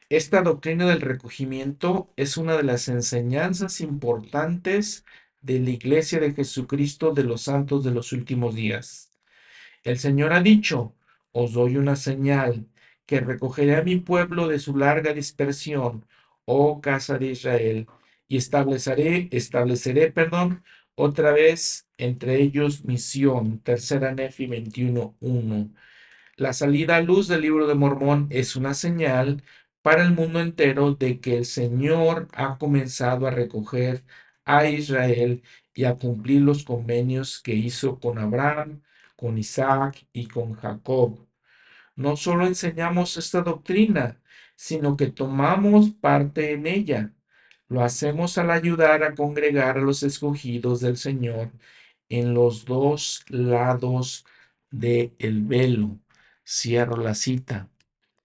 Esta 0.09 0.41
doctrina 0.41 0.85
del 0.87 1.01
recogimiento 1.01 2.13
es 2.15 2.37
una 2.37 2.55
de 2.55 2.63
las 2.63 2.87
enseñanzas 2.87 3.81
importantes 3.81 5.05
de 5.41 5.59
la 5.59 5.71
iglesia 5.71 6.21
de 6.21 6.33
Jesucristo 6.33 7.11
de 7.13 7.23
los 7.25 7.41
santos 7.41 7.83
de 7.83 7.91
los 7.91 8.13
últimos 8.13 8.55
días. 8.55 9.11
El 9.83 9.99
Señor 9.99 10.31
ha 10.33 10.41
dicho, 10.41 10.95
os 11.33 11.53
doy 11.53 11.75
una 11.75 11.97
señal, 11.97 12.67
que 13.05 13.19
recogeré 13.19 13.75
a 13.75 13.83
mi 13.83 13.97
pueblo 13.97 14.47
de 14.47 14.59
su 14.59 14.77
larga 14.77 15.13
dispersión, 15.13 16.05
oh 16.45 16.79
casa 16.81 17.17
de 17.17 17.27
Israel, 17.31 17.87
y 18.27 18.37
estableceré, 18.37 19.29
estableceré, 19.31 20.11
perdón, 20.11 20.63
otra 20.95 21.31
vez 21.31 21.87
entre 21.97 22.41
ellos 22.41 22.85
misión. 22.85 23.59
Tercera 23.59 24.13
Nefi 24.13 24.47
21.1. 24.47 25.73
La 26.35 26.53
salida 26.53 26.97
a 26.97 27.01
luz 27.01 27.27
del 27.27 27.41
libro 27.41 27.67
de 27.67 27.75
Mormón 27.75 28.27
es 28.31 28.55
una 28.55 28.73
señal 28.73 29.43
para 29.81 30.03
el 30.03 30.11
mundo 30.13 30.39
entero 30.39 30.95
de 30.95 31.19
que 31.19 31.37
el 31.37 31.45
Señor 31.45 32.27
ha 32.33 32.57
comenzado 32.57 33.27
a 33.27 33.31
recoger 33.31 34.03
a 34.45 34.67
Israel 34.67 35.43
y 35.73 35.85
a 35.85 35.95
cumplir 35.95 36.41
los 36.41 36.63
convenios 36.63 37.41
que 37.41 37.53
hizo 37.53 37.99
con 37.99 38.17
Abraham, 38.19 38.81
con 39.15 39.37
Isaac 39.37 40.07
y 40.13 40.27
con 40.27 40.53
Jacob. 40.53 41.27
No 41.95 42.15
solo 42.17 42.47
enseñamos 42.47 43.17
esta 43.17 43.41
doctrina, 43.41 44.21
sino 44.55 44.97
que 44.97 45.07
tomamos 45.07 45.91
parte 45.91 46.53
en 46.53 46.67
ella. 46.67 47.13
Lo 47.69 47.83
hacemos 47.83 48.37
al 48.37 48.51
ayudar 48.51 49.03
a 49.03 49.15
congregar 49.15 49.77
a 49.77 49.81
los 49.81 50.03
escogidos 50.03 50.81
del 50.81 50.97
Señor 50.97 51.51
en 52.09 52.33
los 52.33 52.65
dos 52.65 53.25
lados 53.29 54.25
del 54.71 55.13
el 55.19 55.41
velo. 55.43 55.99
Cierro 56.45 56.97
la 56.97 57.15
cita. 57.15 57.69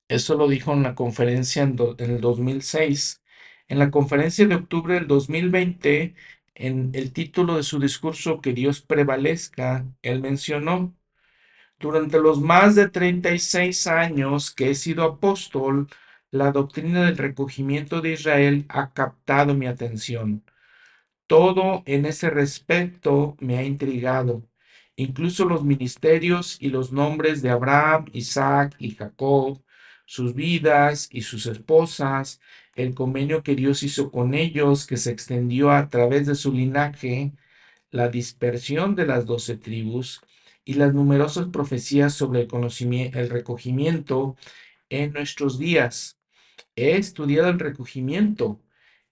Eso 0.08 0.36
lo 0.36 0.48
dijo 0.48 0.72
en 0.72 0.82
la 0.82 0.94
conferencia 0.94 1.62
en, 1.62 1.76
en, 1.98 2.10
el 2.12 2.20
2006. 2.20 3.22
En 3.68 3.78
la 3.78 3.90
conferencia 3.90 4.46
de 4.46 4.54
octubre 4.56 4.94
del 4.94 5.06
2020, 5.06 6.14
en 6.54 6.90
el 6.94 7.12
título 7.12 7.56
de 7.56 7.62
su 7.62 7.78
discurso 7.80 8.40
Que 8.40 8.52
Dios 8.54 8.80
prevalezca, 8.82 9.86
él 10.02 10.20
mencionó, 10.22 10.94
durante 11.78 12.18
los 12.20 12.40
más 12.40 12.74
de 12.74 12.88
36 12.88 13.86
años 13.86 14.50
que 14.54 14.70
he 14.70 14.74
sido 14.74 15.04
apóstol, 15.04 15.88
la 16.30 16.52
doctrina 16.52 17.06
del 17.06 17.16
recogimiento 17.16 18.00
de 18.00 18.12
Israel 18.12 18.66
ha 18.68 18.92
captado 18.92 19.54
mi 19.54 19.66
atención. 19.66 20.44
Todo 21.26 21.82
en 21.86 22.06
ese 22.06 22.30
respecto 22.30 23.36
me 23.40 23.58
ha 23.58 23.64
intrigado, 23.64 24.44
incluso 24.96 25.44
los 25.46 25.64
ministerios 25.64 26.58
y 26.60 26.70
los 26.70 26.92
nombres 26.92 27.42
de 27.42 27.50
Abraham, 27.50 28.06
Isaac 28.12 28.74
y 28.78 28.92
Jacob, 28.94 29.62
sus 30.06 30.34
vidas 30.34 31.08
y 31.12 31.22
sus 31.22 31.46
esposas, 31.46 32.40
el 32.74 32.94
convenio 32.94 33.42
que 33.42 33.54
Dios 33.56 33.82
hizo 33.82 34.10
con 34.10 34.34
ellos, 34.34 34.86
que 34.86 34.96
se 34.96 35.10
extendió 35.10 35.70
a 35.70 35.88
través 35.88 36.26
de 36.26 36.34
su 36.34 36.52
linaje, 36.52 37.32
la 37.90 38.08
dispersión 38.08 38.94
de 38.94 39.06
las 39.06 39.26
doce 39.26 39.56
tribus 39.56 40.20
y 40.64 40.74
las 40.74 40.94
numerosas 40.94 41.48
profecías 41.48 42.14
sobre 42.14 42.42
el, 42.42 42.48
conocimiento, 42.48 43.18
el 43.18 43.30
recogimiento 43.30 44.36
en 44.90 45.12
nuestros 45.12 45.58
días. 45.58 46.17
He 46.76 46.96
estudiado 46.96 47.48
el 47.48 47.58
recogimiento, 47.58 48.60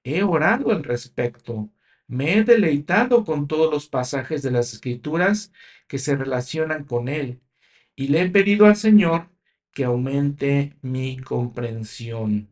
he 0.05 0.23
orado 0.23 0.71
al 0.71 0.85
respecto, 0.85 1.71
me 2.09 2.39
he 2.39 2.45
deleitado 2.45 3.25
con 3.25 3.49
todos 3.49 3.73
los 3.73 3.89
pasajes 3.89 4.43
de 4.43 4.51
las 4.53 4.73
escrituras 4.73 5.53
que 5.89 5.99
se 5.99 6.17
relacionan 6.17 6.85
con 6.85 7.09
él 7.09 7.41
y 7.97 8.09
le 8.09 8.23
he 8.23 8.31
pedido 8.31 8.67
al 8.67 8.77
Señor 8.77 9.29
que 9.73 9.85
aumente 9.85 10.77
mi 10.83 11.19
comprensión. 11.19 12.49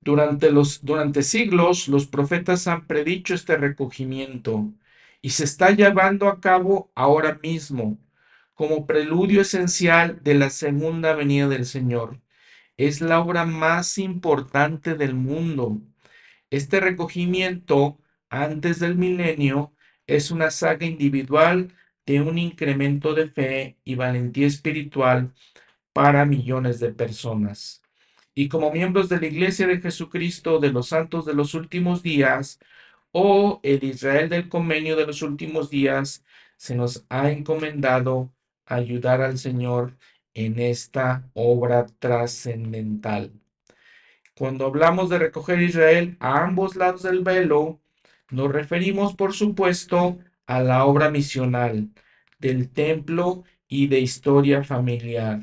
Durante, 0.00 0.50
los, 0.50 0.84
durante 0.84 1.22
siglos 1.22 1.88
los 1.88 2.06
profetas 2.06 2.66
han 2.66 2.86
predicho 2.86 3.34
este 3.34 3.56
recogimiento 3.56 4.72
y 5.22 5.30
se 5.30 5.44
está 5.44 5.70
llevando 5.70 6.28
a 6.28 6.40
cabo 6.40 6.90
ahora 6.94 7.38
mismo 7.42 7.98
como 8.54 8.86
preludio 8.86 9.42
esencial 9.42 10.22
de 10.22 10.34
la 10.34 10.50
segunda 10.50 11.14
venida 11.14 11.46
del 11.48 11.66
Señor. 11.66 12.20
Es 12.76 13.00
la 13.00 13.20
obra 13.20 13.46
más 13.46 13.98
importante 13.98 14.94
del 14.94 15.14
mundo. 15.14 15.80
Este 16.50 16.80
recogimiento 16.80 17.98
antes 18.28 18.80
del 18.80 18.96
milenio 18.96 19.74
es 20.06 20.30
una 20.30 20.50
saga 20.50 20.86
individual 20.86 21.72
de 22.06 22.20
un 22.20 22.38
incremento 22.38 23.14
de 23.14 23.28
fe 23.28 23.78
y 23.84 23.94
valentía 23.94 24.46
espiritual 24.46 25.34
para 25.92 26.26
millones 26.26 26.78
de 26.78 26.92
personas. 26.92 27.82
Y 28.34 28.48
como 28.48 28.70
miembros 28.70 29.08
de 29.08 29.20
la 29.20 29.26
Iglesia 29.26 29.66
de 29.66 29.80
Jesucristo 29.80 30.58
de 30.60 30.70
los 30.70 30.88
Santos 30.88 31.24
de 31.24 31.34
los 31.34 31.54
Últimos 31.54 32.02
Días, 32.02 32.60
o 33.12 33.60
el 33.62 33.82
Israel 33.84 34.28
del 34.28 34.48
Convenio 34.50 34.94
de 34.96 35.06
los 35.06 35.22
Últimos 35.22 35.70
Días, 35.70 36.24
se 36.56 36.74
nos 36.74 37.06
ha 37.08 37.30
encomendado 37.30 38.30
ayudar 38.66 39.22
al 39.22 39.38
Señor 39.38 39.96
en 40.36 40.58
esta 40.58 41.30
obra 41.32 41.86
trascendental. 41.98 43.32
Cuando 44.36 44.66
hablamos 44.66 45.08
de 45.08 45.18
recoger 45.18 45.62
Israel 45.62 46.18
a 46.20 46.44
ambos 46.44 46.76
lados 46.76 47.02
del 47.04 47.20
velo, 47.20 47.80
nos 48.30 48.52
referimos, 48.52 49.14
por 49.14 49.32
supuesto, 49.32 50.18
a 50.46 50.60
la 50.60 50.84
obra 50.84 51.10
misional 51.10 51.88
del 52.38 52.68
templo 52.70 53.44
y 53.66 53.86
de 53.86 54.00
historia 54.00 54.62
familiar. 54.62 55.40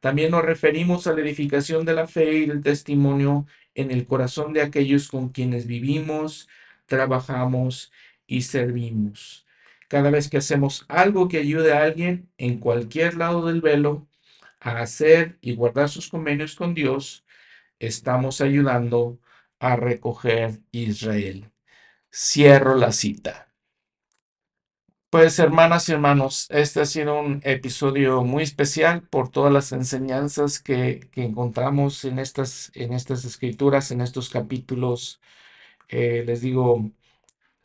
También 0.00 0.30
nos 0.30 0.42
referimos 0.42 1.06
a 1.06 1.12
la 1.12 1.20
edificación 1.20 1.84
de 1.84 1.92
la 1.92 2.06
fe 2.06 2.32
y 2.38 2.46
del 2.46 2.62
testimonio 2.62 3.46
en 3.74 3.90
el 3.90 4.06
corazón 4.06 4.54
de 4.54 4.62
aquellos 4.62 5.08
con 5.08 5.28
quienes 5.28 5.66
vivimos, 5.66 6.48
trabajamos 6.86 7.92
y 8.26 8.40
servimos. 8.40 9.46
Cada 9.88 10.10
vez 10.10 10.30
que 10.30 10.38
hacemos 10.38 10.86
algo 10.88 11.28
que 11.28 11.36
ayude 11.36 11.74
a 11.74 11.82
alguien 11.82 12.30
en 12.38 12.58
cualquier 12.58 13.18
lado 13.18 13.46
del 13.46 13.60
velo 13.60 14.06
a 14.60 14.80
hacer 14.80 15.38
y 15.40 15.56
guardar 15.56 15.88
sus 15.88 16.08
convenios 16.08 16.54
con 16.56 16.74
Dios, 16.74 17.24
estamos 17.78 18.40
ayudando 18.40 19.20
a 19.60 19.76
recoger 19.76 20.60
Israel. 20.72 21.52
Cierro 22.12 22.76
la 22.76 22.92
cita. 22.92 23.48
Pues 25.10 25.40
hermanas 25.40 25.88
y 25.88 25.92
hermanos, 25.92 26.46
este 26.50 26.80
ha 26.80 26.86
sido 26.86 27.18
un 27.20 27.40
episodio 27.44 28.22
muy 28.22 28.44
especial 28.44 29.02
por 29.02 29.28
todas 29.28 29.52
las 29.52 29.72
enseñanzas 29.72 30.60
que, 30.60 31.08
que 31.12 31.24
encontramos 31.24 32.04
en 32.04 32.20
estas, 32.20 32.70
en 32.74 32.92
estas 32.92 33.24
escrituras, 33.24 33.90
en 33.90 34.02
estos 34.02 34.30
capítulos. 34.30 35.20
Eh, 35.88 36.24
les 36.26 36.42
digo, 36.42 36.92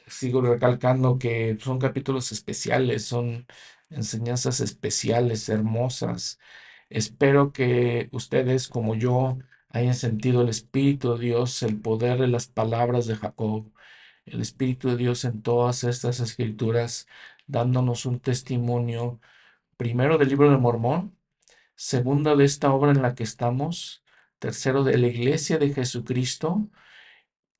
sigo 0.08 0.42
recalcando 0.42 1.20
que 1.20 1.58
son 1.62 1.80
capítulos 1.80 2.32
especiales, 2.32 3.06
son 3.06 3.48
enseñanzas 3.90 4.60
especiales, 4.62 5.50
hermosas. 5.50 6.40
Espero 6.90 7.52
que 7.52 8.10
ustedes, 8.12 8.68
como 8.68 8.96
yo, 8.96 9.38
hayan 9.70 9.96
sentido 9.96 10.42
el 10.42 10.50
Espíritu 10.50 11.14
de 11.16 11.26
Dios, 11.26 11.64
el 11.64 11.80
poder 11.82 12.20
de 12.20 12.28
las 12.28 12.48
palabras 12.48 13.08
de 13.08 13.16
Jacob, 13.16 13.72
el 14.26 14.42
Espíritu 14.42 14.90
de 14.90 14.98
Dios 14.98 15.26
en 15.26 15.42
todas 15.42 15.84
estas 15.84 16.20
escrituras 16.20 17.08
dándonos 17.48 18.06
un 18.06 18.20
testimonio, 18.20 19.20
primero 19.78 20.18
del 20.18 20.30
libro 20.30 20.52
de 20.52 20.58
Mormón, 20.58 21.18
segundo 21.76 22.36
de 22.36 22.46
esta 22.46 22.72
obra 22.74 22.92
en 22.92 23.02
la 23.02 23.16
que 23.16 23.24
estamos, 23.24 24.04
tercero 24.40 24.84
de 24.84 24.98
la 24.98 25.08
iglesia 25.08 25.58
de 25.58 25.74
Jesucristo, 25.74 26.70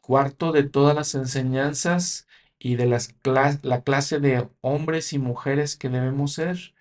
cuarto 0.02 0.52
de 0.52 0.64
todas 0.64 0.96
las 0.96 1.16
enseñanzas 1.16 2.28
y 2.60 2.76
de 2.76 2.86
las 2.88 3.16
la 3.64 3.82
clase 3.84 4.20
de 4.20 4.48
hombres 4.62 5.14
y 5.14 5.20
mujeres 5.20 5.78
que 5.78 5.90
debemos 5.90 6.34
ser 6.34 6.75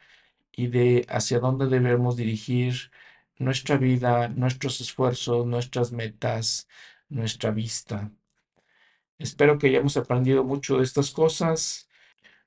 y 0.57 0.69
de 0.69 1.07
hacia 1.09 1.41
dónde 1.41 1.67
debemos 1.69 2.17
dirigir 2.17 2.91
nuestra 3.39 3.77
vida, 3.77 4.29
nuestros 4.29 4.81
esfuerzos, 4.81 5.47
nuestras 5.47 5.93
metas, 5.93 6.69
nuestra 7.09 7.51
vista. 7.51 8.11
Espero 9.19 9.59
que 9.59 9.69
hayamos 9.69 9.97
aprendido 9.97 10.45
mucho 10.45 10.79
de 10.79 10.85
estas 10.85 11.11
cosas 11.11 11.89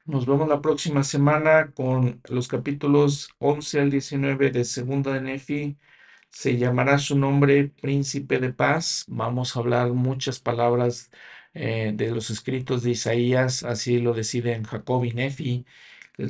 nos 0.08 0.26
vemos 0.26 0.48
la 0.48 0.62
próxima 0.62 1.04
semana 1.04 1.74
con 1.74 2.22
los 2.30 2.48
capítulos 2.48 3.30
11 3.40 3.82
al 3.82 3.92
19 3.92 4.52
de 4.52 4.64
Segunda 4.64 5.12
de 5.14 5.20
Nefi. 5.22 5.78
Se 6.30 6.58
llamará 6.58 6.98
su 6.98 7.18
nombre 7.18 7.68
Príncipe 7.82 8.40
de 8.40 8.54
Paz. 8.54 9.04
Vamos 9.10 9.56
a 9.56 9.60
hablar 9.60 9.92
muchas 9.92 10.40
palabras 10.40 11.12
eh, 11.54 11.92
de 11.94 12.12
los 12.12 12.30
escritos 12.30 12.84
de 12.84 12.92
Isaías, 12.92 13.64
así 13.64 14.00
lo 14.00 14.14
deciden 14.14 14.64
Jacob 14.64 15.04
y 15.04 15.12
Nefi, 15.12 15.66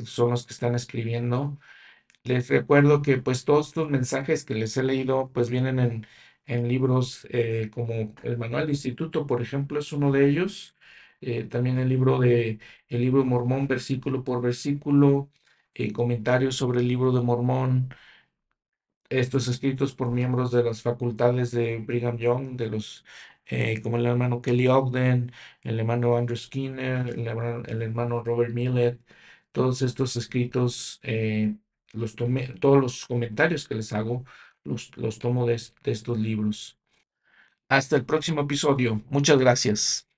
son 0.04 0.30
los 0.30 0.46
que 0.46 0.52
están 0.54 0.74
escribiendo. 0.74 1.58
Les 2.24 2.48
recuerdo 2.50 3.02
que 3.02 3.18
pues 3.18 3.44
todos 3.44 3.68
estos 3.68 3.90
mensajes 3.90 4.44
que 4.44 4.54
les 4.54 4.76
he 4.76 4.82
leído 4.82 5.30
pues 5.32 5.50
vienen 5.50 5.78
en, 5.78 6.06
en 6.46 6.68
libros 6.68 7.26
eh, 7.30 7.70
como 7.72 8.14
el 8.22 8.38
Manual 8.38 8.66
de 8.66 8.72
Instituto, 8.72 9.26
por 9.26 9.42
ejemplo, 9.42 9.78
es 9.80 9.92
uno 9.92 10.12
de 10.12 10.28
ellos. 10.28 10.76
Eh, 11.20 11.44
también 11.44 11.78
el 11.78 11.88
libro 11.88 12.18
de 12.20 12.60
el 12.88 13.00
libro 13.00 13.24
Mormón, 13.24 13.66
versículo 13.68 14.24
por 14.24 14.42
versículo, 14.42 15.30
comentarios 15.94 16.56
sobre 16.56 16.80
el 16.80 16.88
libro 16.88 17.12
de 17.12 17.20
Mormón, 17.22 17.90
estos 19.08 19.48
escritos 19.48 19.94
por 19.94 20.10
miembros 20.10 20.50
de 20.52 20.62
las 20.64 20.82
facultades 20.82 21.50
de 21.50 21.78
Brigham 21.78 22.16
Young, 22.18 22.56
de 22.56 22.66
los 22.68 23.04
eh, 23.46 23.80
como 23.82 23.96
el 23.96 24.06
hermano 24.06 24.42
Kelly 24.42 24.68
Ogden, 24.68 25.32
el 25.62 25.78
hermano 25.80 26.16
Andrew 26.16 26.36
Skinner, 26.36 27.08
el 27.08 27.26
hermano, 27.82 28.22
Robert 28.24 28.52
Millet, 28.54 29.00
todos 29.52 29.82
estos 29.82 30.16
escritos, 30.16 31.00
eh, 31.02 31.56
los 31.92 32.14
todos 32.14 32.80
los 32.80 33.06
comentarios 33.06 33.66
que 33.66 33.74
les 33.74 33.92
hago, 33.92 34.24
los, 34.64 34.96
los 34.96 35.18
tomo 35.18 35.46
de 35.46 35.54
estos 35.84 36.18
libros. 36.18 36.78
Hasta 37.68 37.96
el 37.96 38.04
próximo 38.04 38.42
episodio. 38.42 39.02
Muchas 39.10 39.38
gracias. 39.38 40.08